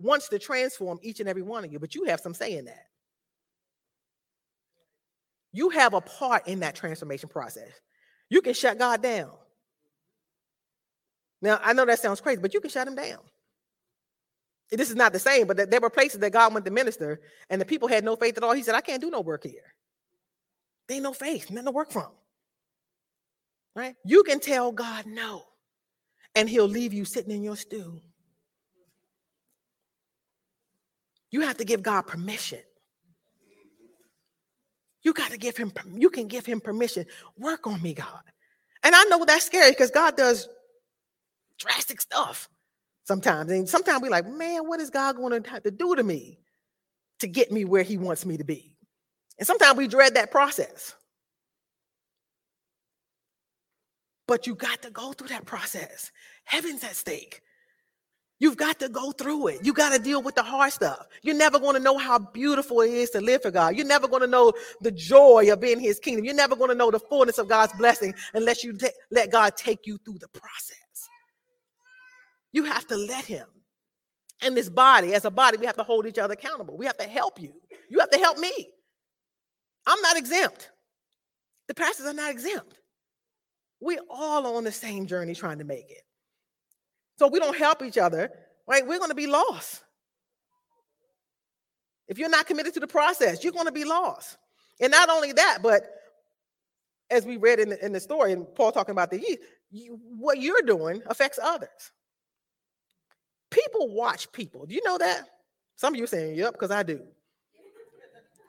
wants 0.02 0.30
to 0.30 0.40
transform 0.40 1.00
each 1.02 1.20
and 1.20 1.30
every 1.30 1.42
one 1.42 1.64
of 1.64 1.72
you, 1.72 1.80
but 1.80 1.96
you 1.96 2.06
have 2.06 2.20
some 2.20 2.34
say 2.34 2.58
in 2.58 2.66
that. 2.66 2.86
You 5.54 5.70
have 5.70 5.94
a 5.94 6.02
part 6.02 6.48
in 6.48 6.62
that 6.62 6.76
transformation 6.76 7.30
process. 7.30 7.70
You 8.30 8.42
can 8.42 8.54
shut 8.54 8.80
God 8.80 9.02
down. 9.02 9.32
Now, 11.42 11.60
I 11.62 11.74
know 11.74 11.86
that 11.86 12.00
sounds 12.00 12.22
crazy, 12.22 12.42
but 12.42 12.54
you 12.54 12.62
can 12.62 12.70
shut 12.70 12.88
him 12.88 12.96
down. 12.96 13.20
This 14.70 14.90
is 14.90 14.96
not 14.96 15.12
the 15.12 15.20
same, 15.20 15.48
but 15.48 15.70
there 15.70 15.82
were 15.82 15.90
places 15.90 16.20
that 16.20 16.32
God 16.32 16.54
went 16.54 16.66
to 16.66 16.72
minister 16.72 17.20
and 17.50 17.60
the 17.60 17.66
people 17.66 17.90
had 17.90 18.06
no 18.06 18.16
faith 18.16 18.38
at 18.38 18.44
all. 18.44 18.54
He 18.54 18.64
said, 18.64 18.76
I 18.76 18.82
can't 18.82 19.02
do 19.02 19.10
no 19.10 19.20
work 19.20 19.44
here. 19.44 19.74
They 20.88 20.96
ain't 20.96 21.04
no 21.04 21.14
faith, 21.14 21.50
nothing 21.50 21.66
to 21.66 21.72
work 21.72 21.92
from. 21.92 22.08
Right? 23.76 23.96
You 24.06 24.24
can 24.24 24.40
tell 24.40 24.72
God 24.72 25.06
no, 25.06 25.44
and 26.36 26.50
he'll 26.50 26.68
leave 26.68 26.94
you 26.94 27.06
sitting 27.06 27.32
in 27.32 27.44
your 27.44 27.56
stew. 27.58 28.02
You 31.32 31.42
have 31.42 31.58
to 31.58 31.66
give 31.66 31.82
God 31.82 32.04
permission. 32.04 32.60
You 35.04 35.14
got 35.14 35.32
to 35.32 35.38
give 35.38 35.58
him, 35.58 35.72
you 35.96 36.10
can 36.10 36.28
give 36.28 36.46
him 36.46 36.62
permission. 36.62 37.06
Work 37.38 37.66
on 37.66 37.82
me, 37.82 37.94
God. 37.94 38.22
And 38.84 38.94
I 38.94 39.04
know 39.06 39.24
that's 39.26 39.46
scary 39.46 39.72
because 39.72 39.90
God 39.90 40.16
does 40.16 40.48
drastic 41.58 42.02
stuff 42.02 42.50
sometimes. 43.06 43.52
And 43.52 43.68
sometimes 43.68 44.02
we're 44.02 44.12
like, 44.12 44.28
man, 44.28 44.68
what 44.68 44.80
is 44.80 44.90
God 44.90 45.16
going 45.16 45.42
to 45.42 45.50
have 45.50 45.64
to 45.64 45.72
do 45.72 45.96
to 45.96 46.04
me 46.04 46.40
to 47.20 47.28
get 47.28 47.52
me 47.52 47.66
where 47.66 47.84
he 47.84 47.98
wants 47.98 48.26
me 48.26 48.38
to 48.38 48.44
be? 48.44 48.76
And 49.40 49.48
sometimes 49.48 49.78
we 49.78 49.88
dread 49.88 50.16
that 50.16 50.32
process. 50.32 50.94
But 54.28 54.46
you 54.46 54.56
got 54.56 54.82
to 54.84 54.92
go 54.92 55.14
through 55.14 55.30
that 55.30 55.46
process. 55.46 56.12
Heaven's 56.44 56.84
at 56.84 56.96
stake. 56.96 57.42
You've 58.42 58.58
got 58.58 58.80
to 58.80 58.90
go 58.90 59.12
through 59.12 59.50
it. 59.50 59.64
You 59.64 59.72
got 59.72 59.94
to 59.94 60.00
deal 60.00 60.24
with 60.24 60.34
the 60.34 60.42
hard 60.42 60.74
stuff. 60.74 61.06
You're 61.22 61.36
never 61.36 61.60
going 61.60 61.76
to 61.76 61.80
know 61.80 62.00
how 62.00 62.18
beautiful 62.18 62.82
it 62.82 62.90
is 62.90 63.12
to 63.12 63.22
live 63.22 63.44
for 63.44 63.52
God. 63.52 63.76
You're 63.76 63.86
never 63.86 64.08
going 64.08 64.24
to 64.24 64.28
know 64.28 64.52
the 64.82 64.90
joy 64.90 65.54
of 65.54 65.62
being 65.62 65.80
his 65.80 66.00
kingdom. 66.00 66.26
You're 66.26 66.34
never 66.34 66.56
going 66.56 66.72
to 66.72 66.76
know 66.76 66.90
the 66.90 67.00
fullness 67.00 67.38
of 67.38 67.48
God's 67.48 67.72
blessing 67.74 68.16
unless 68.34 68.64
you 68.64 68.74
t- 68.74 68.90
let 69.12 69.32
God 69.32 69.56
take 69.56 69.86
you 69.86 70.00
through 70.00 70.18
the 70.18 70.28
process. 70.30 71.08
You 72.52 72.64
have 72.64 72.88
to 72.88 72.98
let 72.98 73.26
him. 73.26 73.46
And 74.42 74.58
this 74.58 74.70
body, 74.70 75.14
as 75.14 75.24
a 75.24 75.32
body, 75.32 75.58
we 75.58 75.68
have 75.68 75.78
to 75.78 75.84
hold 75.84 76.08
each 76.08 76.18
other 76.18 76.34
accountable. 76.34 76.76
We 76.76 76.88
have 76.88 76.98
to 76.98 77.08
help 77.08 77.40
you. 77.40 77.54
You 77.92 78.00
have 78.00 78.10
to 78.10 78.18
help 78.18 78.40
me. 78.40 78.70
I'm 79.86 80.02
not 80.02 80.18
exempt. 80.18 80.72
The 81.68 81.76
pastors 81.76 82.08
are 82.08 82.14
not 82.14 82.32
exempt. 82.32 82.74
We 83.80 84.00
all 84.10 84.58
on 84.58 84.64
the 84.64 84.72
same 84.72 85.06
journey 85.06 85.36
trying 85.36 85.60
to 85.60 85.64
make 85.64 85.92
it. 85.92 86.02
So 87.22 87.28
we 87.28 87.38
don't 87.38 87.56
help 87.56 87.84
each 87.84 88.00
other, 88.00 88.32
right? 88.66 88.82
We're 88.84 88.98
going 88.98 89.12
to 89.12 89.16
be 89.16 89.28
lost. 89.28 89.84
If 92.08 92.18
you're 92.18 92.32
not 92.32 92.48
committed 92.48 92.74
to 92.74 92.80
the 92.80 92.88
process, 92.88 93.44
you're 93.44 93.54
going 93.54 93.68
to 93.68 93.72
be 93.72 93.86
lost. 93.86 94.38
And 94.80 94.90
not 94.90 95.08
only 95.08 95.32
that, 95.34 95.60
but 95.62 95.84
as 97.12 97.24
we 97.24 97.38
read 97.38 97.60
in 97.60 97.70
the, 97.70 97.86
in 97.86 97.92
the 97.92 98.00
story, 98.00 98.32
and 98.32 98.48
Paul 98.56 98.72
talking 98.72 98.94
about 98.94 99.12
the 99.12 99.20
yeast, 99.20 99.38
you, 99.70 100.00
what 100.18 100.42
you're 100.42 100.64
doing 100.64 101.04
affects 101.06 101.38
others. 101.38 101.92
People 103.52 103.94
watch 103.94 104.32
people. 104.32 104.66
Do 104.66 104.74
you 104.74 104.82
know 104.84 104.98
that? 104.98 105.30
Some 105.76 105.94
of 105.94 106.00
you 106.00 106.08
saying, 106.08 106.34
yep, 106.34 106.54
because 106.54 106.72
I 106.72 106.82
do. 106.82 107.04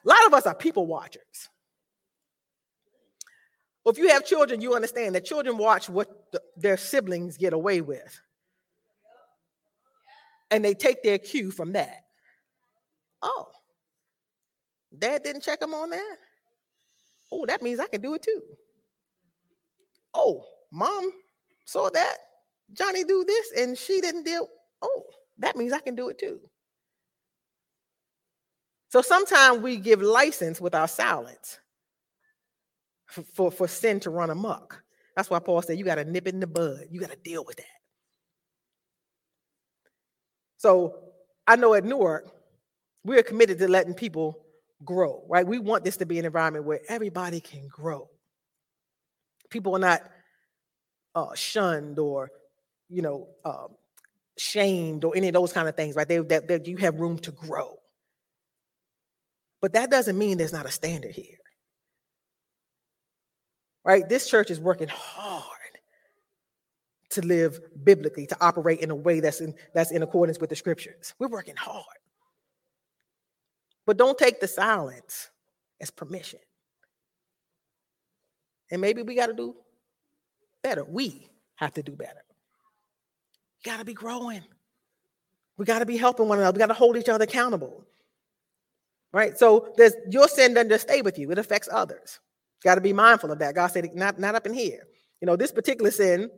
A 0.07 0.09
lot 0.09 0.27
of 0.27 0.33
us 0.33 0.47
are 0.47 0.55
people 0.55 0.87
watchers. 0.87 1.51
Well, 3.85 3.93
if 3.93 3.99
you 3.99 4.09
have 4.09 4.25
children, 4.25 4.63
you 4.63 4.75
understand 4.75 5.15
that 5.15 5.27
children 5.27 5.59
watch 5.59 5.91
what 5.91 6.33
the, 6.33 6.41
their 6.57 6.79
siblings 6.79 7.37
get 7.37 7.53
away 7.53 7.83
with 7.83 8.19
and 10.53 10.65
they 10.65 10.75
take 10.75 11.03
their 11.03 11.19
cue 11.19 11.51
from 11.51 11.73
that. 11.73 12.05
Oh, 13.23 13.49
dad 14.97 15.25
didn't 15.25 15.43
check 15.43 15.59
them 15.61 15.75
on 15.75 15.91
that? 15.91 16.17
Oh, 17.33 17.47
that 17.47 17.63
means 17.63 17.81
I 17.81 17.87
can 17.87 18.03
do 18.03 18.15
it 18.15 18.23
too. 18.23 18.43
Oh, 20.15 20.45
mom 20.71 21.11
saw 21.65 21.89
that 21.89 22.17
Johnny 22.75 23.03
do 23.03 23.25
this 23.27 23.53
and 23.59 23.77
she 23.77 24.01
didn't 24.03 24.25
deal. 24.25 24.47
Oh, 24.83 25.05
that 25.39 25.57
means 25.57 25.73
I 25.73 25.81
can 25.81 25.95
do 25.95 26.11
it 26.11 26.19
too. 26.19 26.39
So 28.91 29.01
sometimes 29.01 29.63
we 29.63 29.79
give 29.79 30.03
license 30.03 30.61
with 30.61 30.75
our 30.75 30.87
silence 30.87 31.59
for, 33.07 33.23
for, 33.23 33.51
for 33.51 33.69
sin 33.69 34.01
to 34.01 34.11
run 34.11 34.29
amok. 34.29 34.83
That's 35.17 35.31
why 35.31 35.39
Paul 35.39 35.63
said 35.63 35.79
you 35.79 35.85
got 35.85 35.95
to 35.95 36.05
nip 36.05 36.27
it 36.27 36.35
in 36.35 36.41
the 36.41 36.47
bud. 36.47 36.89
You 36.91 37.01
got 37.01 37.11
to 37.11 37.17
deal 37.17 37.43
with 37.45 37.57
that. 37.57 37.82
So 40.63 40.95
I 41.45 41.57
know 41.57 41.75
at 41.75 41.85
Newark, 41.85 42.31
we 43.03 43.19
are 43.19 43.25
committed 43.25 43.59
to 43.59 43.67
letting 43.67 43.95
people 43.95 44.39
grow, 44.85 45.25
right? 45.29 45.45
We 45.45 45.59
want 45.59 45.83
this 45.83 45.97
to 45.97 46.07
be 46.07 46.21
an 46.21 46.25
environment 46.25 46.65
where 46.65 46.79
everybody 46.89 47.41
can 47.41 47.67
grow. 47.67 48.09
People 49.51 49.75
are 49.75 49.81
not 49.81 50.03
uh, 51.17 51.35
shunned 51.35 51.99
or, 51.99 52.31
you 52.89 53.03
know, 53.03 53.27
um, 53.45 53.71
shamed 54.39 55.03
or 55.03 55.17
any 55.17 55.27
of 55.27 55.35
those 55.35 55.53
kind 55.53 55.69
of 55.69 55.75
things, 55.75 55.97
right? 55.97 56.07
They, 56.07 56.19
that, 56.19 56.47
that 56.47 56.69
you 56.69 56.77
have 56.77 57.01
room 57.01 57.19
to 57.19 57.33
grow. 57.33 57.75
But 59.61 59.73
that 59.73 59.91
doesn't 59.91 60.17
mean 60.17 60.39
there's 60.39 60.53
not 60.53 60.67
a 60.67 60.71
standard 60.71 61.11
here. 61.11 61.39
Right? 63.85 64.09
This 64.09 64.31
church 64.31 64.53
is 64.53 64.61
working 64.61 64.89
hard 64.89 65.62
to 67.13 67.27
live 67.27 67.61
biblically, 67.85 68.27
to 68.27 68.37
operate 68.41 68.81
in 68.81 68.91
a 68.91 68.95
way 68.95 69.21
that's 69.21 69.41
in, 69.41 69.55
that's 69.75 69.91
in 69.91 70.03
accordance 70.03 70.39
with 70.39 70.51
the 70.51 70.57
scriptures. 70.57 71.15
We're 71.19 71.29
working 71.29 71.57
hard. 71.57 71.85
But 73.87 73.97
don't 73.97 74.19
take 74.19 74.41
the 74.41 74.49
silence 74.49 75.31
as 75.81 75.91
permission. 75.91 76.39
And 78.71 78.81
maybe 78.81 79.03
we 79.03 79.15
got 79.15 79.27
to 79.27 79.35
do 79.35 79.57
better. 80.63 80.85
We 80.85 81.29
have 81.57 81.75
to 81.75 81.83
do 81.83 81.93
better. 81.93 82.23
You 83.65 83.71
got 83.71 83.79
to 83.79 83.85
be 83.85 83.95
growing. 83.95 84.43
We 85.59 85.65
got 85.65 85.81
to 85.81 85.87
be 85.87 85.97
helping 85.97 86.29
one 86.29 86.39
another. 86.39 86.57
We 86.57 86.61
got 86.61 86.67
to 86.69 86.75
hold 86.75 86.97
each 86.97 87.09
other 87.09 87.25
accountable. 87.25 87.85
Right? 89.13 89.39
So 89.39 89.75
there's 89.77 89.93
your 90.11 90.27
sin 90.27 90.55
doesn't 90.55 90.71
just 90.71 90.89
stay 90.89 91.03
with 91.03 91.19
you, 91.19 91.31
it 91.31 91.39
affects 91.39 91.69
others. 91.71 92.19
Got 92.65 92.77
to 92.77 92.81
be 92.81 92.93
mindful 92.93 93.31
of 93.31 93.41
that. 93.41 93.55
God 93.55 93.67
said, 93.67 93.95
not, 93.95 94.19
not 94.19 94.35
up 94.35 94.47
in 94.47 94.55
here. 94.55 94.87
You 95.21 95.27
know, 95.27 95.37
this 95.37 95.53
particular 95.53 95.91
sin 95.91 96.31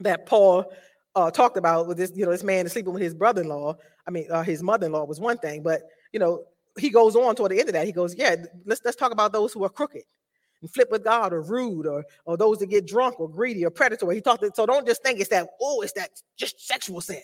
that 0.00 0.26
Paul 0.26 0.72
uh, 1.14 1.30
talked 1.30 1.56
about 1.56 1.86
with 1.86 1.96
this, 1.96 2.12
you 2.14 2.24
know, 2.24 2.30
this 2.30 2.42
man 2.42 2.66
is 2.66 2.72
sleeping 2.72 2.92
with 2.92 3.02
his 3.02 3.14
brother-in-law. 3.14 3.76
I 4.06 4.10
mean, 4.10 4.26
uh, 4.30 4.42
his 4.42 4.62
mother-in-law 4.62 5.04
was 5.04 5.20
one 5.20 5.38
thing, 5.38 5.62
but 5.62 5.82
you 6.12 6.18
know, 6.18 6.44
he 6.78 6.90
goes 6.90 7.16
on 7.16 7.34
toward 7.34 7.52
the 7.52 7.60
end 7.60 7.68
of 7.68 7.74
that. 7.74 7.86
He 7.86 7.92
goes, 7.92 8.14
yeah, 8.14 8.36
let's 8.64 8.80
let's 8.84 8.96
talk 8.96 9.12
about 9.12 9.32
those 9.32 9.52
who 9.52 9.64
are 9.64 9.68
crooked 9.68 10.04
and 10.62 10.72
flip 10.72 10.90
with 10.90 11.04
God 11.04 11.32
or 11.32 11.42
rude 11.42 11.86
or 11.86 12.04
or 12.24 12.36
those 12.36 12.58
that 12.58 12.70
get 12.70 12.86
drunk 12.86 13.20
or 13.20 13.28
greedy 13.28 13.64
or 13.64 13.70
predatory. 13.70 14.14
He 14.14 14.20
talked. 14.20 14.42
It, 14.42 14.56
so 14.56 14.64
don't 14.64 14.86
just 14.86 15.02
think 15.02 15.20
it's 15.20 15.28
that. 15.30 15.48
Oh, 15.60 15.82
it's 15.82 15.92
that 15.92 16.10
just 16.36 16.66
sexual 16.66 17.00
sin. 17.00 17.22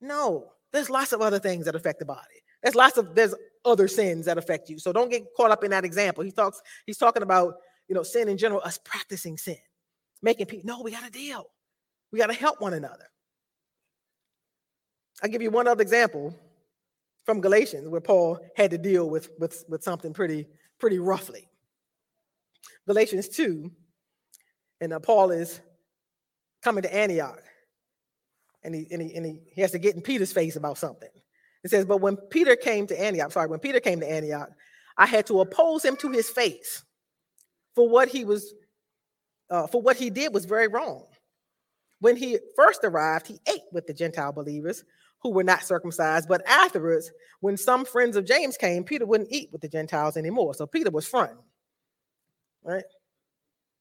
No, 0.00 0.52
there's 0.72 0.90
lots 0.90 1.12
of 1.12 1.20
other 1.20 1.38
things 1.38 1.66
that 1.66 1.74
affect 1.74 1.98
the 1.98 2.06
body. 2.06 2.42
There's 2.62 2.74
lots 2.74 2.96
of 2.96 3.14
there's 3.14 3.34
other 3.66 3.88
sins 3.88 4.24
that 4.26 4.38
affect 4.38 4.70
you. 4.70 4.78
So 4.78 4.92
don't 4.92 5.10
get 5.10 5.22
caught 5.36 5.50
up 5.50 5.62
in 5.62 5.70
that 5.72 5.84
example. 5.84 6.24
He 6.24 6.30
talks. 6.30 6.62
He's 6.86 6.98
talking 6.98 7.22
about 7.22 7.56
you 7.88 7.94
know 7.94 8.02
sin 8.02 8.28
in 8.28 8.38
general, 8.38 8.62
us 8.64 8.78
practicing 8.78 9.36
sin 9.36 9.58
making 10.24 10.46
people. 10.46 10.66
No, 10.66 10.82
we 10.82 10.90
got 10.90 11.04
to 11.04 11.10
deal. 11.10 11.44
We 12.14 12.20
got 12.20 12.28
to 12.28 12.32
help 12.32 12.60
one 12.60 12.74
another. 12.74 13.08
I'll 15.20 15.28
give 15.28 15.42
you 15.42 15.50
one 15.50 15.66
other 15.66 15.82
example 15.82 16.32
from 17.24 17.40
Galatians 17.40 17.88
where 17.88 18.00
Paul 18.00 18.38
had 18.54 18.70
to 18.70 18.78
deal 18.78 19.10
with, 19.10 19.30
with, 19.40 19.64
with 19.68 19.82
something 19.82 20.12
pretty, 20.12 20.46
pretty 20.78 21.00
roughly. 21.00 21.48
Galatians 22.86 23.28
2, 23.30 23.68
and 24.80 24.92
uh, 24.92 25.00
Paul 25.00 25.32
is 25.32 25.60
coming 26.62 26.82
to 26.82 26.94
Antioch, 26.94 27.42
and, 28.62 28.76
he, 28.76 28.86
and, 28.92 29.02
he, 29.02 29.16
and 29.16 29.26
he, 29.26 29.40
he 29.52 29.60
has 29.62 29.72
to 29.72 29.78
get 29.80 29.96
in 29.96 30.00
Peter's 30.00 30.32
face 30.32 30.54
about 30.54 30.78
something. 30.78 31.10
It 31.64 31.70
says, 31.72 31.84
But 31.84 32.00
when 32.00 32.14
Peter 32.16 32.54
came 32.54 32.86
to 32.86 33.00
Antioch, 33.00 33.32
sorry, 33.32 33.48
when 33.48 33.58
Peter 33.58 33.80
came 33.80 33.98
to 33.98 34.08
Antioch, 34.08 34.50
I 34.96 35.06
had 35.06 35.26
to 35.26 35.40
oppose 35.40 35.84
him 35.84 35.96
to 35.96 36.10
his 36.10 36.30
face 36.30 36.84
for 37.74 37.88
what 37.88 38.06
he 38.08 38.24
was, 38.24 38.54
uh, 39.50 39.66
for 39.66 39.82
what 39.82 39.96
he 39.96 40.10
did 40.10 40.32
was 40.32 40.44
very 40.44 40.68
wrong. 40.68 41.06
When 42.00 42.16
he 42.16 42.38
first 42.56 42.80
arrived, 42.84 43.26
he 43.26 43.40
ate 43.48 43.62
with 43.72 43.86
the 43.86 43.94
Gentile 43.94 44.32
believers 44.32 44.84
who 45.20 45.30
were 45.30 45.44
not 45.44 45.64
circumcised. 45.64 46.28
But 46.28 46.46
afterwards, 46.46 47.10
when 47.40 47.56
some 47.56 47.84
friends 47.84 48.16
of 48.16 48.26
James 48.26 48.56
came, 48.56 48.84
Peter 48.84 49.06
wouldn't 49.06 49.32
eat 49.32 49.48
with 49.52 49.62
the 49.62 49.68
Gentiles 49.68 50.16
anymore. 50.16 50.54
So 50.54 50.66
Peter 50.66 50.90
was 50.90 51.06
front, 51.06 51.32
right? 52.62 52.84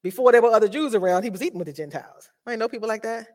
Before 0.03 0.31
there 0.31 0.41
were 0.41 0.51
other 0.51 0.67
Jews 0.67 0.95
around, 0.95 1.23
he 1.23 1.29
was 1.29 1.41
eating 1.41 1.59
with 1.59 1.67
the 1.67 1.73
Gentiles. 1.73 2.29
I 2.45 2.55
know 2.55 2.67
people 2.67 2.87
like 2.87 3.03
that, 3.03 3.27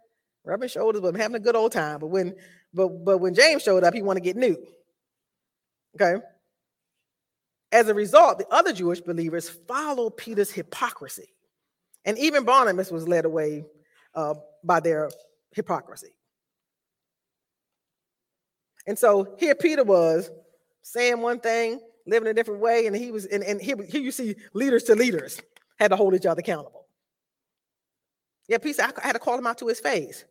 rubbing 0.45 0.69
shoulders, 0.69 1.03
but 1.03 1.17
having 1.17 1.37
a 1.37 1.41
good 1.41 1.57
old 1.57 1.73
time. 1.73 1.99
But 2.01 2.09
when, 2.09 2.35
but 2.73 2.89
but 3.05 3.19
when 3.19 3.35
James 3.35 3.63
showed 3.63 3.85
up, 3.85 3.95
he 3.95 4.03
wanted 4.03 4.21
to 4.21 4.25
get 4.25 4.37
new. 4.37 4.57
Okay. 6.01 6.23
As 7.73 7.89
a 7.89 7.95
result, 7.95 8.39
the 8.39 8.49
other 8.49 8.73
Jewish 8.73 9.01
believers 9.01 9.49
followed 9.49 10.17
Peter's 10.17 10.51
hypocrisy, 10.51 11.35
and 12.05 12.19
even 12.19 12.45
Barnabas 12.45 12.91
was 12.91 13.07
led 13.07 13.27
away 13.27 13.65
uh, 14.19 14.35
by 14.65 14.81
their 14.81 15.11
hypocrisy. 15.53 16.13
And 18.87 18.99
so 18.99 19.37
here 19.39 19.55
Peter 19.55 19.85
was 19.85 20.31
saying 20.83 21.21
one 21.21 21.39
thing, 21.39 21.81
living 22.05 22.29
a 22.29 22.35
different 22.35 22.61
way, 22.61 22.87
and 22.87 22.97
he 22.97 23.13
was, 23.13 23.27
and, 23.27 23.45
and 23.45 23.61
here, 23.61 23.77
here 23.89 24.01
you 24.01 24.11
see 24.11 24.35
leaders 24.55 24.83
to 24.85 24.97
leaders 24.97 25.41
had 25.79 25.91
to 25.93 25.97
hold 25.97 26.15
each 26.15 26.27
other 26.27 26.41
accountable. 26.41 26.87
Yeah, 28.49 28.59
Peter, 28.59 28.83
I 28.83 29.07
had 29.07 29.13
to 29.13 29.21
call 29.21 29.39
him 29.39 29.47
out 29.47 29.59
to 29.59 29.69
his 29.69 29.79
face. 29.79 30.25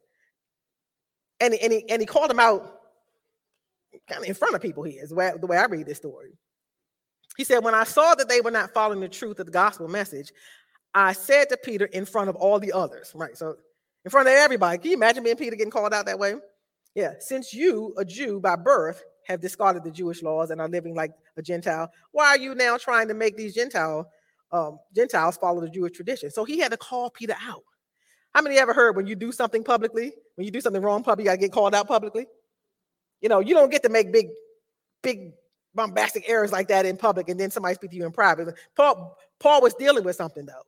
And, 1.39 1.53
and, 1.53 1.71
he, 1.71 1.89
and 1.89 2.01
he 2.01 2.05
called 2.05 2.31
him 2.31 2.39
out 2.39 2.79
kind 4.09 4.21
of 4.21 4.27
in 4.27 4.33
front 4.33 4.55
of 4.55 4.61
people 4.61 4.83
here, 4.83 5.01
is 5.01 5.09
the 5.09 5.15
way, 5.15 5.31
the 5.39 5.47
way 5.47 5.57
I 5.57 5.65
read 5.65 5.85
this 5.85 5.97
story. 5.97 6.31
He 7.37 7.43
said, 7.45 7.63
When 7.63 7.75
I 7.75 7.83
saw 7.83 8.15
that 8.15 8.27
they 8.27 8.41
were 8.41 8.51
not 8.51 8.73
following 8.73 8.99
the 8.99 9.07
truth 9.07 9.39
of 9.39 9.45
the 9.45 9.51
gospel 9.51 9.87
message, 9.87 10.31
I 10.93 11.13
said 11.13 11.49
to 11.49 11.57
Peter 11.57 11.85
in 11.85 12.05
front 12.05 12.29
of 12.29 12.35
all 12.35 12.59
the 12.59 12.73
others, 12.73 13.11
right? 13.15 13.37
So 13.37 13.57
in 14.07 14.11
front 14.11 14.29
of 14.29 14.35
everybody. 14.35 14.77
Can 14.77 14.91
you 14.91 14.95
imagine 14.95 15.21
being 15.21 15.35
Peter 15.35 15.57
getting 15.57 15.69
called 15.69 15.93
out 15.93 16.05
that 16.05 16.17
way? 16.17 16.35
Yeah, 16.95 17.15
since 17.19 17.53
you, 17.53 17.93
a 17.97 18.05
Jew 18.05 18.39
by 18.39 18.55
birth, 18.55 19.03
have 19.27 19.41
discarded 19.41 19.83
the 19.83 19.91
Jewish 19.91 20.23
laws 20.23 20.49
and 20.49 20.61
are 20.61 20.69
living 20.69 20.95
like 20.95 21.11
a 21.35 21.41
Gentile, 21.41 21.91
why 22.13 22.27
are 22.27 22.37
you 22.37 22.55
now 22.55 22.77
trying 22.77 23.09
to 23.09 23.13
make 23.13 23.35
these 23.35 23.53
Gentile 23.53 24.09
um, 24.53 24.79
Gentiles 24.95 25.35
follow 25.35 25.59
the 25.59 25.69
Jewish 25.69 25.91
tradition? 25.91 26.31
So 26.31 26.45
he 26.45 26.57
had 26.57 26.71
to 26.71 26.77
call 26.77 27.09
Peter 27.09 27.35
out. 27.45 27.63
How 28.33 28.41
many 28.41 28.57
ever 28.57 28.73
heard 28.73 28.95
when 28.95 29.07
you 29.07 29.15
do 29.15 29.33
something 29.33 29.61
publicly, 29.61 30.13
when 30.35 30.45
you 30.45 30.51
do 30.51 30.61
something 30.61 30.81
wrong 30.81 31.03
publicly, 31.03 31.25
you 31.25 31.29
gotta 31.31 31.41
get 31.41 31.51
called 31.51 31.75
out 31.75 31.89
publicly? 31.89 32.27
You 33.19 33.27
know, 33.27 33.41
you 33.41 33.55
don't 33.55 33.69
get 33.69 33.83
to 33.83 33.89
make 33.89 34.13
big, 34.13 34.27
big 35.03 35.33
bombastic 35.75 36.23
errors 36.29 36.53
like 36.53 36.69
that 36.69 36.85
in 36.85 36.95
public 36.95 37.27
and 37.27 37.37
then 37.37 37.51
somebody 37.51 37.75
speak 37.75 37.91
to 37.91 37.97
you 37.97 38.05
in 38.05 38.13
private. 38.13 38.55
Paul, 38.77 39.17
Paul 39.37 39.61
was 39.61 39.73
dealing 39.73 40.05
with 40.05 40.15
something 40.15 40.45
though. 40.45 40.63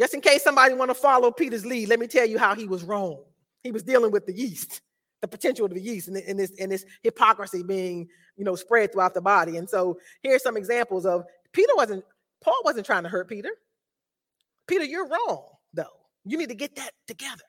Just 0.00 0.14
in 0.14 0.20
case 0.20 0.42
somebody 0.42 0.74
want 0.74 0.90
to 0.90 0.94
follow 0.94 1.30
Peter's 1.30 1.66
lead, 1.66 1.88
let 1.88 2.00
me 2.00 2.06
tell 2.06 2.26
you 2.26 2.38
how 2.38 2.54
he 2.54 2.66
was 2.66 2.82
wrong. 2.82 3.22
He 3.62 3.70
was 3.70 3.82
dealing 3.82 4.10
with 4.10 4.26
the 4.26 4.32
yeast 4.32 4.80
the 5.20 5.28
potential 5.28 5.66
of 5.66 5.74
the 5.74 5.80
yeast 5.80 6.08
and, 6.08 6.16
and 6.16 6.38
this 6.38 6.52
and 6.58 6.72
this 6.72 6.84
hypocrisy 7.02 7.62
being 7.62 8.08
you 8.36 8.44
know 8.44 8.56
spread 8.56 8.92
throughout 8.92 9.14
the 9.14 9.20
body. 9.20 9.56
And 9.56 9.68
so 9.68 9.98
here's 10.22 10.42
some 10.42 10.56
examples 10.56 11.06
of 11.06 11.24
Peter 11.52 11.72
wasn't 11.76 12.04
Paul 12.42 12.60
wasn't 12.64 12.86
trying 12.86 13.02
to 13.02 13.08
hurt 13.08 13.28
Peter. 13.28 13.50
Peter, 14.66 14.84
you're 14.84 15.08
wrong 15.08 15.44
though. 15.74 15.84
You 16.24 16.38
need 16.38 16.48
to 16.48 16.54
get 16.54 16.76
that 16.76 16.92
together. 17.06 17.42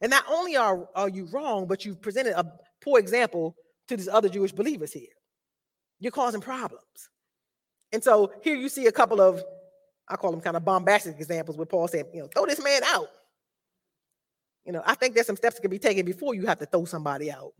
And 0.00 0.10
not 0.10 0.24
only 0.28 0.56
are, 0.56 0.88
are 0.94 1.08
you 1.08 1.28
wrong, 1.32 1.66
but 1.66 1.84
you 1.84 1.94
presented 1.94 2.38
a 2.38 2.52
poor 2.82 2.98
example 2.98 3.56
to 3.88 3.96
these 3.96 4.08
other 4.08 4.28
Jewish 4.28 4.52
believers 4.52 4.92
here. 4.92 5.06
You're 6.00 6.12
causing 6.12 6.40
problems. 6.40 6.82
And 7.92 8.02
so 8.02 8.32
here 8.42 8.56
you 8.56 8.68
see 8.68 8.86
a 8.86 8.92
couple 8.92 9.20
of, 9.20 9.42
I 10.08 10.16
call 10.16 10.30
them 10.30 10.40
kind 10.40 10.56
of 10.56 10.64
bombastic 10.64 11.16
examples 11.16 11.56
where 11.56 11.66
Paul 11.66 11.88
said, 11.88 12.06
you 12.12 12.20
know, 12.20 12.28
throw 12.28 12.46
this 12.46 12.62
man 12.62 12.82
out. 12.84 13.08
You 14.64 14.72
know, 14.72 14.82
I 14.84 14.94
think 14.94 15.14
there's 15.14 15.26
some 15.26 15.36
steps 15.36 15.56
that 15.56 15.62
can 15.62 15.70
be 15.70 15.78
taken 15.78 16.04
before 16.06 16.34
you 16.34 16.46
have 16.46 16.58
to 16.58 16.66
throw 16.66 16.84
somebody 16.84 17.30
out. 17.30 17.52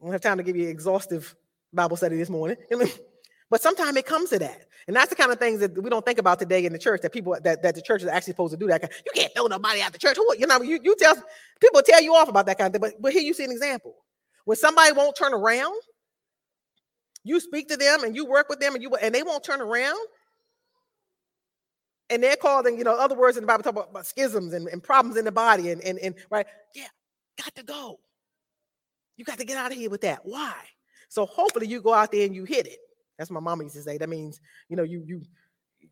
I 0.00 0.04
don't 0.04 0.12
have 0.12 0.20
time 0.20 0.38
to 0.38 0.42
give 0.42 0.56
you 0.56 0.68
exhaustive 0.68 1.34
Bible 1.72 1.96
study 1.96 2.16
this 2.16 2.30
morning. 2.30 2.56
but 3.50 3.62
sometimes 3.62 3.96
it 3.96 4.06
comes 4.06 4.30
to 4.30 4.38
that. 4.40 4.66
And 4.86 4.96
that's 4.96 5.10
the 5.10 5.16
kind 5.16 5.30
of 5.30 5.38
things 5.38 5.60
that 5.60 5.80
we 5.80 5.88
don't 5.88 6.04
think 6.04 6.18
about 6.18 6.40
today 6.40 6.64
in 6.64 6.72
the 6.72 6.78
church 6.78 7.02
that 7.02 7.12
people 7.12 7.36
that, 7.42 7.62
that 7.62 7.74
the 7.76 7.82
church 7.82 8.02
is 8.02 8.08
actually 8.08 8.32
supposed 8.32 8.52
to 8.52 8.58
do 8.58 8.66
that. 8.66 8.82
You 8.82 9.12
can't 9.14 9.32
throw 9.34 9.46
nobody 9.46 9.80
out 9.80 9.88
of 9.88 9.92
the 9.92 9.98
church. 9.98 10.16
Who, 10.16 10.34
You 10.36 10.46
know, 10.46 10.60
you, 10.60 10.80
you 10.82 10.96
tell 10.96 11.14
people 11.60 11.82
tell 11.82 12.02
you 12.02 12.14
off 12.14 12.28
about 12.28 12.46
that 12.46 12.58
kind 12.58 12.66
of 12.66 12.72
thing. 12.72 12.90
But, 12.90 13.00
but 13.00 13.12
here 13.12 13.22
you 13.22 13.32
see 13.32 13.44
an 13.44 13.52
example. 13.52 13.94
When 14.44 14.56
somebody 14.56 14.92
won't 14.92 15.16
turn 15.16 15.32
around, 15.32 15.80
you 17.22 17.38
speak 17.38 17.68
to 17.68 17.76
them 17.76 18.02
and 18.02 18.16
you 18.16 18.26
work 18.26 18.48
with 18.48 18.58
them 18.58 18.74
and 18.74 18.82
you 18.82 18.92
and 18.96 19.14
they 19.14 19.22
won't 19.22 19.44
turn 19.44 19.60
around, 19.60 19.98
and 22.12 22.22
they're 22.22 22.36
causing, 22.36 22.76
you 22.76 22.84
know, 22.84 22.94
other 22.94 23.14
words 23.14 23.36
in 23.36 23.42
the 23.42 23.46
Bible 23.46 23.62
talk 23.62 23.72
about, 23.72 23.90
about 23.90 24.06
schisms 24.06 24.52
and, 24.52 24.68
and 24.68 24.82
problems 24.82 25.16
in 25.16 25.24
the 25.24 25.32
body 25.32 25.70
and, 25.70 25.80
and, 25.82 25.98
and 25.98 26.14
right, 26.30 26.46
yeah, 26.74 26.88
got 27.42 27.54
to 27.54 27.62
go. 27.62 27.98
You 29.16 29.24
got 29.24 29.38
to 29.38 29.44
get 29.44 29.56
out 29.56 29.72
of 29.72 29.78
here 29.78 29.90
with 29.90 30.02
that. 30.02 30.20
Why? 30.24 30.54
So 31.08 31.26
hopefully 31.26 31.66
you 31.66 31.80
go 31.80 31.94
out 31.94 32.12
there 32.12 32.26
and 32.26 32.34
you 32.34 32.44
hit 32.44 32.66
it. 32.66 32.78
That's 33.18 33.30
my 33.30 33.40
mama 33.40 33.64
used 33.64 33.76
to 33.76 33.82
say. 33.82 33.98
That 33.98 34.08
means, 34.08 34.40
you 34.68 34.76
know, 34.76 34.82
you 34.82 35.02
you 35.06 35.22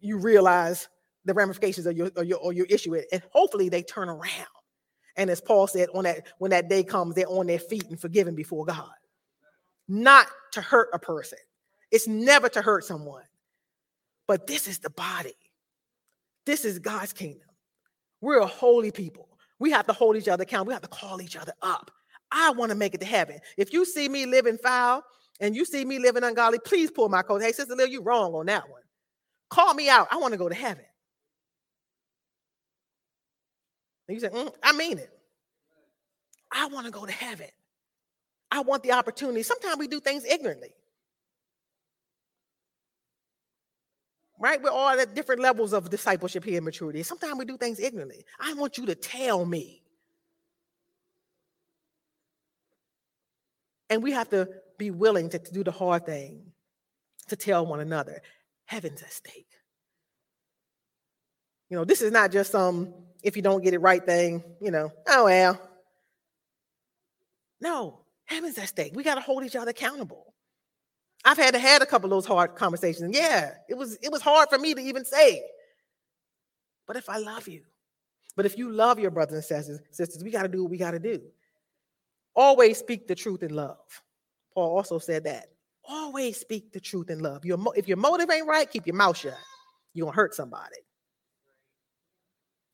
you 0.00 0.18
realize 0.18 0.88
the 1.24 1.34
ramifications 1.34 1.86
of 1.86 1.96
your, 1.96 2.10
of 2.16 2.24
your, 2.24 2.38
or 2.38 2.52
your 2.52 2.66
issue, 2.66 2.94
and 3.12 3.22
hopefully 3.30 3.68
they 3.68 3.82
turn 3.82 4.08
around. 4.08 4.46
And 5.16 5.28
as 5.28 5.40
Paul 5.40 5.66
said, 5.66 5.88
on 5.94 6.04
that 6.04 6.26
when 6.38 6.50
that 6.52 6.68
day 6.68 6.82
comes, 6.82 7.14
they're 7.14 7.28
on 7.28 7.46
their 7.46 7.58
feet 7.58 7.84
and 7.90 8.00
forgiven 8.00 8.34
before 8.34 8.64
God. 8.64 8.90
Not 9.88 10.28
to 10.52 10.60
hurt 10.60 10.88
a 10.94 10.98
person. 10.98 11.38
It's 11.90 12.08
never 12.08 12.48
to 12.48 12.62
hurt 12.62 12.84
someone. 12.84 13.24
But 14.26 14.46
this 14.46 14.68
is 14.68 14.78
the 14.78 14.90
body. 14.90 15.34
This 16.46 16.64
is 16.64 16.78
God's 16.78 17.12
kingdom. 17.12 17.48
We're 18.20 18.40
a 18.40 18.46
holy 18.46 18.90
people. 18.90 19.28
We 19.58 19.70
have 19.70 19.86
to 19.86 19.92
hold 19.92 20.16
each 20.16 20.28
other 20.28 20.42
accountable. 20.42 20.68
We 20.68 20.74
have 20.74 20.82
to 20.82 20.88
call 20.88 21.20
each 21.20 21.36
other 21.36 21.52
up. 21.62 21.90
I 22.32 22.50
want 22.50 22.70
to 22.70 22.76
make 22.76 22.94
it 22.94 23.00
to 23.00 23.06
heaven. 23.06 23.38
If 23.56 23.72
you 23.72 23.84
see 23.84 24.08
me 24.08 24.26
living 24.26 24.58
foul 24.58 25.02
and 25.40 25.54
you 25.54 25.64
see 25.64 25.84
me 25.84 25.98
living 25.98 26.24
ungodly, 26.24 26.58
please 26.58 26.90
pull 26.90 27.08
my 27.08 27.22
coat. 27.22 27.42
Hey, 27.42 27.52
Sister 27.52 27.74
Lil, 27.74 27.88
you 27.88 28.02
wrong 28.02 28.34
on 28.34 28.46
that 28.46 28.68
one. 28.68 28.82
Call 29.50 29.74
me 29.74 29.88
out. 29.88 30.08
I 30.10 30.16
want 30.16 30.32
to 30.32 30.38
go 30.38 30.48
to 30.48 30.54
heaven. 30.54 30.84
And 34.08 34.14
you 34.14 34.20
say, 34.20 34.28
mm, 34.28 34.52
I 34.62 34.72
mean 34.72 34.98
it. 34.98 35.10
I 36.52 36.66
want 36.66 36.86
to 36.86 36.92
go 36.92 37.06
to 37.06 37.12
heaven. 37.12 37.46
I 38.50 38.60
want 38.60 38.82
the 38.82 38.92
opportunity. 38.92 39.42
Sometimes 39.42 39.78
we 39.78 39.86
do 39.86 40.00
things 40.00 40.24
ignorantly. 40.24 40.70
Right? 44.40 44.60
We're 44.60 44.70
all 44.70 44.98
at 44.98 45.14
different 45.14 45.42
levels 45.42 45.72
of 45.72 45.90
discipleship 45.90 46.44
here 46.44 46.56
and 46.56 46.64
maturity. 46.64 47.02
Sometimes 47.02 47.38
we 47.38 47.44
do 47.44 47.58
things 47.58 47.78
ignorantly. 47.78 48.24
I 48.40 48.54
want 48.54 48.78
you 48.78 48.86
to 48.86 48.94
tell 48.94 49.44
me. 49.44 49.82
And 53.90 54.02
we 54.02 54.12
have 54.12 54.30
to 54.30 54.48
be 54.78 54.90
willing 54.90 55.28
to, 55.30 55.38
to 55.38 55.52
do 55.52 55.62
the 55.62 55.70
hard 55.70 56.06
thing, 56.06 56.52
to 57.28 57.36
tell 57.36 57.66
one 57.66 57.80
another, 57.80 58.22
heaven's 58.64 59.02
at 59.02 59.12
stake. 59.12 59.46
You 61.68 61.76
know, 61.76 61.84
this 61.84 62.00
is 62.00 62.10
not 62.10 62.32
just 62.32 62.50
some 62.50 62.94
if 63.22 63.36
you 63.36 63.42
don't 63.42 63.62
get 63.62 63.74
it 63.74 63.80
right 63.80 64.04
thing, 64.04 64.42
you 64.60 64.70
know, 64.70 64.90
oh 65.06 65.24
well. 65.24 65.60
No, 67.60 68.00
heaven's 68.24 68.56
at 68.56 68.68
stake. 68.68 68.92
We 68.94 69.02
got 69.02 69.16
to 69.16 69.20
hold 69.20 69.44
each 69.44 69.56
other 69.56 69.70
accountable. 69.70 70.34
I've 71.24 71.36
had 71.36 71.54
to 71.54 71.58
had 71.58 71.82
a 71.82 71.86
couple 71.86 72.06
of 72.06 72.10
those 72.10 72.26
hard 72.26 72.54
conversations. 72.54 73.14
Yeah, 73.14 73.52
it 73.68 73.74
was 73.74 73.98
it 74.02 74.10
was 74.10 74.22
hard 74.22 74.48
for 74.48 74.58
me 74.58 74.74
to 74.74 74.80
even 74.80 75.04
say. 75.04 75.42
But 76.86 76.96
if 76.96 77.08
I 77.08 77.18
love 77.18 77.46
you, 77.46 77.62
but 78.36 78.46
if 78.46 78.56
you 78.56 78.70
love 78.70 78.98
your 78.98 79.10
brothers 79.10 79.50
and 79.50 79.80
sisters, 79.90 80.24
we 80.24 80.30
got 80.30 80.42
to 80.42 80.48
do 80.48 80.62
what 80.62 80.70
we 80.70 80.78
got 80.78 80.92
to 80.92 80.98
do. 80.98 81.20
Always 82.34 82.78
speak 82.78 83.06
the 83.06 83.14
truth 83.14 83.42
in 83.42 83.54
love. 83.54 83.76
Paul 84.54 84.76
also 84.76 84.98
said 84.98 85.24
that. 85.24 85.46
Always 85.84 86.38
speak 86.38 86.72
the 86.72 86.80
truth 86.80 87.10
in 87.10 87.20
love. 87.20 87.44
Your 87.44 87.58
if 87.76 87.86
your 87.86 87.96
motive 87.96 88.30
ain't 88.30 88.46
right, 88.46 88.70
keep 88.70 88.86
your 88.86 88.96
mouth 88.96 89.16
shut. 89.16 89.36
You're 89.92 90.06
gonna 90.06 90.16
hurt 90.16 90.34
somebody. 90.34 90.76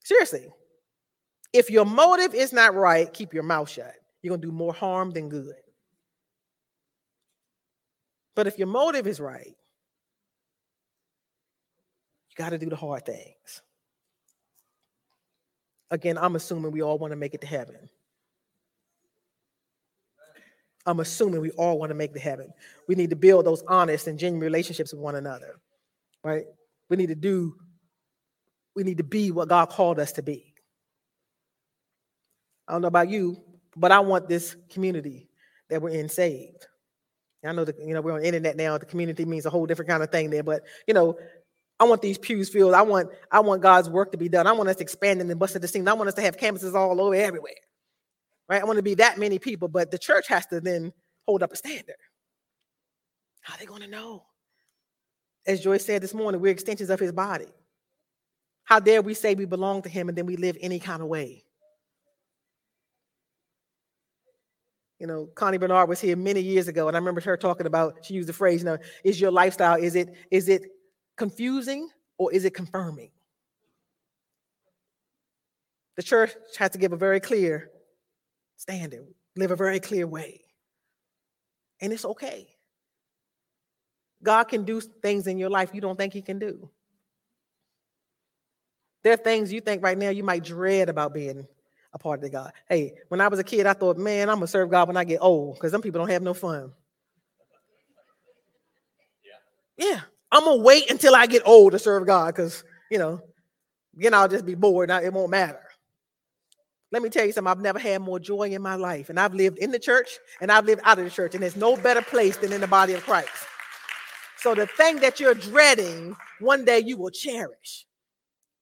Seriously. 0.05 0.49
If 1.53 1.70
your 1.70 1.86
motive 1.86 2.34
is 2.34 2.53
not 2.53 2.74
right, 2.74 3.12
keep 3.12 3.32
your 3.32 3.42
mouth 3.42 3.70
shut. 3.70 3.94
You're 4.22 4.36
gonna 4.36 4.47
do 4.47 4.53
more 4.53 4.74
harm 4.74 5.11
than 5.11 5.28
good. 5.28 5.55
But 8.37 8.47
if 8.47 8.59
your 8.59 8.68
motive 8.68 9.09
is 9.09 9.18
right, 9.18 9.57
you 12.28 12.37
got 12.37 12.51
to 12.51 12.59
do 12.59 12.68
the 12.68 12.76
hard 12.76 13.07
things. 13.07 13.62
Again, 15.91 16.18
I'm 16.18 16.37
assuming 16.37 16.70
we 16.70 16.82
all 16.82 16.99
want 16.99 17.12
to 17.12 17.16
make 17.16 17.32
it 17.32 17.41
to 17.41 17.47
heaven. 17.47 17.89
I'm 20.84 21.01
assuming 21.01 21.41
we 21.41 21.51
all 21.53 21.78
want 21.78 21.91
to 21.91 21.95
make 21.95 22.12
the 22.12 22.20
heaven. 22.20 22.53
We 22.87 22.95
need 22.95 23.11
to 23.11 23.16
build 23.16 23.47
those 23.47 23.64
honest 23.66 24.07
and 24.07 24.18
genuine 24.18 24.45
relationships 24.45 24.93
with 24.93 25.01
one 25.01 25.16
another, 25.16 25.57
right? 26.22 26.45
We 26.91 26.97
need 26.97 27.09
to 27.09 27.16
do, 27.16 27.57
we 28.76 28.84
need 28.84 28.99
to 28.99 29.05
be 29.05 29.30
what 29.30 29.49
God 29.49 29.70
called 29.70 29.99
us 29.99 30.12
to 30.12 30.22
be. 30.22 30.55
I 32.68 32.72
don't 32.72 32.82
know 32.82 32.89
about 32.89 33.09
you, 33.09 33.43
but 33.74 33.91
I 33.93 34.01
want 34.01 34.28
this 34.28 34.57
community 34.68 35.28
that 35.70 35.80
we're 35.80 35.91
in 35.91 36.09
saved. 36.09 36.66
I 37.47 37.53
know 37.53 37.64
that 37.64 37.76
you 37.78 37.94
know 37.94 38.01
we're 38.01 38.12
on 38.12 38.20
the 38.20 38.26
internet 38.26 38.57
now. 38.57 38.78
The 38.78 38.86
community 38.86 39.24
means 39.24 39.47
a 39.47 39.51
whole 39.51 39.66
different 39.66 39.88
kind 39.88 40.03
of 40.03 40.11
thing 40.11 40.30
there, 40.30 40.42
but 40.42 40.62
you 40.86 40.94
know, 40.94 41.18
I 41.78 41.84
want 41.84 42.03
these 42.03 42.18
pews 42.18 42.49
filled. 42.49 42.74
I 42.74 42.82
want 42.82 43.11
I 43.30 43.40
want 43.40 43.62
God's 43.62 43.88
work 43.88 44.12
to 44.12 44.18
be 44.18 44.28
done. 44.28 44.47
I 44.47 44.53
want 44.53 44.68
us 44.68 44.76
expanding 44.76 45.20
expand 45.20 45.30
and 45.30 45.40
bust 45.40 45.61
the 45.61 45.68
scene. 45.68 45.88
I 45.88 45.92
want 45.94 46.09
us 46.09 46.14
to 46.14 46.22
have 46.22 46.36
campuses 46.36 46.74
all 46.74 47.01
over 47.01 47.14
everywhere 47.14 47.55
right? 48.49 48.62
I 48.62 48.64
want 48.64 48.76
to 48.76 48.82
be 48.82 48.94
that 48.94 49.18
many 49.18 49.38
people, 49.38 49.68
but 49.68 49.90
the 49.90 49.99
church 49.99 50.28
has 50.28 50.47
to 50.47 50.61
then 50.61 50.92
hold 51.26 51.42
up 51.42 51.53
a 51.53 51.57
standard. 51.57 51.97
How 53.40 53.55
are 53.55 53.59
they 53.59 53.66
going 53.66 53.82
to 53.82 53.88
know? 53.88 54.24
As 55.47 55.61
Joyce 55.61 55.84
said 55.84 56.03
this 56.03 56.14
morning, 56.14 56.40
we're 56.40 56.53
extensions 56.53 56.90
of 56.90 56.99
his 56.99 57.12
body. 57.12 57.47
How 58.64 58.80
dare 58.80 59.03
we 59.03 59.14
say 59.14 59.34
we 59.34 59.44
belong 59.44 59.82
to 59.82 59.88
him 59.88 60.09
and 60.09 60.18
then 60.18 60.26
we 60.26 60.36
live 60.36 60.57
any 60.61 60.80
kind 60.80 61.03
of 61.03 61.09
way? 61.09 61.44
You 64.99 65.07
know, 65.07 65.26
Connie 65.34 65.59
Bernard 65.59 65.88
was 65.88 66.01
here 66.01 66.16
many 66.16 66.40
years 66.40 66.68
ago, 66.68 66.88
and 66.88 66.97
I 66.97 66.99
remember 66.99 67.20
her 67.20 67.36
talking 67.36 67.66
about, 67.66 67.99
she 68.03 68.14
used 68.14 68.28
the 68.28 68.32
phrase, 68.32 68.61
you 68.61 68.66
know, 68.66 68.78
is 69.05 69.20
your 69.20 69.30
lifestyle, 69.30 69.76
is 69.76 69.94
it, 69.94 70.14
is 70.30 70.49
it 70.49 70.62
confusing 71.16 71.90
or 72.16 72.32
is 72.32 72.44
it 72.44 72.55
confirming? 72.55 73.11
The 75.97 76.03
church 76.03 76.32
has 76.59 76.70
to 76.70 76.78
give 76.78 76.92
a 76.92 76.97
very 76.97 77.20
clear 77.20 77.70
standard, 78.57 79.07
live 79.36 79.51
a 79.51 79.57
very 79.57 79.80
clear 79.80 80.07
way. 80.07 80.40
And 81.80 81.92
it's 81.92 82.05
okay. 82.05 82.49
God 84.22 84.44
can 84.44 84.64
do 84.64 84.80
things 84.80 85.26
in 85.26 85.36
your 85.36 85.51
life 85.51 85.70
you 85.74 85.80
don't 85.80 85.97
think 85.97 86.14
He 86.14 86.22
can 86.22 86.38
do. 86.38 86.70
There 89.05 89.12
are 89.12 89.18
things 89.18 89.53
you 89.53 89.61
think 89.61 89.82
right 89.82 89.97
now 89.97 90.09
you 90.09 90.24
might 90.24 90.42
dread 90.42 90.88
about 90.88 91.14
being 91.14 91.47
a 91.97 91.99
part 91.99 92.20
of 92.20 92.22
the 92.22 92.30
God. 92.30 92.53
Hey, 92.68 92.92
when 93.09 93.20
I 93.20 93.28
was 93.28 93.40
a 93.40 93.44
kid, 93.44 93.66
I 93.66 93.72
thought, 93.72 93.97
man, 93.97 94.28
I'm 94.28 94.36
gonna 94.36 94.47
serve 94.47 94.70
God 94.70 94.86
when 94.86 94.97
I 94.97 95.05
get 95.05 95.18
old, 95.20 95.55
because 95.55 95.72
some 95.72 95.82
people 95.82 96.01
don't 96.01 96.11
have 96.11 96.22
no 96.22 96.34
fun. 96.34 96.72
Yeah. 99.78 99.88
Yeah. 99.88 100.01
I'm 100.30 100.44
gonna 100.44 100.62
wait 100.62 100.90
until 100.90 101.14
I 101.14 101.26
get 101.26 101.42
old 101.47 101.72
to 101.72 101.78
serve 101.78 102.07
God, 102.07 102.34
because 102.34 102.62
you 102.90 102.99
know, 102.99 103.20
then 103.94 104.14
I'll 104.14 104.28
just 104.28 104.47
be 104.47 104.55
bored. 104.55 104.88
Now 104.88 105.01
It 105.01 105.12
won't 105.12 105.30
matter. 105.30 105.61
Let 106.92 107.03
me 107.03 107.09
tell 107.09 107.26
you 107.26 107.32
something. 107.32 107.51
I've 107.51 107.61
never 107.61 107.80
had 107.80 108.01
more 108.01 108.20
joy 108.20 108.51
in 108.51 108.62
my 108.62 108.76
life. 108.76 109.11
And 109.11 109.18
I've 109.18 109.34
lived 109.34 109.59
in 109.59 109.72
the 109.72 109.78
church 109.78 110.09
and 110.40 110.53
I've 110.53 110.66
lived 110.66 110.82
out 110.84 110.99
of 110.99 111.05
the 111.05 111.11
church. 111.11 111.34
And 111.34 111.42
there's 111.42 111.57
no 111.57 111.76
better 111.76 112.01
place 112.01 112.36
than 112.36 112.53
in 112.53 112.61
the 112.61 112.68
body 112.68 112.92
of 112.92 113.03
Christ. 113.03 113.28
So 114.38 114.55
the 114.55 114.66
thing 114.66 115.01
that 115.01 115.18
you're 115.18 115.34
dreading, 115.34 116.14
one 116.38 116.64
day 116.64 116.78
you 116.78 116.97
will 116.97 117.11
cherish. 117.11 117.86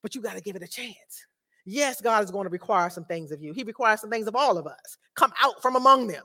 But 0.02 0.14
you 0.14 0.22
got 0.22 0.36
to 0.36 0.40
give 0.40 0.56
it 0.56 0.62
a 0.62 0.66
chance. 0.68 1.26
Yes, 1.64 2.00
God 2.00 2.22
is 2.24 2.30
going 2.30 2.44
to 2.44 2.50
require 2.50 2.90
some 2.90 3.04
things 3.04 3.32
of 3.32 3.40
you. 3.40 3.52
He 3.52 3.62
requires 3.62 4.00
some 4.00 4.10
things 4.10 4.26
of 4.26 4.36
all 4.36 4.58
of 4.58 4.66
us. 4.66 4.98
Come 5.14 5.32
out 5.42 5.62
from 5.62 5.76
among 5.76 6.08
them, 6.08 6.24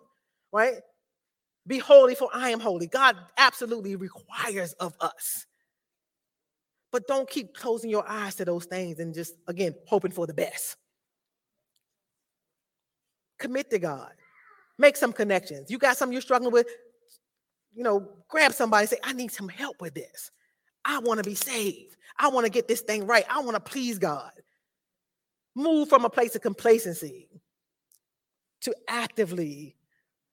right? 0.51 0.75
Be 1.65 1.77
holy, 1.77 2.15
for 2.15 2.29
I 2.33 2.49
am 2.49 2.59
holy. 2.59 2.87
God 2.87 3.15
absolutely 3.37 3.95
requires 3.95 4.73
of 4.73 4.95
us. 4.99 5.45
But 6.91 7.07
don't 7.07 7.29
keep 7.29 7.53
closing 7.53 7.89
your 7.89 8.07
eyes 8.09 8.35
to 8.35 8.45
those 8.45 8.65
things 8.65 8.99
and 8.99 9.13
just, 9.13 9.35
again, 9.47 9.75
hoping 9.87 10.11
for 10.11 10.27
the 10.27 10.33
best 10.33 10.75
commit 13.39 13.69
to 13.71 13.79
God. 13.79 14.11
Make 14.77 14.95
some 14.95 15.11
connections. 15.11 15.71
You 15.71 15.77
got 15.77 15.97
something 15.97 16.13
you're 16.13 16.21
struggling 16.21 16.51
with, 16.51 16.67
you 17.73 17.83
know, 17.83 18.07
grab 18.27 18.53
somebody 18.53 18.87
say, 18.87 18.97
I 19.03 19.13
need 19.13 19.31
some 19.31 19.49
help 19.49 19.81
with 19.81 19.93
this. 19.93 20.31
I 20.85 20.99
want 20.99 21.23
to 21.23 21.29
be 21.29 21.35
saved. 21.35 21.95
I 22.17 22.27
want 22.27 22.45
to 22.45 22.51
get 22.51 22.67
this 22.67 22.81
thing 22.81 23.05
right. 23.07 23.25
I 23.29 23.39
want 23.39 23.55
to 23.55 23.59
please 23.59 23.97
God. 23.97 24.31
Move 25.59 25.89
from 25.89 26.05
a 26.05 26.09
place 26.09 26.35
of 26.35 26.41
complacency 26.41 27.27
to 28.61 28.73
actively 28.87 29.75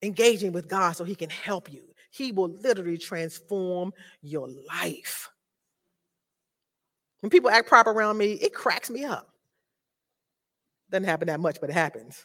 engaging 0.00 0.52
with 0.52 0.68
God 0.68 0.92
so 0.92 1.02
he 1.02 1.16
can 1.16 1.30
help 1.30 1.72
you. 1.72 1.82
He 2.10 2.30
will 2.30 2.48
literally 2.48 2.96
transform 2.96 3.92
your 4.22 4.48
life. 4.68 5.28
When 7.20 7.30
people 7.30 7.50
act 7.50 7.68
proper 7.68 7.90
around 7.90 8.18
me, 8.18 8.34
it 8.34 8.54
cracks 8.54 8.88
me 8.88 9.04
up. 9.04 9.28
Doesn't 10.92 11.04
happen 11.04 11.26
that 11.26 11.40
much, 11.40 11.60
but 11.60 11.70
it 11.70 11.74
happens 11.74 12.24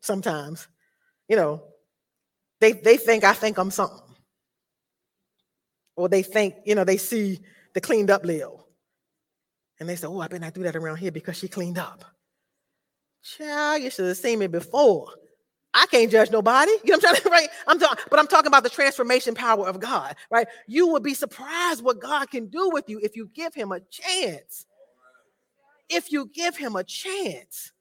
sometimes. 0.00 0.68
You 1.28 1.36
know, 1.36 1.62
they, 2.60 2.72
they 2.72 2.96
think 2.96 3.24
I 3.24 3.34
think 3.34 3.58
I'm 3.58 3.70
something. 3.70 4.16
Or 5.96 6.08
they 6.08 6.22
think, 6.22 6.54
you 6.64 6.74
know, 6.74 6.84
they 6.84 6.96
see 6.96 7.40
the 7.74 7.80
cleaned 7.82 8.10
up 8.10 8.24
Leo. 8.24 8.61
And 9.82 9.88
they 9.88 9.96
said, 9.96 10.10
oh, 10.10 10.20
I 10.20 10.28
better 10.28 10.38
not 10.38 10.54
do 10.54 10.62
that 10.62 10.76
around 10.76 10.98
here 10.98 11.10
because 11.10 11.36
she 11.36 11.48
cleaned 11.48 11.76
up. 11.76 12.04
Child, 13.24 13.82
you 13.82 13.90
should 13.90 14.06
have 14.06 14.16
seen 14.16 14.38
me 14.38 14.46
before. 14.46 15.08
I 15.74 15.86
can't 15.86 16.08
judge 16.08 16.30
nobody. 16.30 16.70
You 16.84 16.92
know 16.92 16.98
what 16.98 17.08
I'm 17.08 17.16
trying 17.16 17.22
to 17.22 17.30
right? 17.30 17.48
I'm 17.66 17.80
talking, 17.80 18.04
but 18.08 18.20
I'm 18.20 18.28
talking 18.28 18.46
about 18.46 18.62
the 18.62 18.70
transformation 18.70 19.34
power 19.34 19.66
of 19.66 19.80
God, 19.80 20.14
right? 20.30 20.46
You 20.68 20.86
would 20.92 21.02
be 21.02 21.14
surprised 21.14 21.82
what 21.82 21.98
God 21.98 22.30
can 22.30 22.46
do 22.46 22.70
with 22.70 22.88
you 22.88 23.00
if 23.02 23.16
you 23.16 23.28
give 23.34 23.54
him 23.54 23.72
a 23.72 23.80
chance. 23.80 24.66
If 25.88 26.12
you 26.12 26.30
give 26.32 26.56
him 26.56 26.76
a 26.76 26.84
chance 26.84 27.72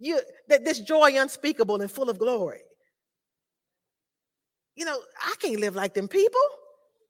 you 0.00 0.20
that 0.48 0.64
this 0.64 0.80
joy 0.80 1.12
unspeakable 1.16 1.80
and 1.80 1.90
full 1.90 2.10
of 2.10 2.18
glory. 2.18 2.62
You 4.74 4.86
know, 4.86 4.98
I 5.22 5.34
can't 5.38 5.60
live 5.60 5.76
like 5.76 5.94
them 5.94 6.08
people. 6.08 6.40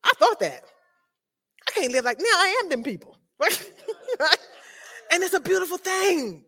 I 0.05 0.12
thought 0.18 0.41
that. 0.41 0.64
Can't 1.75 1.93
live 1.93 2.05
like 2.05 2.18
now 2.18 2.25
I 2.25 2.61
am 2.62 2.68
them 2.70 2.83
people. 2.83 3.18
Right? 3.41 4.39
and 5.11 5.25
it's 5.25 5.35
a 5.35 5.41
beautiful 5.41 5.77
thing. 5.77 6.45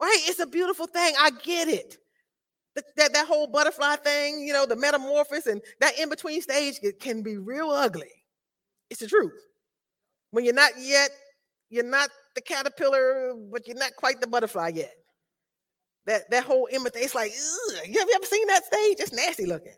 Right? 0.00 0.20
It's 0.26 0.38
a 0.38 0.46
beautiful 0.46 0.86
thing. 0.86 1.14
I 1.18 1.30
get 1.42 1.66
it. 1.66 1.98
That, 2.74 3.12
that, 3.12 3.26
whole 3.26 3.48
butterfly 3.48 3.96
thing, 3.96 4.40
you 4.40 4.52
know, 4.52 4.64
the 4.64 4.76
metamorphosis 4.76 5.46
and 5.46 5.60
that 5.80 5.98
in 5.98 6.08
between 6.08 6.40
stage 6.40 6.76
can 7.00 7.22
be 7.22 7.36
real 7.36 7.70
ugly. 7.70 8.10
It's 8.88 9.00
the 9.00 9.08
truth. 9.08 9.32
When 10.30 10.44
you're 10.44 10.54
not 10.54 10.72
yet, 10.78 11.10
you're 11.68 11.84
not 11.84 12.08
the 12.34 12.40
caterpillar, 12.40 13.34
but 13.50 13.66
you're 13.66 13.76
not 13.76 13.96
quite 13.96 14.20
the 14.20 14.26
butterfly 14.26 14.72
yet. 14.74 14.94
That 16.06 16.30
that 16.30 16.44
whole 16.44 16.66
imitation, 16.66 17.04
it's 17.04 17.14
like, 17.14 17.32
ugh, 17.32 17.88
you 17.88 18.00
ever 18.00 18.26
seen 18.26 18.46
that 18.48 18.64
stage? 18.64 18.96
It's 19.00 19.12
nasty 19.12 19.46
looking. 19.46 19.74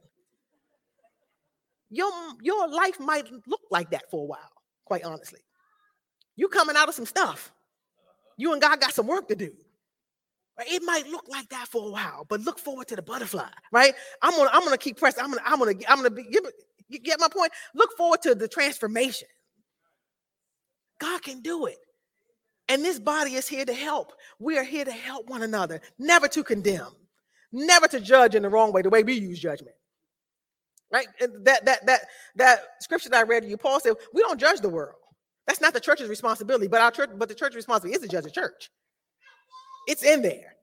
Your 1.91 2.11
your 2.43 2.69
life 2.69 2.99
might 2.99 3.31
look 3.47 3.61
like 3.71 3.91
that 3.91 4.11
for 4.11 4.23
a 4.23 4.27
while, 4.27 4.53
quite 4.85 5.05
honestly. 5.05 5.41
You 6.37 6.49
coming 6.49 6.77
out 6.77 6.89
of 6.89 6.95
some 6.95 7.07
stuff. 7.07 7.53
You 8.37 8.53
and 8.53 8.63
God 8.63 8.81
got 8.81 8.95
some 8.95 9.07
work 9.07 9.29
to 9.29 9.37
do. 9.37 9.53
It 10.61 10.83
might 10.85 11.09
look 11.09 11.27
like 11.29 11.49
that 11.51 11.69
for 11.69 11.89
a 11.89 11.91
while, 11.91 12.27
but 12.29 12.41
look 12.41 12.59
forward 12.59 12.89
to 12.89 12.97
the 12.97 13.03
butterfly, 13.03 13.49
right? 13.73 13.95
I'm 14.23 14.33
gonna 14.33 14.51
I'm 14.53 14.65
gonna 14.65 14.79
keep 14.79 14.99
pressing. 14.99 15.25
I'm 15.25 15.31
gonna 15.31 15.43
I'm 15.45 15.59
gonna 15.59 15.73
I'm 15.89 15.99
gonna 15.99 16.11
be 16.11 16.27
you 16.89 16.99
get 17.01 17.21
my 17.21 17.29
point. 17.29 17.53
Look 17.75 17.97
forward 17.97 18.23
to 18.23 18.35
the 18.35 18.49
transformation. 18.49 19.29
God 21.01 21.23
can 21.23 21.41
do 21.41 21.67
it. 21.67 21.79
And 22.69 22.85
this 22.85 22.99
body 22.99 23.35
is 23.35 23.49
here 23.49 23.65
to 23.65 23.75
help. 23.75 24.13
We 24.39 24.59
are 24.59 24.65
here 24.65 24.85
to 24.85 24.93
help 24.93 25.29
one 25.29 25.43
another, 25.43 25.81
never 25.99 26.29
to 26.29 26.45
condemn, 26.45 26.93
never 27.53 27.89
to 27.89 28.01
judge 28.01 28.35
in 28.35 28.43
the 28.43 28.49
wrong 28.49 28.73
way, 28.73 28.83
the 28.83 28.91
way 28.91 29.03
we 29.03 29.15
use 29.15 29.41
judgment. 29.41 29.77
Right? 30.95 31.09
And 31.21 31.45
that 31.45 31.65
that 31.65 31.85
that 31.87 32.03
that 32.37 32.61
scripture 32.81 33.09
that 33.09 33.19
I 33.19 33.23
read 33.25 33.43
to 33.43 33.49
you, 33.49 33.57
Paul 33.57 33.81
said, 33.81 33.95
we 34.13 34.23
don't 34.23 34.39
judge 34.39 34.61
the 34.61 34.69
world. 34.69 34.95
That's 35.45 35.61
not 35.61 35.75
the 35.75 35.81
church's 35.81 36.09
responsibility, 36.09 36.69
but 36.69 36.81
our 36.81 36.93
church, 36.93 37.11
but 37.17 37.29
the 37.29 37.35
church's 37.35 37.57
responsibility 37.57 37.97
is 37.97 38.09
to 38.09 38.09
judge 38.09 38.23
the 38.23 38.31
church. 38.31 38.71
It's 39.89 40.05
in 40.05 40.23
there. 40.23 40.55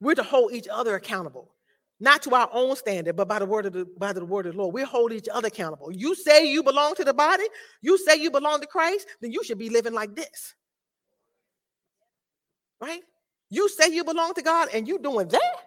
We're 0.00 0.14
to 0.16 0.22
hold 0.22 0.52
each 0.52 0.68
other 0.70 0.96
accountable 0.96 1.54
not 1.98 2.20
to 2.24 2.34
our 2.34 2.50
own 2.52 2.76
standard, 2.76 3.16
but 3.16 3.26
by 3.26 3.38
the 3.38 3.46
word 3.46 3.64
of 3.64 3.72
the 3.72 3.86
by 3.96 4.12
the 4.12 4.22
word 4.22 4.44
of 4.44 4.52
the 4.52 4.58
Lord. 4.58 4.74
We 4.74 4.82
hold 4.82 5.12
each 5.14 5.28
other 5.32 5.48
accountable. 5.48 5.90
You 5.90 6.14
say 6.14 6.44
you 6.44 6.62
belong 6.62 6.94
to 6.96 7.04
the 7.04 7.14
body, 7.14 7.44
you 7.80 7.96
say 7.96 8.16
you 8.16 8.30
belong 8.30 8.60
to 8.60 8.66
Christ, 8.66 9.06
then 9.22 9.32
you 9.32 9.42
should 9.44 9.58
be 9.58 9.70
living 9.70 9.94
like 9.94 10.14
this. 10.14 10.54
Right? 12.82 13.00
You 13.48 13.70
say 13.70 13.88
you 13.88 14.04
belong 14.04 14.34
to 14.34 14.42
God 14.42 14.68
and 14.74 14.86
you 14.86 14.98
doing 14.98 15.28
that. 15.28 15.63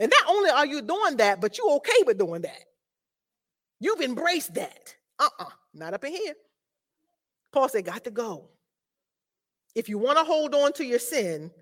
And 0.00 0.10
not 0.10 0.34
only 0.34 0.50
are 0.50 0.66
you 0.66 0.82
doing 0.82 1.18
that, 1.18 1.40
but 1.40 1.58
you 1.58 1.70
okay 1.76 2.02
with 2.04 2.18
doing 2.18 2.42
that. 2.42 2.64
You've 3.78 4.00
embraced 4.00 4.54
that. 4.54 4.96
Uh-uh, 5.18 5.50
not 5.74 5.94
up 5.94 6.04
in 6.04 6.12
here. 6.12 6.34
Paul 7.52 7.68
said, 7.68 7.84
got 7.84 8.04
to 8.04 8.10
go. 8.10 8.48
If 9.76 9.88
you 9.88 9.98
want 9.98 10.18
to 10.18 10.24
hold 10.24 10.54
on 10.54 10.72
to 10.74 10.84
your 10.84 10.98
sin, 10.98 11.52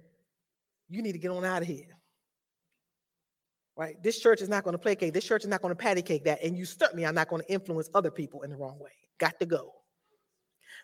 you 0.88 1.02
need 1.02 1.12
to 1.12 1.18
get 1.18 1.30
on 1.30 1.44
out 1.44 1.60
of 1.60 1.68
here 1.68 1.98
right? 3.78 4.02
This 4.02 4.18
church 4.18 4.42
is 4.42 4.48
not 4.48 4.64
going 4.64 4.72
to 4.72 4.78
placate. 4.78 5.14
This 5.14 5.24
church 5.24 5.44
is 5.44 5.48
not 5.48 5.62
going 5.62 5.70
to 5.70 5.76
patty 5.76 6.02
cake 6.02 6.24
that. 6.24 6.42
And 6.42 6.58
you 6.58 6.64
certainly 6.64 7.06
are 7.06 7.12
not 7.12 7.28
going 7.28 7.42
to 7.42 7.50
influence 7.50 7.88
other 7.94 8.10
people 8.10 8.42
in 8.42 8.50
the 8.50 8.56
wrong 8.56 8.76
way. 8.80 8.90
Got 9.18 9.38
to 9.38 9.46
go. 9.46 9.72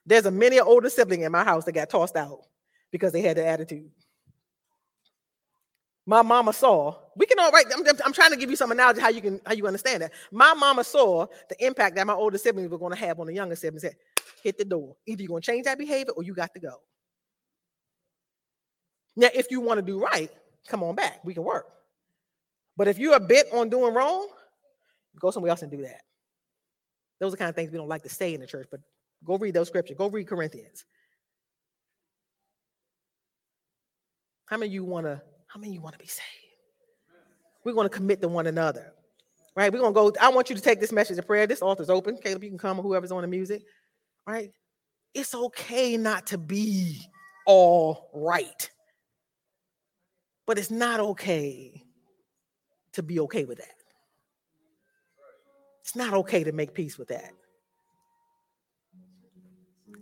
There's 0.06 0.26
a 0.26 0.30
many 0.30 0.60
older 0.60 0.88
sibling 0.88 1.22
in 1.22 1.32
my 1.32 1.44
house 1.44 1.64
that 1.64 1.72
got 1.72 1.90
tossed 1.90 2.14
out 2.14 2.42
because 2.92 3.12
they 3.12 3.20
had 3.20 3.36
the 3.36 3.44
attitude. 3.44 3.90
My 6.06 6.22
mama 6.22 6.52
saw. 6.52 6.96
We 7.16 7.26
can 7.26 7.38
all 7.38 7.50
right. 7.50 7.64
I'm, 7.74 7.82
I'm 8.04 8.12
trying 8.12 8.30
to 8.30 8.36
give 8.36 8.50
you 8.50 8.56
some 8.56 8.70
analogy 8.70 9.00
how 9.00 9.08
you 9.08 9.22
can 9.22 9.40
how 9.46 9.54
you 9.54 9.66
understand 9.66 10.02
that. 10.02 10.12
My 10.30 10.52
mama 10.52 10.84
saw 10.84 11.26
the 11.48 11.64
impact 11.64 11.96
that 11.96 12.06
my 12.06 12.12
older 12.12 12.36
siblings 12.36 12.70
were 12.70 12.78
going 12.78 12.92
to 12.92 12.98
have 12.98 13.18
on 13.20 13.26
the 13.26 13.34
younger 13.34 13.56
siblings. 13.56 13.82
Said, 13.82 13.96
hit 14.42 14.58
the 14.58 14.64
door. 14.64 14.96
Either 15.06 15.22
you're 15.22 15.28
going 15.28 15.42
to 15.42 15.46
change 15.46 15.64
that 15.64 15.78
behavior 15.78 16.12
or 16.12 16.22
you 16.22 16.34
got 16.34 16.52
to 16.54 16.60
go. 16.60 16.76
Now, 19.16 19.28
if 19.34 19.50
you 19.50 19.60
want 19.60 19.78
to 19.78 19.82
do 19.82 19.98
right, 19.98 20.30
come 20.68 20.82
on 20.82 20.94
back. 20.94 21.24
We 21.24 21.34
can 21.34 21.44
work. 21.44 21.66
But 22.76 22.88
if 22.88 22.98
you're 22.98 23.14
a 23.14 23.20
bit 23.20 23.46
on 23.52 23.68
doing 23.68 23.94
wrong, 23.94 24.28
go 25.18 25.30
somewhere 25.30 25.50
else 25.50 25.62
and 25.62 25.70
do 25.70 25.82
that. 25.82 26.00
Those 27.20 27.28
are 27.28 27.30
the 27.32 27.36
kind 27.38 27.48
of 27.48 27.54
things 27.54 27.70
we 27.70 27.78
don't 27.78 27.88
like 27.88 28.02
to 28.02 28.08
say 28.08 28.34
in 28.34 28.40
the 28.40 28.46
church, 28.46 28.66
but 28.70 28.80
go 29.24 29.38
read 29.38 29.54
those 29.54 29.68
scriptures. 29.68 29.96
Go 29.96 30.08
read 30.08 30.26
Corinthians. 30.26 30.84
How 34.46 34.56
many 34.56 34.68
of 34.70 34.74
you 34.74 34.84
want 34.84 35.06
to, 35.06 35.22
how 35.54 35.60
many 35.60 35.72
you 35.72 35.80
want 35.80 35.92
to 35.92 36.00
be 36.00 36.08
saved? 36.08 36.26
We're 37.62 37.74
going 37.74 37.88
to 37.88 37.94
commit 37.94 38.20
to 38.22 38.28
one 38.28 38.48
another. 38.48 38.92
Right? 39.54 39.72
We're 39.72 39.78
going 39.78 39.94
to 39.94 40.12
go. 40.12 40.12
I 40.20 40.28
want 40.30 40.50
you 40.50 40.56
to 40.56 40.60
take 40.60 40.80
this 40.80 40.90
message 40.90 41.16
of 41.16 41.26
prayer. 41.28 41.46
This 41.46 41.62
altar's 41.62 41.88
open. 41.88 42.18
Caleb, 42.20 42.42
you 42.42 42.50
can 42.50 42.58
come 42.58 42.80
or 42.80 42.82
whoever's 42.82 43.12
on 43.12 43.22
the 43.22 43.28
music. 43.28 43.62
Right? 44.26 44.50
It's 45.14 45.32
okay 45.32 45.96
not 45.96 46.26
to 46.28 46.38
be 46.38 47.00
all 47.46 48.10
right. 48.12 48.68
But 50.44 50.58
it's 50.58 50.72
not 50.72 50.98
okay 50.98 51.84
to 52.92 53.02
be 53.04 53.20
okay 53.20 53.44
with 53.44 53.58
that. 53.58 53.76
It's 55.82 55.94
not 55.94 56.14
okay 56.14 56.42
to 56.42 56.50
make 56.52 56.74
peace 56.74 56.98
with 56.98 57.08
that. 57.08 57.30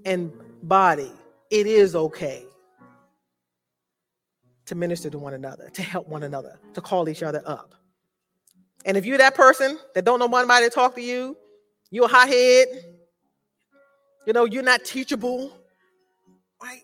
And 0.07 0.33
body, 0.63 1.13
it 1.51 1.67
is 1.67 1.95
okay 1.95 2.47
to 4.67 4.75
minister 4.75 5.11
to 5.11 5.19
one 5.19 5.35
another, 5.35 5.71
to 5.71 5.83
help 5.83 6.09
one 6.09 6.23
another, 6.23 6.59
to 6.75 6.81
call 6.81 7.09
each 7.09 7.23
other 7.23 7.43
up. 7.47 7.75
And 8.85 8.97
if 8.97 9.07
you're 9.07 9.19
that 9.19 9.35
person 9.35 9.79
that 9.95 10.05
don't 10.05 10.19
know 10.19 10.37
anybody 10.37 10.67
to 10.67 10.71
talk 10.71 10.95
to 10.97 11.03
you, 11.03 11.37
you're 11.91 12.07
a 12.07 12.09
hothead, 12.09 12.69
you 14.27 14.33
know, 14.33 14.45
you're 14.45 14.63
not 14.63 14.85
teachable, 14.85 15.57
right? 16.63 16.83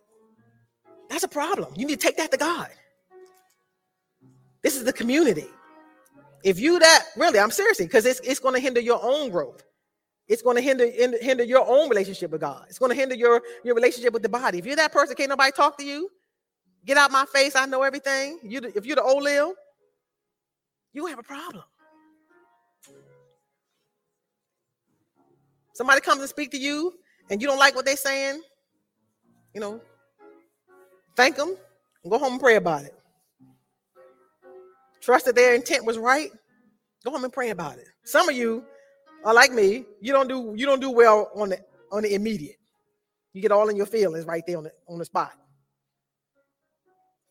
That's 1.09 1.24
a 1.24 1.29
problem. 1.29 1.72
You 1.76 1.87
need 1.87 2.01
to 2.01 2.07
take 2.07 2.16
that 2.18 2.31
to 2.33 2.37
God. 2.37 2.68
This 4.62 4.76
is 4.76 4.85
the 4.85 4.93
community. 4.93 5.47
If 6.45 6.61
you 6.61 6.79
that 6.79 7.05
really, 7.16 7.39
I'm 7.39 7.51
seriously, 7.51 7.87
because 7.87 8.07
it's 8.07 8.20
it's 8.20 8.41
going 8.41 8.55
to 8.55 8.61
hinder 8.61 8.81
your 8.81 9.01
own 9.03 9.31
growth. 9.31 9.64
It's 10.29 10.43
going 10.43 10.57
to 10.57 10.62
hinder, 10.62 10.89
hinder 10.91 11.18
hinder 11.20 11.45
your 11.45 11.66
own 11.66 11.89
relationship 11.89 12.31
with 12.31 12.41
God. 12.41 12.66
It's 12.68 12.79
going 12.79 12.91
to 12.91 12.97
hinder 12.97 13.14
your 13.14 13.43
your 13.64 13.74
relationship 13.74 14.12
with 14.12 14.22
the 14.22 14.29
body. 14.29 14.59
If 14.59 14.66
you're 14.66 14.76
that 14.76 14.93
person, 14.93 15.16
can't 15.16 15.31
nobody 15.31 15.53
talk 15.53 15.79
to 15.79 15.85
you. 15.85 16.11
Get 16.85 16.97
out 16.97 17.11
my 17.11 17.26
face. 17.26 17.55
I 17.57 17.66
know 17.66 17.83
everything. 17.83 18.39
You, 18.43 18.61
if 18.74 18.87
you're 18.87 18.97
the 18.97 19.03
old 19.03 19.22
Lil, 19.22 19.55
you 20.93 21.07
have 21.07 21.18
a 21.18 21.22
problem. 21.22 21.64
Somebody 25.74 26.01
comes 26.01 26.20
and 26.20 26.29
speak 26.29 26.51
to 26.53 26.59
you, 26.59 26.95
and 27.31 27.41
you 27.41 27.47
don't 27.47 27.59
like 27.59 27.74
what 27.76 27.85
they're 27.85 27.97
saying. 27.97 28.41
You 29.55 29.61
know, 29.61 29.81
thank 31.16 31.37
them 31.37 31.57
and 32.03 32.11
go 32.11 32.18
home 32.18 32.33
and 32.33 32.41
pray 32.41 32.57
about 32.57 32.85
it. 32.85 32.95
Trust 35.01 35.26
that 35.26 35.35
their 35.37 35.55
intent 35.55 35.85
was 35.85 35.99
right. 35.99 36.31
Go 37.05 37.11
home 37.12 37.24
and 37.24 37.33
pray 37.33 37.51
about 37.51 37.79
it. 37.79 37.87
Some 38.05 38.29
of 38.29 38.35
you 38.35 38.64
are 39.24 39.33
like 39.33 39.53
me. 39.53 39.85
You 40.01 40.12
don't 40.12 40.29
do 40.29 40.53
you 40.57 40.66
don't 40.66 40.81
do 40.81 40.91
well 40.91 41.31
on 41.37 41.51
the 41.51 41.59
on 41.93 42.03
the 42.03 42.14
immediate. 42.14 42.57
You 43.33 43.43
get 43.43 43.53
all 43.53 43.68
in 43.68 43.76
your 43.76 43.87
feelings 43.87 44.26
right 44.26 44.43
there 44.47 44.59
on 44.59 44.64
the 44.64 44.72
on 44.89 44.99
the 44.99 45.05
spot. 45.05 45.33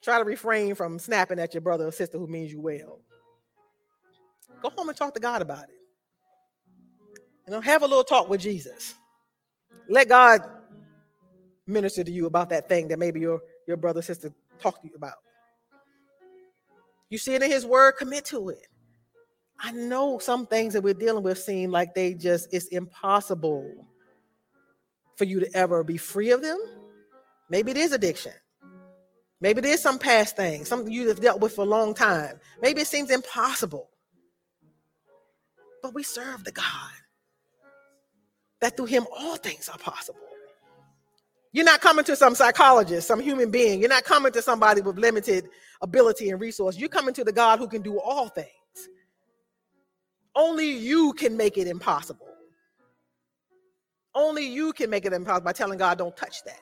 Try 0.04 0.20
to 0.20 0.24
refrain 0.24 0.76
from 0.76 1.00
snapping 1.00 1.40
at 1.40 1.54
your 1.54 1.62
brother 1.62 1.88
or 1.88 1.92
sister 1.92 2.18
who 2.18 2.28
means 2.28 2.52
you 2.52 2.62
well. 2.62 3.00
Go 4.62 4.70
home 4.70 4.90
and 4.90 4.98
talk 4.98 5.14
to 5.14 5.20
God 5.20 5.42
about 5.42 5.64
it. 5.64 5.76
You 7.46 7.54
know, 7.54 7.62
have 7.62 7.82
a 7.82 7.88
little 7.88 8.04
talk 8.04 8.30
with 8.30 8.42
Jesus. 8.42 8.96
Let 9.90 10.10
God 10.10 10.42
minister 11.66 12.04
to 12.04 12.12
you 12.12 12.26
about 12.26 12.50
that 12.50 12.68
thing 12.68 12.88
that 12.90 13.00
maybe 13.00 13.20
your, 13.20 13.42
your 13.68 13.78
brother 13.78 14.02
sister 14.02 14.34
talked 14.60 14.82
to 14.82 14.88
you 14.88 14.96
about. 14.96 15.16
You 17.10 17.18
see 17.18 17.36
it 17.36 17.44
in 17.44 17.50
his 17.50 17.66
word, 17.66 17.94
commit 17.94 18.26
to 18.26 18.50
it. 18.50 18.68
I 19.60 19.72
know 19.72 20.20
some 20.20 20.46
things 20.46 20.74
that 20.74 20.84
we're 20.84 20.94
dealing 20.94 21.24
with 21.24 21.40
seem 21.40 21.72
like 21.72 21.94
they 21.96 22.14
just, 22.14 22.54
it's 22.54 22.68
impossible 22.68 23.88
for 25.16 25.24
you 25.24 25.40
to 25.40 25.56
ever 25.56 25.84
be 25.84 25.98
free 25.98 26.32
of 26.32 26.42
them. 26.42 26.58
Maybe 27.50 27.72
it 27.72 27.78
is 27.78 27.92
addiction. 27.92 28.34
Maybe 29.40 29.62
there's 29.62 29.82
some 29.82 30.00
past 30.00 30.36
thing, 30.36 30.66
something 30.66 30.92
you 30.92 31.08
have 31.10 31.22
dealt 31.22 31.42
with 31.42 31.54
for 31.54 31.62
a 31.62 31.66
long 31.66 31.94
time. 31.94 32.40
Maybe 32.62 32.82
it 32.82 32.88
seems 32.88 33.12
impossible. 33.12 33.90
But 35.84 35.94
we 35.94 36.04
serve 36.04 36.44
the 36.44 36.52
God 36.52 36.92
that 38.62 38.76
through 38.76 38.88
him 38.88 39.06
all 39.16 39.36
things 39.36 39.70
are 39.70 39.78
possible. 39.78 40.20
You're 41.52 41.66
not 41.66 41.82
coming 41.82 42.04
to 42.06 42.16
some 42.16 42.36
psychologist, 42.36 43.08
some 43.08 43.20
human 43.20 43.52
being. 43.52 43.80
You're 43.80 43.90
not 43.90 44.04
coming 44.04 44.32
to 44.34 44.42
somebody 44.42 44.82
with 44.82 44.98
limited 44.98 45.48
ability 45.82 46.30
and 46.30 46.42
resource. 46.42 46.78
You're 46.78 46.90
coming 46.90 47.14
to 47.14 47.24
the 47.24 47.32
God 47.32 47.60
who 47.60 47.68
can 47.68 47.82
do 47.82 48.00
all 48.00 48.30
things. 48.30 48.48
Only 50.36 50.70
you 50.72 51.14
can 51.14 51.38
make 51.38 51.58
it 51.58 51.68
impossible. 51.68 52.28
Only 54.14 54.48
you 54.48 54.74
can 54.74 54.90
make 54.90 55.06
it 55.06 55.14
impossible 55.14 55.46
by 55.46 55.54
telling 55.54 55.78
God, 55.78 55.98
don't 55.98 56.16
touch 56.16 56.44
that. 56.44 56.60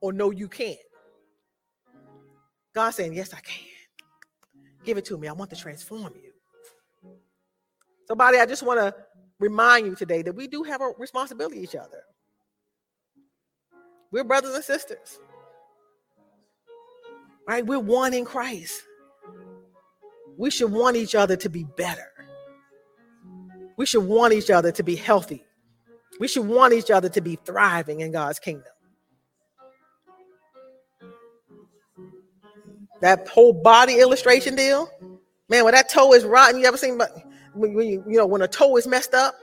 Or 0.00 0.12
no, 0.12 0.30
you 0.30 0.48
can't. 0.48 0.78
God 2.74 2.90
saying, 2.90 3.14
Yes, 3.14 3.32
I 3.32 3.40
can. 3.40 3.66
Give 4.84 4.98
it 4.98 5.04
to 5.06 5.16
me. 5.16 5.28
I 5.28 5.32
want 5.32 5.50
to 5.50 5.56
transform 5.56 6.12
you. 6.16 6.32
So, 7.02 7.10
Somebody, 8.08 8.38
I 8.38 8.46
just 8.46 8.62
want 8.62 8.80
to 8.80 8.94
remind 9.40 9.86
you 9.86 9.94
today 9.94 10.22
that 10.22 10.34
we 10.34 10.46
do 10.46 10.62
have 10.62 10.80
a 10.82 10.90
responsibility 10.98 11.60
each 11.60 11.74
other. 11.74 12.02
We're 14.10 14.24
brothers 14.24 14.54
and 14.54 14.64
sisters. 14.64 15.18
Right? 17.48 17.64
We're 17.64 17.80
one 17.80 18.14
in 18.14 18.24
Christ. 18.24 18.82
We 20.36 20.50
should 20.50 20.70
want 20.70 20.96
each 20.96 21.14
other 21.14 21.36
to 21.36 21.48
be 21.48 21.64
better. 21.76 22.10
We 23.76 23.86
should 23.86 24.04
want 24.04 24.32
each 24.32 24.50
other 24.50 24.70
to 24.72 24.82
be 24.82 24.96
healthy. 24.96 25.44
We 26.20 26.28
should 26.28 26.46
want 26.46 26.74
each 26.74 26.90
other 26.90 27.08
to 27.08 27.20
be 27.20 27.36
thriving 27.44 28.00
in 28.00 28.12
God's 28.12 28.38
kingdom. 28.38 28.73
That 33.04 33.28
whole 33.28 33.52
body 33.52 34.00
illustration 34.00 34.56
deal, 34.56 34.88
man, 35.50 35.64
when 35.64 35.74
that 35.74 35.90
toe 35.90 36.14
is 36.14 36.24
rotten, 36.24 36.58
you 36.58 36.64
ever 36.64 36.78
seen 36.78 36.96
when, 37.52 37.74
when 37.74 37.86
you, 37.86 38.02
you 38.08 38.16
know 38.16 38.24
when 38.24 38.40
a 38.40 38.48
toe 38.48 38.78
is 38.78 38.86
messed 38.86 39.12
up? 39.12 39.34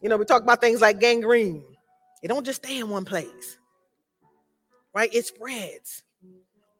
You 0.00 0.08
know, 0.08 0.16
we 0.16 0.24
talk 0.24 0.44
about 0.44 0.60
things 0.60 0.80
like 0.80 1.00
gangrene. 1.00 1.64
It 2.22 2.28
don't 2.28 2.46
just 2.46 2.64
stay 2.64 2.78
in 2.78 2.90
one 2.90 3.04
place, 3.04 3.58
right? 4.94 5.12
It 5.12 5.26
spreads 5.26 6.04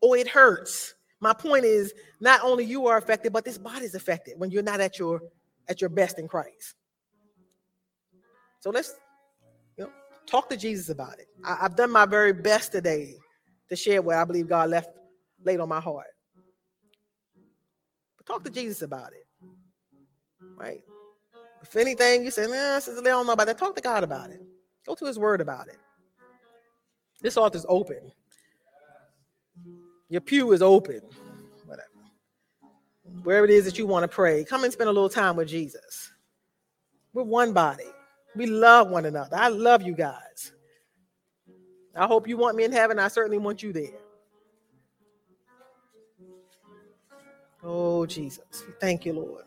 or 0.01 0.17
it 0.17 0.29
hurts. 0.29 0.95
My 1.19 1.33
point 1.33 1.65
is, 1.65 1.93
not 2.21 2.41
only 2.45 2.63
you 2.63 2.87
are 2.87 2.97
affected, 2.97 3.33
but 3.33 3.45
this 3.45 3.59
body's 3.59 3.97
affected 3.97 4.35
when 4.39 4.53
you're 4.53 4.63
not 4.63 4.79
at 4.79 4.97
your 4.97 5.23
at 5.69 5.81
your 5.81 5.91
best 5.91 6.21
in 6.21 6.29
Christ. 6.29 6.77
So 8.61 8.71
let's 8.71 8.95
you 9.77 9.87
know 9.87 9.91
talk 10.25 10.51
to 10.51 10.57
Jesus 10.57 10.89
about 10.89 11.19
it. 11.19 11.27
I, 11.45 11.57
have 11.63 11.75
done 11.75 11.91
my 11.91 12.07
very 12.07 12.33
best 12.33 12.71
today 12.71 13.17
to 13.69 13.75
share 13.75 14.01
what 14.03 14.15
I 14.15 14.23
believe 14.23 14.49
God 14.49 14.71
left 14.71 14.91
laid 15.45 15.61
on 15.61 15.69
my 15.69 15.81
heart. 15.81 16.07
But 18.17 18.27
talk 18.27 18.45
to 18.45 18.51
Jesus 18.51 18.83
about 18.83 19.13
it. 19.13 19.27
Right? 20.57 20.83
If 21.63 21.77
anything, 21.77 22.25
you 22.25 22.31
say, 22.31 22.47
nah, 22.47 22.81
Lee, 22.87 23.01
I 23.01 23.03
don't 23.03 23.27
know 23.27 23.33
about 23.33 23.47
that. 23.47 23.59
Talk 23.59 23.75
to 23.77 23.83
God 23.83 24.05
about 24.05 24.31
it. 24.31 24.41
Go 24.87 24.95
to 24.95 25.05
his 25.05 25.19
word 25.19 25.41
about 25.41 25.69
it. 25.69 25.79
This 27.21 27.37
altar's 27.37 27.67
open. 27.69 28.13
Your 30.09 30.21
pew 30.21 30.53
is 30.53 30.63
open. 30.63 31.03
Whatever. 31.67 31.89
Wherever 33.23 33.45
it 33.45 33.51
is 33.51 33.65
that 33.65 33.79
you 33.79 33.87
want 33.87 34.05
to 34.05 34.09
pray, 34.09 34.45
come 34.45 34.65
and 34.65 34.73
spend 34.73 34.89
a 34.89 34.93
little 34.93 35.09
time 35.09 35.37
with 35.37 35.49
Jesus. 35.49 36.13
We're 37.13 37.25
one 37.25 37.53
body. 37.53 37.85
We 38.37 38.47
love 38.47 38.91
one 38.91 39.05
another. 39.05 39.37
I 39.37 39.49
love 39.49 39.83
you 39.83 39.95
guys. 39.95 40.53
I 41.97 42.07
hope 42.07 42.29
you 42.29 42.37
want 42.37 42.57
me 42.57 42.65
in 42.65 42.73
heaven. 42.73 42.99
I 42.99 43.09
certainly 43.09 43.39
want 43.39 43.63
you 43.63 43.73
there. 43.73 43.99
Oh, 47.63 48.07
Jesus. 48.07 48.65
Thank 48.81 49.05
you, 49.05 49.15
Lord. 49.15 49.45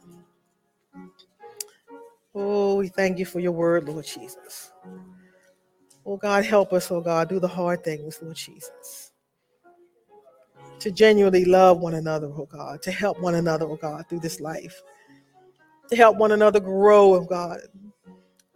Oh, 2.33 2.75
we 2.77 2.87
thank 2.87 3.19
you 3.19 3.25
for 3.25 3.39
your 3.39 3.51
word, 3.51 3.87
Lord 3.87 4.05
Jesus. 4.05 4.71
Oh, 6.05 6.17
God, 6.17 6.45
help 6.45 6.73
us, 6.73 6.89
oh, 6.91 7.01
God, 7.01 7.29
do 7.29 7.39
the 7.39 7.47
hard 7.47 7.83
things, 7.83 8.19
Lord 8.21 8.35
Jesus. 8.35 9.11
To 10.79 10.91
genuinely 10.91 11.45
love 11.45 11.79
one 11.79 11.93
another, 11.93 12.27
oh, 12.27 12.47
God, 12.51 12.81
to 12.83 12.91
help 12.91 13.19
one 13.19 13.35
another, 13.35 13.65
oh, 13.65 13.75
God, 13.75 14.07
through 14.07 14.19
this 14.19 14.39
life. 14.39 14.81
To 15.89 15.95
help 15.95 16.17
one 16.17 16.31
another 16.31 16.59
grow, 16.59 17.15
oh, 17.15 17.25
God, 17.25 17.59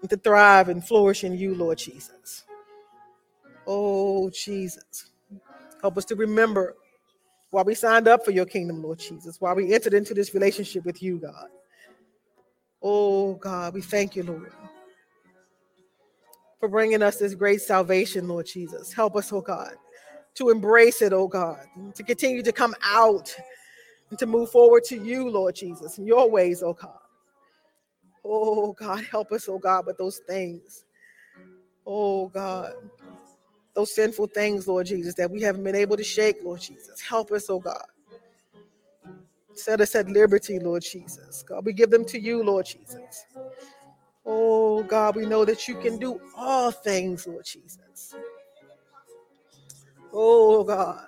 and 0.01 0.09
to 0.09 0.17
thrive 0.17 0.69
and 0.69 0.85
flourish 0.85 1.23
in 1.23 1.37
you, 1.37 1.53
Lord 1.55 1.77
Jesus. 1.77 2.43
Oh, 3.67 4.29
Jesus. 4.29 5.11
Help 5.81 5.97
us 5.97 6.05
to 6.05 6.15
remember 6.15 6.75
why 7.55 7.61
we 7.61 7.73
signed 7.73 8.05
up 8.05 8.25
for 8.25 8.31
your 8.31 8.45
kingdom, 8.45 8.83
Lord 8.83 8.99
Jesus, 8.99 9.39
why 9.39 9.53
we 9.53 9.73
entered 9.73 9.93
into 9.93 10.13
this 10.13 10.33
relationship 10.33 10.83
with 10.83 11.01
you, 11.01 11.19
God. 11.19 11.47
Oh, 12.83 13.35
God, 13.35 13.73
we 13.73 13.79
thank 13.79 14.13
you, 14.13 14.23
Lord, 14.23 14.51
for 16.59 16.67
bringing 16.67 17.01
us 17.01 17.15
this 17.15 17.33
great 17.33 17.61
salvation, 17.61 18.27
Lord 18.27 18.45
Jesus. 18.45 18.91
Help 18.91 19.15
us, 19.15 19.31
oh 19.31 19.39
God, 19.39 19.71
to 20.33 20.49
embrace 20.49 21.01
it, 21.01 21.13
oh 21.13 21.29
God, 21.29 21.59
to 21.93 22.03
continue 22.03 22.43
to 22.43 22.51
come 22.51 22.75
out 22.83 23.33
and 24.09 24.19
to 24.19 24.25
move 24.25 24.51
forward 24.51 24.83
to 24.87 25.01
you, 25.01 25.29
Lord 25.29 25.55
Jesus, 25.55 25.97
in 25.97 26.05
your 26.05 26.29
ways, 26.29 26.61
oh 26.61 26.73
God. 26.73 26.99
Oh 28.25 28.73
God, 28.73 29.01
help 29.05 29.31
us, 29.31 29.47
oh 29.47 29.59
God, 29.59 29.85
with 29.85 29.97
those 29.97 30.19
things. 30.27 30.83
Oh 31.87 32.27
God, 32.27 32.73
those 33.75 33.93
sinful 33.93 34.27
things, 34.27 34.67
Lord 34.67 34.87
Jesus, 34.87 35.13
that 35.15 35.29
we 35.29 35.41
haven't 35.41 35.63
been 35.63 35.75
able 35.75 35.97
to 35.97 36.03
shake, 36.03 36.37
Lord 36.43 36.61
Jesus. 36.61 37.01
Help 37.01 37.31
us, 37.31 37.49
oh 37.49 37.59
God. 37.59 37.85
Set 39.53 39.81
us 39.81 39.95
at 39.95 40.09
liberty, 40.09 40.59
Lord 40.59 40.83
Jesus. 40.83 41.43
God, 41.47 41.65
we 41.65 41.73
give 41.73 41.91
them 41.91 42.05
to 42.05 42.19
you, 42.19 42.43
Lord 42.43 42.65
Jesus. 42.65 43.25
Oh 44.25 44.83
God, 44.83 45.15
we 45.15 45.25
know 45.25 45.45
that 45.45 45.67
you 45.67 45.75
can 45.75 45.97
do 45.97 46.19
all 46.35 46.71
things, 46.71 47.27
Lord 47.27 47.45
Jesus. 47.45 48.15
Oh 50.11 50.63
God, 50.63 51.07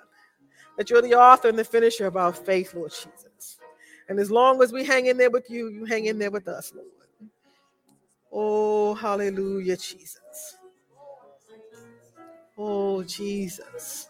that 0.76 0.90
you're 0.90 1.02
the 1.02 1.14
author 1.14 1.48
and 1.48 1.58
the 1.58 1.64
finisher 1.64 2.06
of 2.06 2.16
our 2.16 2.32
faith, 2.32 2.74
Lord 2.74 2.90
Jesus. 2.90 3.58
And 4.08 4.18
as 4.18 4.30
long 4.30 4.62
as 4.62 4.72
we 4.72 4.84
hang 4.84 5.06
in 5.06 5.16
there 5.16 5.30
with 5.30 5.50
you, 5.50 5.68
you 5.68 5.84
hang 5.84 6.06
in 6.06 6.18
there 6.18 6.30
with 6.30 6.48
us, 6.48 6.72
Lord. 6.74 6.86
Oh, 8.30 8.94
hallelujah, 8.94 9.76
Jesus. 9.76 10.57
Oh, 12.58 13.04
Jesus. 13.04 14.08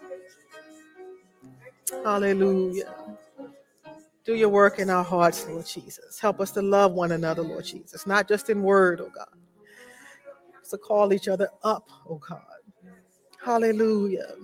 Hallelujah. 2.04 2.94
Do 4.24 4.34
your 4.34 4.50
work 4.50 4.78
in 4.78 4.90
our 4.90 5.04
hearts, 5.04 5.46
Lord 5.48 5.66
Jesus. 5.66 6.20
Help 6.20 6.40
us 6.40 6.52
to 6.52 6.62
love 6.62 6.92
one 6.92 7.12
another, 7.12 7.42
Lord 7.42 7.64
Jesus, 7.64 8.06
not 8.06 8.28
just 8.28 8.50
in 8.50 8.62
word, 8.62 9.00
oh 9.00 9.10
God. 9.14 9.28
To 10.70 10.78
call 10.78 11.12
each 11.14 11.28
other 11.28 11.48
up, 11.64 11.88
oh 12.08 12.20
God. 12.28 12.42
Hallelujah. 13.44 14.34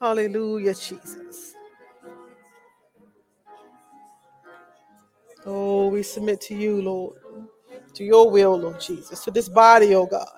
Hallelujah, 0.00 0.74
Jesus. 0.74 1.54
Oh, 5.46 5.88
we 5.88 6.02
submit 6.02 6.40
to 6.42 6.54
you, 6.54 6.82
Lord 6.82 7.14
to 7.94 8.04
your 8.04 8.30
will, 8.30 8.58
Lord 8.58 8.80
Jesus, 8.80 9.24
to 9.24 9.30
this 9.30 9.48
body, 9.48 9.94
oh 9.94 10.06
God. 10.06 10.28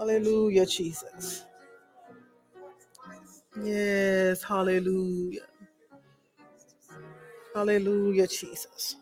Hallelujah, 0.00 0.66
Jesus. 0.66 1.44
Yes, 3.62 4.42
hallelujah. 4.42 5.46
Hallelujah, 7.54 8.26
Jesus. 8.28 8.96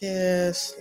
Yes, 0.00 0.74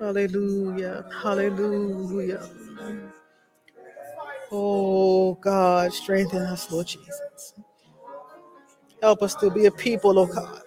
Hallelujah. 0.00 1.06
Hallelujah. 1.22 2.50
Oh 4.52 5.34
God, 5.34 5.92
strengthen 5.92 6.42
us, 6.42 6.70
Lord 6.72 6.86
Jesus. 6.88 7.54
Help 9.02 9.22
us 9.22 9.34
to 9.36 9.50
be 9.50 9.66
a 9.66 9.70
people, 9.72 10.18
oh 10.18 10.26
God, 10.26 10.62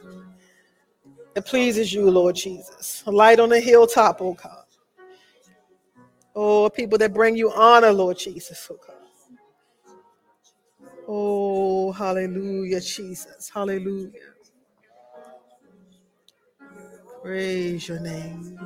that 1.34 1.46
pleases 1.46 1.94
you, 1.94 2.10
Lord 2.10 2.36
Jesus. 2.36 3.04
Light 3.08 3.40
on 3.40 3.50
the 3.50 3.60
hilltop, 3.60 4.22
oh 4.22 4.34
God. 4.34 4.66
Oh, 6.36 6.70
people 6.70 6.98
that 7.00 7.14
bring 7.14 7.36
you 7.36 7.52
honor, 7.52 7.92
Lord 7.92 8.18
Jesus, 8.18 8.70
oh 8.72 8.78
God. 8.86 8.96
Oh, 11.08 11.92
hallelujah, 11.92 12.82
Jesus. 12.82 13.50
Hallelujah. 13.54 14.12
Praise 17.22 17.88
your 17.88 18.00
name. 18.00 18.60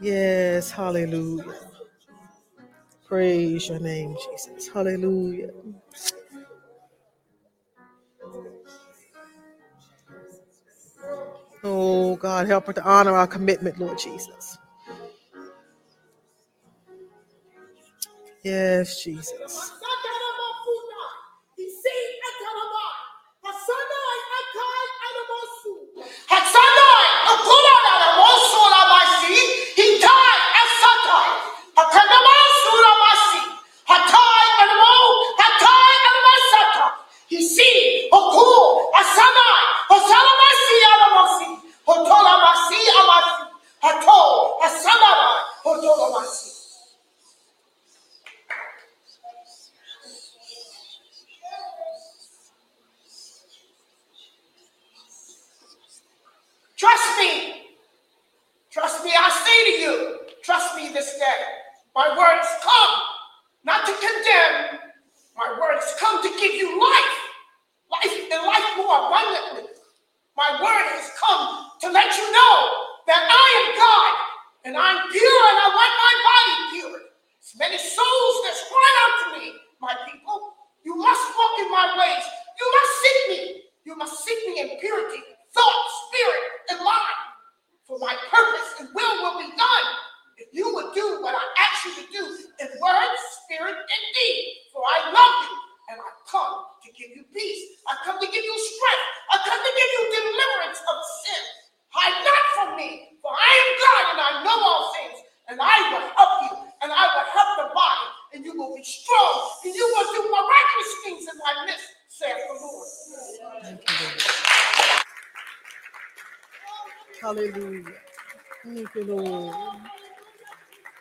Yes, 0.00 0.70
hallelujah. 0.70 1.70
Praise 3.06 3.68
your 3.68 3.80
name, 3.80 4.16
Jesus. 4.30 4.68
Hallelujah. 4.68 5.50
God, 12.24 12.46
help 12.46 12.68
her 12.68 12.72
to 12.72 12.82
honor 12.82 13.14
our 13.14 13.26
commitment, 13.26 13.78
Lord 13.78 13.98
Jesus. 13.98 14.56
Yes, 18.42 19.04
Jesus. 19.04 19.72
Hallelujah, 117.24 117.84
Thank 118.64 118.94
you, 118.96 119.04
Lord. 119.04 119.56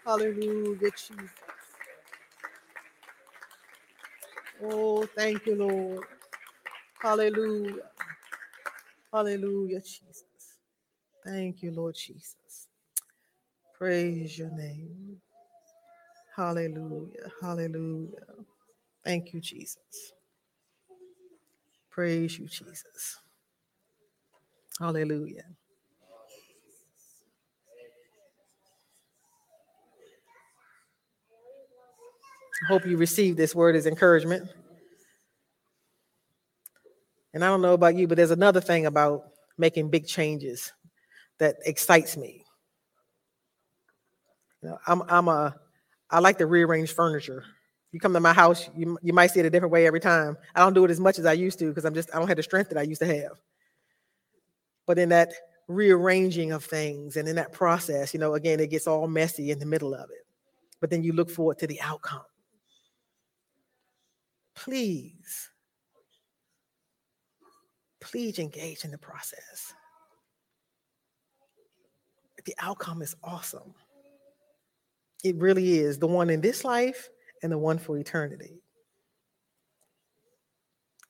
Hallelujah, 0.06 0.92
Jesus. 0.92 1.32
Oh, 4.64 5.06
thank 5.18 5.46
you, 5.48 5.56
Lord. 5.58 6.06
Hallelujah. 7.02 7.76
Hallelujah, 9.14 9.82
Jesus. 9.82 10.26
Thank 11.26 11.64
you, 11.64 11.72
Lord 11.72 11.96
Jesus. 11.96 12.68
Praise 13.78 14.38
your 14.38 14.52
name. 14.52 15.18
Hallelujah. 16.36 17.32
Hallelujah. 17.42 18.28
Thank 19.06 19.34
you, 19.34 19.42
Jesus. 19.42 20.14
Praise 21.92 22.40
you, 22.40 22.48
Jesus. 22.48 23.20
Hallelujah. 24.80 25.46
Hope 32.68 32.86
you 32.86 32.98
receive 32.98 33.36
this 33.36 33.56
word 33.56 33.76
as 33.76 33.86
encouragement. 33.86 34.50
And 37.34 37.44
I 37.44 37.48
don't 37.48 37.62
know 37.62 37.74
about 37.74 37.96
you, 37.96 38.08
but 38.08 38.16
there's 38.16 38.32
another 38.32 38.62
thing 38.62 38.86
about 38.86 39.24
making 39.58 39.90
big 39.90 40.06
changes 40.06 40.72
that 41.40 41.56
excites 41.66 42.16
me. 42.16 42.44
You 44.62 44.70
know, 44.70 44.78
I'm 44.88 45.02
I'm 45.10 45.28
a 45.28 45.56
I 46.10 46.20
like 46.20 46.38
to 46.38 46.46
rearrange 46.46 46.94
furniture. 46.94 47.44
You 47.92 48.00
come 48.00 48.14
to 48.14 48.20
my 48.20 48.34
house, 48.34 48.70
you 48.76 48.98
you 49.02 49.14
might 49.14 49.28
see 49.28 49.40
it 49.40 49.46
a 49.46 49.50
different 49.50 49.72
way 49.72 49.88
every 49.88 50.00
time. 50.00 50.38
I 50.56 50.60
don't 50.60 50.74
do 50.74 50.86
it 50.86 50.92
as 50.92 51.00
much 51.00 51.20
as 51.20 51.26
I 51.26 51.34
used 51.34 51.60
to 51.60 51.70
because 51.70 51.86
I'm 51.86 51.94
just 51.94 52.10
I 52.14 52.20
don't 52.20 52.28
have 52.28 52.38
the 52.38 52.44
strength 52.44 52.70
that 52.70 52.78
I 52.78 52.84
used 52.84 53.02
to 53.02 53.08
have. 53.08 53.34
But 54.86 55.00
in 55.00 55.10
that 55.10 55.34
rearranging 55.68 56.52
of 56.52 56.64
things 56.64 57.18
and 57.18 57.28
in 57.28 57.36
that 57.38 57.52
process, 57.52 58.14
you 58.14 58.20
know, 58.20 58.36
again, 58.36 58.60
it 58.60 58.70
gets 58.70 58.88
all 58.88 59.08
messy 59.08 59.52
in 59.52 59.60
the 59.60 59.66
middle 59.66 59.94
of 59.94 60.10
it. 60.10 60.26
But 60.82 60.90
then 60.90 61.04
you 61.04 61.14
look 61.14 61.30
forward 61.30 61.60
to 61.60 61.68
the 61.68 61.80
outcome. 61.82 62.22
Please, 64.56 65.50
please 68.00 68.40
engage 68.40 68.86
in 68.86 68.92
the 68.92 68.98
process. 68.98 69.74
The 72.46 72.56
outcome 72.60 73.02
is 73.02 73.16
awesome. 73.24 73.74
It 75.24 75.38
really 75.38 75.80
is 75.80 75.98
the 75.98 76.08
one 76.08 76.30
in 76.30 76.42
this 76.42 76.66
life 76.66 77.10
and 77.42 77.52
the 77.52 77.58
one 77.58 77.78
for 77.78 77.98
eternity. 77.98 78.62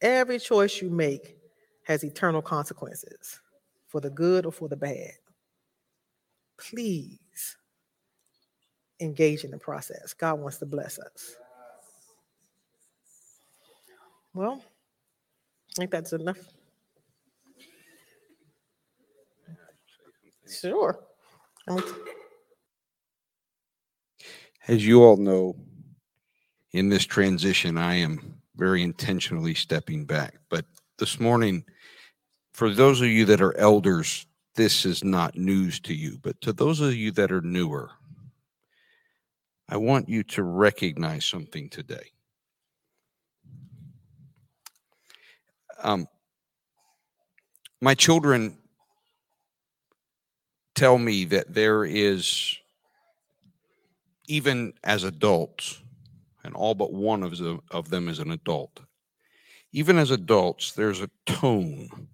Every 0.02 0.38
choice 0.38 0.82
you 0.82 0.90
make 0.90 1.38
has 1.84 2.04
eternal 2.04 2.42
consequences 2.42 3.40
for 3.88 4.00
the 4.00 4.10
good 4.10 4.46
or 4.46 4.52
for 4.52 4.68
the 4.68 4.76
bad. 4.76 5.14
Please 6.58 7.58
engage 9.00 9.44
in 9.44 9.52
the 9.52 9.58
process. 9.58 10.14
God 10.14 10.40
wants 10.40 10.58
to 10.58 10.66
bless 10.66 11.00
us. 11.00 11.36
Well, 14.34 14.64
I 15.72 15.74
think 15.76 15.92
that's 15.92 16.14
enough. 16.14 16.40
Sure. 20.48 21.00
As 24.68 24.86
you 24.86 25.04
all 25.04 25.18
know, 25.18 25.56
in 26.72 26.90
this 26.90 27.06
transition, 27.06 27.78
I 27.78 27.96
am 27.96 28.42
very 28.56 28.82
intentionally 28.82 29.54
stepping 29.54 30.06
back. 30.06 30.36
But 30.50 30.66
this 30.98 31.20
morning, 31.20 31.64
for 32.54 32.70
those 32.70 33.02
of 33.02 33.08
you 33.08 33.26
that 33.26 33.42
are 33.42 33.56
elders, 33.58 34.26
this 34.56 34.86
is 34.86 35.04
not 35.04 35.36
news 35.36 35.80
to 35.82 35.94
you. 35.94 36.18
But 36.22 36.40
to 36.42 36.54
those 36.54 36.80
of 36.82 36.96
you 36.96 37.12
that 37.12 37.32
are 37.32 37.42
newer, 37.42 37.92
I 39.70 39.78
want 39.78 40.10
you 40.10 40.24
to 40.24 40.44
recognize 40.44 41.26
something 41.26 41.70
today. 41.70 42.13
Um, 45.84 46.08
my 47.82 47.94
children 47.94 48.58
tell 50.76 50.98
me 50.98 51.26
that 51.26 51.54
there 51.54 51.84
is, 51.84 52.58
even 54.28 54.74
as 54.84 55.04
adults, 55.04 55.82
and 56.46 56.56
all 56.56 56.74
but 56.74 56.94
one 56.94 57.22
of, 57.24 57.38
the, 57.38 57.60
of 57.70 57.90
them 57.90 58.08
is 58.08 58.20
an 58.20 58.32
adult, 58.32 58.80
even 59.74 59.98
as 59.98 60.10
adults, 60.12 60.72
there's 60.72 61.02
a 61.02 61.10
tone 61.26 62.08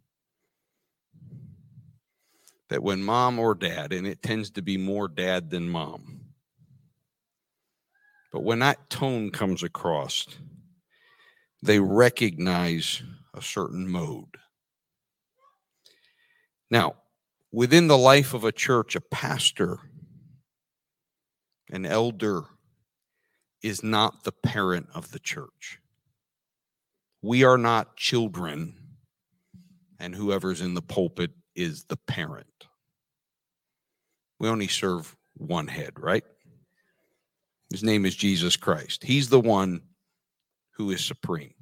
that 2.69 2.81
when 2.81 3.03
mom 3.03 3.37
or 3.37 3.53
dad, 3.53 3.93
and 3.93 4.07
it 4.07 4.23
tends 4.23 4.49
to 4.51 4.61
be 4.63 4.77
more 4.77 5.07
dad 5.07 5.51
than 5.51 5.69
mom, 5.69 6.21
but 8.31 8.43
when 8.43 8.59
that 8.59 8.89
tone 8.89 9.29
comes 9.29 9.61
across, 9.61 10.27
they 11.61 11.79
recognize 11.79 13.03
a 13.39 13.41
certain 13.41 13.89
mode. 13.89 14.37
Now, 16.69 16.95
within 17.51 17.87
the 17.87 17.97
life 17.97 18.33
of 18.33 18.43
a 18.43 18.51
church, 18.51 18.95
a 18.95 19.01
pastor, 19.01 19.79
an 21.71 21.85
elder, 21.85 22.43
is 23.63 23.81
not 23.81 24.23
the 24.23 24.31
parent 24.31 24.87
of 24.93 25.11
the 25.11 25.19
church. 25.19 25.79
We 27.21 27.43
are 27.43 27.57
not 27.57 27.95
children, 27.95 28.75
and 29.99 30.13
whoever's 30.13 30.61
in 30.61 30.73
the 30.73 30.81
pulpit 30.81 31.31
is 31.55 31.85
the 31.85 31.97
parent. 31.97 32.67
We 34.39 34.49
only 34.49 34.67
serve 34.67 35.15
one 35.35 35.67
head, 35.67 35.93
right? 35.97 36.23
His 37.71 37.83
name 37.83 38.05
is 38.05 38.15
Jesus 38.15 38.55
Christ. 38.55 39.03
He's 39.03 39.29
the 39.29 39.39
one 39.39 39.81
who 40.71 40.91
is 40.91 41.03
supreme. 41.03 41.53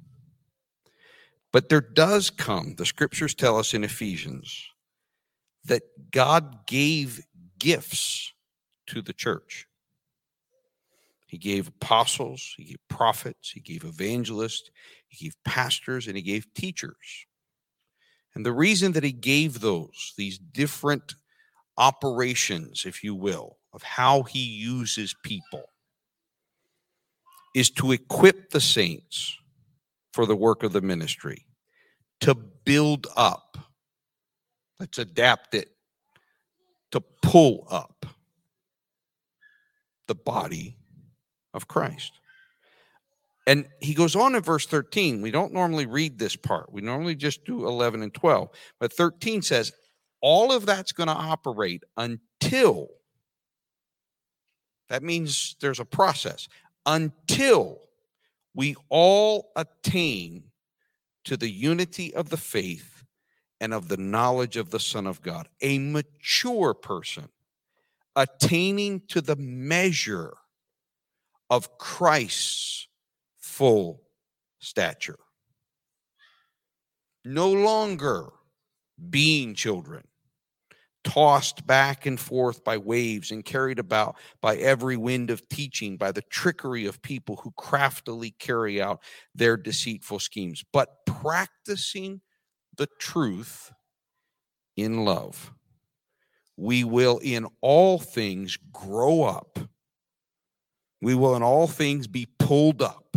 But 1.52 1.68
there 1.68 1.80
does 1.80 2.30
come, 2.30 2.74
the 2.76 2.86
scriptures 2.86 3.34
tell 3.34 3.58
us 3.58 3.72
in 3.72 3.84
Ephesians, 3.84 4.66
that 5.64 5.82
God 6.10 6.66
gave 6.66 7.20
gifts 7.58 8.32
to 8.88 9.00
the 9.00 9.12
church. 9.12 9.66
He 11.26 11.38
gave 11.38 11.68
apostles, 11.68 12.54
he 12.56 12.64
gave 12.64 12.78
prophets, 12.88 13.50
he 13.50 13.60
gave 13.60 13.84
evangelists, 13.84 14.70
he 15.08 15.26
gave 15.26 15.34
pastors, 15.44 16.06
and 16.06 16.16
he 16.16 16.22
gave 16.22 16.52
teachers. 16.54 17.26
And 18.34 18.44
the 18.44 18.52
reason 18.52 18.92
that 18.92 19.04
he 19.04 19.12
gave 19.12 19.60
those, 19.60 20.14
these 20.16 20.38
different 20.38 21.14
operations, 21.76 22.84
if 22.86 23.02
you 23.02 23.14
will, 23.14 23.58
of 23.72 23.82
how 23.82 24.22
he 24.22 24.40
uses 24.42 25.14
people, 25.22 25.64
is 27.54 27.70
to 27.70 27.92
equip 27.92 28.50
the 28.50 28.60
saints 28.60 29.37
for 30.18 30.26
the 30.26 30.34
work 30.34 30.64
of 30.64 30.72
the 30.72 30.80
ministry, 30.80 31.46
to 32.20 32.34
build 32.34 33.06
up. 33.16 33.56
Let's 34.80 34.98
adapt 34.98 35.54
it 35.54 35.68
to 36.90 37.00
pull 37.22 37.68
up 37.70 38.04
the 40.08 40.16
body 40.16 40.76
of 41.54 41.68
Christ. 41.68 42.10
And 43.46 43.68
he 43.78 43.94
goes 43.94 44.16
on 44.16 44.34
in 44.34 44.42
verse 44.42 44.66
13. 44.66 45.22
We 45.22 45.30
don't 45.30 45.52
normally 45.52 45.86
read 45.86 46.18
this 46.18 46.34
part. 46.34 46.72
We 46.72 46.80
normally 46.80 47.14
just 47.14 47.44
do 47.44 47.68
11 47.68 48.02
and 48.02 48.12
12. 48.12 48.48
But 48.80 48.92
13 48.92 49.40
says, 49.42 49.70
all 50.20 50.50
of 50.50 50.66
that's 50.66 50.90
going 50.90 51.06
to 51.06 51.14
operate 51.14 51.84
until 51.96 52.88
that 54.88 55.04
means 55.04 55.54
there's 55.60 55.78
a 55.78 55.84
process 55.84 56.48
until 56.86 57.82
we 58.58 58.74
all 58.88 59.52
attain 59.54 60.42
to 61.22 61.36
the 61.36 61.48
unity 61.48 62.12
of 62.12 62.28
the 62.28 62.36
faith 62.36 63.04
and 63.60 63.72
of 63.72 63.86
the 63.86 63.96
knowledge 63.96 64.56
of 64.56 64.70
the 64.70 64.80
Son 64.80 65.06
of 65.06 65.22
God, 65.22 65.48
a 65.60 65.78
mature 65.78 66.74
person 66.74 67.28
attaining 68.16 69.02
to 69.10 69.20
the 69.20 69.36
measure 69.36 70.34
of 71.48 71.78
Christ's 71.78 72.88
full 73.36 74.02
stature. 74.58 75.20
No 77.24 77.52
longer 77.52 78.30
being 79.08 79.54
children, 79.54 80.02
tossed 81.08 81.66
back 81.66 82.04
and 82.04 82.20
forth 82.20 82.62
by 82.62 82.76
waves 82.76 83.30
and 83.30 83.42
carried 83.42 83.78
about 83.78 84.16
by 84.42 84.56
every 84.56 84.96
wind 84.96 85.30
of 85.30 85.48
teaching, 85.48 85.96
by 85.96 86.12
the 86.12 86.20
trickery 86.22 86.84
of 86.84 87.00
people 87.00 87.36
who 87.36 87.50
craftily 87.56 88.32
carry 88.38 88.82
out 88.82 89.00
their 89.34 89.56
deceitful 89.56 90.18
schemes, 90.18 90.62
but 90.70 91.06
practicing 91.06 92.20
the 92.76 92.88
truth 92.98 93.72
in 94.76 95.06
love. 95.06 95.50
We 96.58 96.84
will 96.84 97.18
in 97.22 97.46
all 97.62 97.98
things 97.98 98.58
grow 98.70 99.22
up. 99.22 99.58
We 101.00 101.14
will 101.14 101.36
in 101.36 101.42
all 101.42 101.68
things 101.68 102.06
be 102.06 102.28
pulled 102.38 102.82
up 102.82 103.16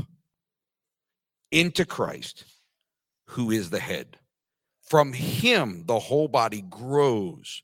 into 1.52 1.84
Christ, 1.84 2.46
who 3.28 3.52
is 3.52 3.70
the 3.70 3.80
head. 3.80 4.18
From 4.88 5.12
him, 5.12 5.84
the 5.88 6.00
whole 6.00 6.30
body 6.30 6.64
grows, 6.70 7.64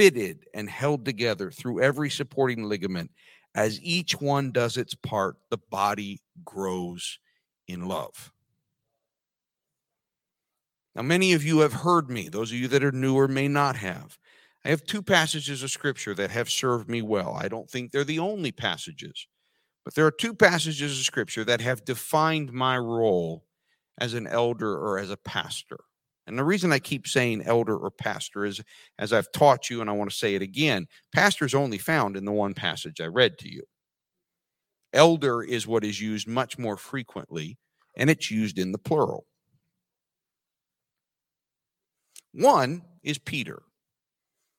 fitted 0.00 0.46
and 0.54 0.70
held 0.70 1.04
together 1.04 1.50
through 1.50 1.82
every 1.82 2.08
supporting 2.08 2.64
ligament. 2.64 3.10
As 3.54 3.78
each 3.82 4.18
one 4.18 4.50
does 4.50 4.78
its 4.78 4.94
part, 4.94 5.36
the 5.50 5.58
body 5.58 6.22
grows 6.42 7.18
in 7.68 7.86
love. 7.86 8.32
Now, 10.94 11.02
many 11.02 11.34
of 11.34 11.44
you 11.44 11.58
have 11.58 11.74
heard 11.74 12.08
me. 12.08 12.30
Those 12.30 12.50
of 12.50 12.56
you 12.56 12.66
that 12.68 12.82
are 12.82 12.92
newer 12.92 13.28
may 13.28 13.46
not 13.46 13.76
have. 13.76 14.16
I 14.64 14.70
have 14.70 14.84
two 14.84 15.02
passages 15.02 15.62
of 15.62 15.70
scripture 15.70 16.14
that 16.14 16.30
have 16.30 16.48
served 16.48 16.88
me 16.88 17.02
well. 17.02 17.36
I 17.38 17.48
don't 17.48 17.68
think 17.68 17.92
they're 17.92 18.02
the 18.02 18.20
only 18.20 18.52
passages, 18.52 19.26
but 19.84 19.94
there 19.94 20.06
are 20.06 20.10
two 20.10 20.32
passages 20.32 20.98
of 20.98 21.04
scripture 21.04 21.44
that 21.44 21.60
have 21.60 21.84
defined 21.84 22.54
my 22.54 22.78
role 22.78 23.44
as 23.98 24.14
an 24.14 24.26
elder 24.26 24.78
or 24.78 24.98
as 24.98 25.10
a 25.10 25.18
pastor. 25.18 25.80
And 26.26 26.38
the 26.38 26.44
reason 26.44 26.72
I 26.72 26.78
keep 26.78 27.06
saying 27.06 27.42
elder 27.44 27.76
or 27.76 27.90
pastor 27.90 28.44
is, 28.44 28.60
as 28.98 29.12
I've 29.12 29.32
taught 29.32 29.70
you, 29.70 29.80
and 29.80 29.90
I 29.90 29.94
want 29.94 30.10
to 30.10 30.16
say 30.16 30.34
it 30.34 30.42
again, 30.42 30.86
pastor 31.12 31.44
is 31.44 31.54
only 31.54 31.78
found 31.78 32.16
in 32.16 32.24
the 32.24 32.32
one 32.32 32.54
passage 32.54 33.00
I 33.00 33.06
read 33.06 33.38
to 33.38 33.52
you. 33.52 33.62
Elder 34.92 35.42
is 35.42 35.66
what 35.66 35.84
is 35.84 36.00
used 36.00 36.28
much 36.28 36.58
more 36.58 36.76
frequently, 36.76 37.58
and 37.96 38.10
it's 38.10 38.30
used 38.30 38.58
in 38.58 38.72
the 38.72 38.78
plural. 38.78 39.26
One 42.32 42.82
is 43.02 43.18
Peter. 43.18 43.62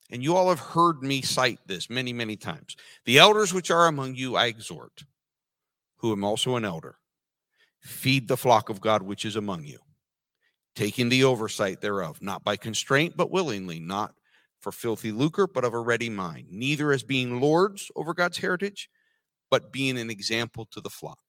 And 0.09 0.22
you 0.22 0.36
all 0.36 0.49
have 0.49 0.59
heard 0.59 1.01
me 1.01 1.22
cite 1.22 1.59
this 1.66 1.89
many, 1.89 2.12
many 2.12 2.36
times. 2.36 2.76
The 3.05 3.18
elders 3.18 3.53
which 3.53 3.72
are 3.72 3.88
among 3.88 4.16
you, 4.16 4.36
I 4.36 4.47
exhort, 4.47 5.05
who 5.97 6.12
am 6.12 6.24
also 6.24 6.57
an 6.57 6.66
elder, 6.66 6.97
feed 7.80 8.28
the 8.28 8.38
flock 8.38 8.70
of 8.70 8.82
God 8.82 9.01
which 9.03 9.24
is 9.24 9.38
among 9.38 9.64
you, 9.64 9.80
taking 10.76 11.09
the 11.09 11.24
oversight 11.24 11.82
thereof, 11.82 12.22
not 12.22 12.43
by 12.43 12.55
constraint, 12.55 13.15
but 13.17 13.32
willingly, 13.32 13.80
not 13.80 14.13
for 14.59 14.72
filthy 14.72 15.11
lucre, 15.11 15.47
but 15.47 15.63
of 15.63 15.74
a 15.74 15.80
ready 15.80 16.09
mind, 16.09 16.47
neither 16.51 16.91
as 16.91 17.03
being 17.03 17.41
lords 17.41 17.91
over 17.95 18.13
God's 18.13 18.38
heritage, 18.38 18.89
but 19.49 19.72
being 19.72 19.97
an 19.97 20.09
example 20.09 20.65
to 20.72 20.80
the 20.80 20.89
flock. 20.89 21.19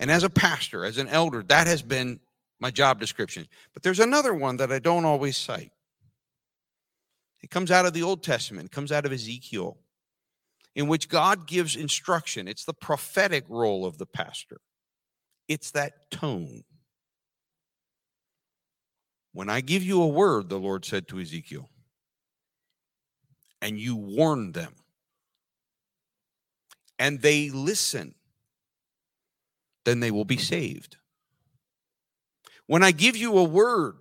And 0.00 0.10
as 0.10 0.22
a 0.22 0.30
pastor, 0.30 0.84
as 0.84 0.98
an 0.98 1.08
elder, 1.08 1.42
that 1.44 1.66
has 1.66 1.82
been 1.82 2.20
my 2.58 2.70
job 2.70 3.00
description. 3.00 3.46
But 3.72 3.82
there's 3.82 4.00
another 4.00 4.34
one 4.34 4.56
that 4.58 4.72
I 4.72 4.78
don't 4.78 5.04
always 5.04 5.36
cite. 5.36 5.72
It 7.42 7.50
comes 7.50 7.70
out 7.70 7.86
of 7.86 7.94
the 7.94 8.02
Old 8.02 8.22
Testament, 8.22 8.66
it 8.66 8.72
comes 8.72 8.92
out 8.92 9.06
of 9.06 9.12
Ezekiel, 9.12 9.78
in 10.74 10.88
which 10.88 11.08
God 11.08 11.46
gives 11.46 11.74
instruction. 11.74 12.48
It's 12.48 12.64
the 12.64 12.74
prophetic 12.74 13.44
role 13.48 13.86
of 13.86 13.98
the 13.98 14.06
pastor, 14.06 14.60
it's 15.50 15.72
that 15.72 16.12
tone. 16.12 16.62
When 19.32 19.50
I 19.50 19.60
give 19.60 19.82
you 19.82 20.00
a 20.00 20.06
word, 20.06 20.48
the 20.48 20.60
Lord 20.60 20.84
said 20.84 21.08
to 21.08 21.18
Ezekiel, 21.18 21.68
and 23.60 23.76
you 23.76 23.96
warn 23.96 24.52
them, 24.52 24.72
and 27.00 27.20
they 27.20 27.50
listen, 27.50 28.14
then 29.84 29.98
they 29.98 30.12
will 30.12 30.24
be 30.24 30.36
saved. 30.36 30.96
When 32.66 32.84
I 32.84 32.92
give 32.92 33.16
you 33.16 33.36
a 33.36 33.44
word 33.44 33.96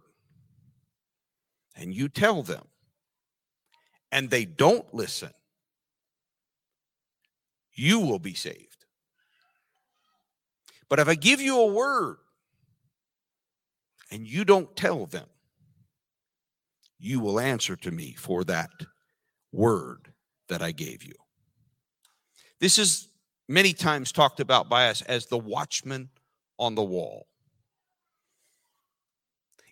and 1.75 1.95
you 1.95 2.09
tell 2.09 2.43
them, 2.43 2.67
and 4.11 4.29
they 4.29 4.45
don't 4.45 4.93
listen, 4.93 5.31
you 7.73 7.99
will 7.99 8.19
be 8.19 8.35
saved. 8.35 8.68
But 10.89 10.99
if 10.99 11.07
I 11.07 11.15
give 11.15 11.39
you 11.39 11.59
a 11.59 11.67
word 11.67 12.17
and 14.11 14.27
you 14.27 14.43
don't 14.43 14.75
tell 14.75 15.05
them, 15.05 15.27
you 16.97 17.19
will 17.19 17.39
answer 17.39 17.75
to 17.77 17.91
me 17.91 18.13
for 18.17 18.43
that 18.45 18.71
word 19.51 20.13
that 20.49 20.61
I 20.61 20.71
gave 20.71 21.03
you. 21.03 21.13
This 22.59 22.77
is 22.77 23.07
many 23.47 23.73
times 23.73 24.11
talked 24.11 24.39
about 24.39 24.67
by 24.67 24.89
us 24.89 25.01
as 25.03 25.27
the 25.27 25.37
watchman 25.37 26.09
on 26.57 26.75
the 26.75 26.83
wall. 26.83 27.27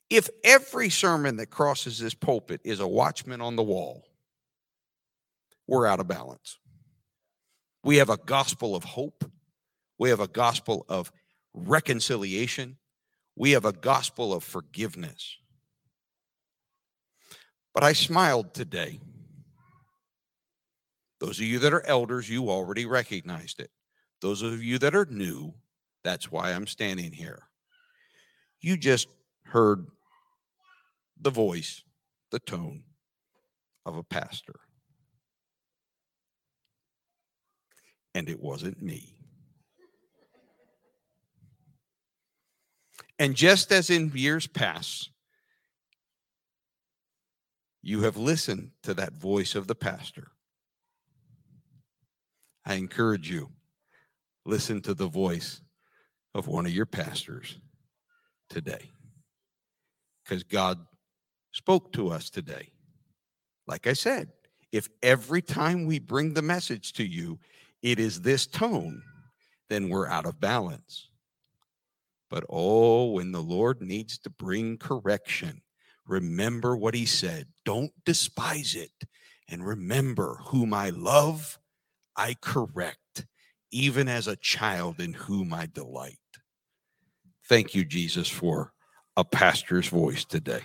If 0.09 0.29
every 0.43 0.89
sermon 0.89 1.35
that 1.37 1.47
crosses 1.47 1.99
this 1.99 2.13
pulpit 2.13 2.61
is 2.63 2.79
a 2.79 2.87
watchman 2.87 3.41
on 3.41 3.57
the 3.57 3.63
wall, 3.63 4.07
we're 5.67 5.85
out 5.85 5.99
of 5.99 6.07
balance. 6.07 6.59
We 7.83 7.97
have 7.97 8.09
a 8.09 8.17
gospel 8.17 8.75
of 8.75 8.85
hope. 8.85 9.29
We 9.99 10.09
have 10.09 10.19
a 10.19 10.27
gospel 10.27 10.85
of 10.87 11.11
reconciliation. 11.53 12.77
We 13.35 13.51
have 13.51 13.65
a 13.65 13.73
gospel 13.73 14.33
of 14.33 14.43
forgiveness. 14.43 15.37
But 17.73 17.83
I 17.83 17.93
smiled 17.93 18.53
today. 18.53 18.99
Those 21.19 21.39
of 21.39 21.45
you 21.45 21.59
that 21.59 21.73
are 21.73 21.85
elders, 21.85 22.29
you 22.29 22.49
already 22.49 22.85
recognized 22.85 23.59
it. 23.59 23.71
Those 24.21 24.41
of 24.41 24.63
you 24.63 24.79
that 24.79 24.95
are 24.95 25.05
new, 25.05 25.53
that's 26.03 26.31
why 26.31 26.51
I'm 26.51 26.67
standing 26.67 27.11
here. 27.11 27.43
You 28.61 28.77
just 28.77 29.07
heard 29.45 29.87
the 31.19 31.29
voice, 31.29 31.83
the 32.31 32.39
tone 32.39 32.83
of 33.85 33.95
a 33.95 34.03
pastor. 34.03 34.59
And 38.13 38.29
it 38.29 38.39
wasn't 38.39 38.81
me. 38.81 39.16
And 43.19 43.35
just 43.35 43.71
as 43.71 43.89
in 43.89 44.11
years 44.13 44.47
past, 44.47 45.09
you 47.81 48.03
have 48.03 48.17
listened 48.17 48.71
to 48.83 48.93
that 48.95 49.13
voice 49.13 49.55
of 49.55 49.67
the 49.67 49.75
pastor. 49.75 50.27
I 52.65 52.73
encourage 52.73 53.29
you, 53.29 53.49
listen 54.45 54.81
to 54.81 54.93
the 54.93 55.07
voice 55.07 55.61
of 56.35 56.47
one 56.47 56.65
of 56.65 56.73
your 56.73 56.85
pastors 56.85 57.57
today. 58.49 58.91
Because 60.23 60.43
God 60.43 60.77
spoke 61.53 61.93
to 61.93 62.09
us 62.09 62.29
today. 62.29 62.69
Like 63.67 63.87
I 63.87 63.93
said, 63.93 64.29
if 64.71 64.89
every 65.01 65.41
time 65.41 65.85
we 65.85 65.99
bring 65.99 66.33
the 66.33 66.41
message 66.41 66.93
to 66.93 67.05
you, 67.05 67.39
it 67.81 67.99
is 67.99 68.21
this 68.21 68.45
tone, 68.45 69.01
then 69.69 69.89
we're 69.89 70.07
out 70.07 70.25
of 70.25 70.39
balance. 70.39 71.09
But 72.29 72.43
oh, 72.49 73.11
when 73.11 73.31
the 73.31 73.41
Lord 73.41 73.81
needs 73.81 74.17
to 74.19 74.29
bring 74.29 74.77
correction, 74.77 75.61
remember 76.05 76.75
what 76.75 76.93
he 76.93 77.05
said. 77.05 77.47
Don't 77.65 77.91
despise 78.05 78.75
it. 78.75 78.91
And 79.49 79.65
remember 79.65 80.39
whom 80.47 80.73
I 80.73 80.89
love, 80.89 81.57
I 82.17 82.35
correct, 82.41 83.25
even 83.71 84.09
as 84.09 84.27
a 84.27 84.35
child 84.35 84.99
in 84.99 85.13
whom 85.13 85.53
I 85.53 85.67
delight. 85.67 86.19
Thank 87.47 87.73
you, 87.73 87.85
Jesus, 87.85 88.27
for 88.27 88.73
a 89.15 89.23
pastor's 89.23 89.87
voice 89.87 90.25
today. 90.25 90.61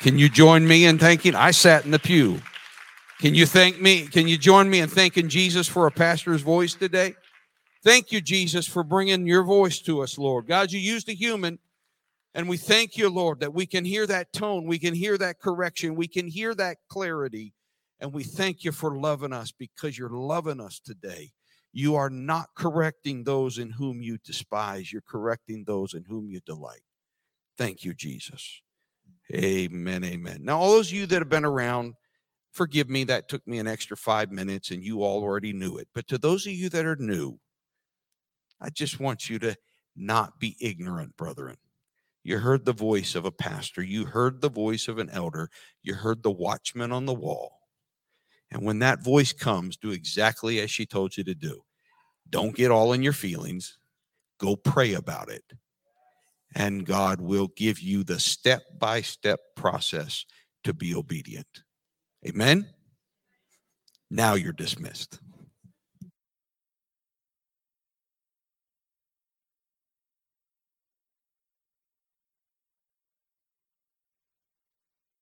Can 0.00 0.18
you 0.18 0.28
join 0.28 0.66
me 0.66 0.86
in 0.86 0.98
thanking? 0.98 1.34
I 1.36 1.52
sat 1.52 1.84
in 1.84 1.92
the 1.92 1.98
pew. 1.98 2.40
Can 3.20 3.34
you 3.34 3.46
thank 3.46 3.80
me? 3.80 4.06
Can 4.06 4.26
you 4.26 4.38
join 4.38 4.68
me 4.68 4.80
in 4.80 4.88
thanking 4.88 5.28
Jesus 5.28 5.68
for 5.68 5.86
a 5.86 5.90
pastor's 5.90 6.40
voice 6.40 6.74
today? 6.74 7.14
Thank 7.82 8.12
you, 8.12 8.20
Jesus, 8.20 8.66
for 8.66 8.84
bringing 8.84 9.26
your 9.26 9.42
voice 9.42 9.80
to 9.80 10.02
us, 10.02 10.18
Lord. 10.18 10.46
God, 10.46 10.70
you 10.70 10.78
used 10.78 11.08
a 11.08 11.14
human, 11.14 11.58
and 12.34 12.48
we 12.48 12.58
thank 12.58 12.96
you, 12.98 13.08
Lord, 13.08 13.40
that 13.40 13.54
we 13.54 13.64
can 13.64 13.84
hear 13.84 14.06
that 14.06 14.32
tone, 14.34 14.66
we 14.66 14.78
can 14.78 14.94
hear 14.94 15.16
that 15.16 15.40
correction, 15.40 15.94
we 15.94 16.06
can 16.06 16.28
hear 16.28 16.54
that 16.56 16.76
clarity, 16.88 17.54
and 17.98 18.12
we 18.12 18.22
thank 18.22 18.64
you 18.64 18.72
for 18.72 18.98
loving 18.98 19.32
us 19.32 19.50
because 19.50 19.96
you're 19.96 20.10
loving 20.10 20.60
us 20.60 20.78
today. 20.78 21.32
You 21.72 21.94
are 21.94 22.10
not 22.10 22.48
correcting 22.54 23.24
those 23.24 23.58
in 23.58 23.70
whom 23.70 24.02
you 24.02 24.18
despise, 24.24 24.92
you're 24.92 25.02
correcting 25.02 25.64
those 25.66 25.94
in 25.94 26.04
whom 26.04 26.28
you 26.28 26.40
delight. 26.44 26.82
Thank 27.56 27.84
you, 27.84 27.94
Jesus. 27.94 28.60
Amen. 29.32 30.04
Amen. 30.04 30.40
Now, 30.42 30.58
all 30.58 30.72
those 30.72 30.88
of 30.88 30.94
you 30.94 31.06
that 31.06 31.20
have 31.20 31.28
been 31.28 31.44
around, 31.44 31.94
forgive 32.52 32.90
me, 32.90 33.04
that 33.04 33.28
took 33.28 33.46
me 33.46 33.58
an 33.58 33.68
extra 33.68 33.96
five 33.96 34.30
minutes 34.30 34.70
and 34.70 34.82
you 34.82 35.02
all 35.02 35.22
already 35.22 35.52
knew 35.52 35.78
it. 35.78 35.88
But 35.94 36.08
to 36.08 36.18
those 36.18 36.46
of 36.46 36.52
you 36.52 36.68
that 36.70 36.84
are 36.84 36.96
new, 36.96 37.38
I 38.60 38.70
just 38.70 39.00
want 39.00 39.28
you 39.28 39.38
to 39.40 39.56
not 39.96 40.38
be 40.38 40.56
ignorant, 40.60 41.16
brethren. 41.16 41.56
You 42.22 42.38
heard 42.38 42.64
the 42.64 42.72
voice 42.72 43.14
of 43.14 43.24
a 43.24 43.32
pastor, 43.32 43.82
you 43.82 44.04
heard 44.04 44.40
the 44.40 44.50
voice 44.50 44.88
of 44.88 44.98
an 44.98 45.08
elder, 45.10 45.50
you 45.82 45.94
heard 45.94 46.22
the 46.22 46.30
watchman 46.30 46.92
on 46.92 47.06
the 47.06 47.14
wall. 47.14 47.58
And 48.50 48.62
when 48.62 48.80
that 48.80 49.02
voice 49.02 49.32
comes, 49.32 49.76
do 49.76 49.90
exactly 49.90 50.60
as 50.60 50.70
she 50.70 50.84
told 50.84 51.16
you 51.16 51.24
to 51.24 51.34
do. 51.34 51.62
Don't 52.28 52.54
get 52.54 52.70
all 52.70 52.92
in 52.92 53.02
your 53.02 53.12
feelings, 53.12 53.78
go 54.38 54.56
pray 54.56 54.94
about 54.94 55.30
it 55.30 55.44
and 56.54 56.84
God 56.84 57.20
will 57.20 57.48
give 57.56 57.80
you 57.80 58.02
the 58.02 58.18
step 58.18 58.62
by 58.78 59.02
step 59.02 59.40
process 59.56 60.24
to 60.64 60.74
be 60.74 60.94
obedient. 60.94 61.62
Amen. 62.26 62.68
Now 64.10 64.34
you're 64.34 64.52
dismissed. 64.52 65.20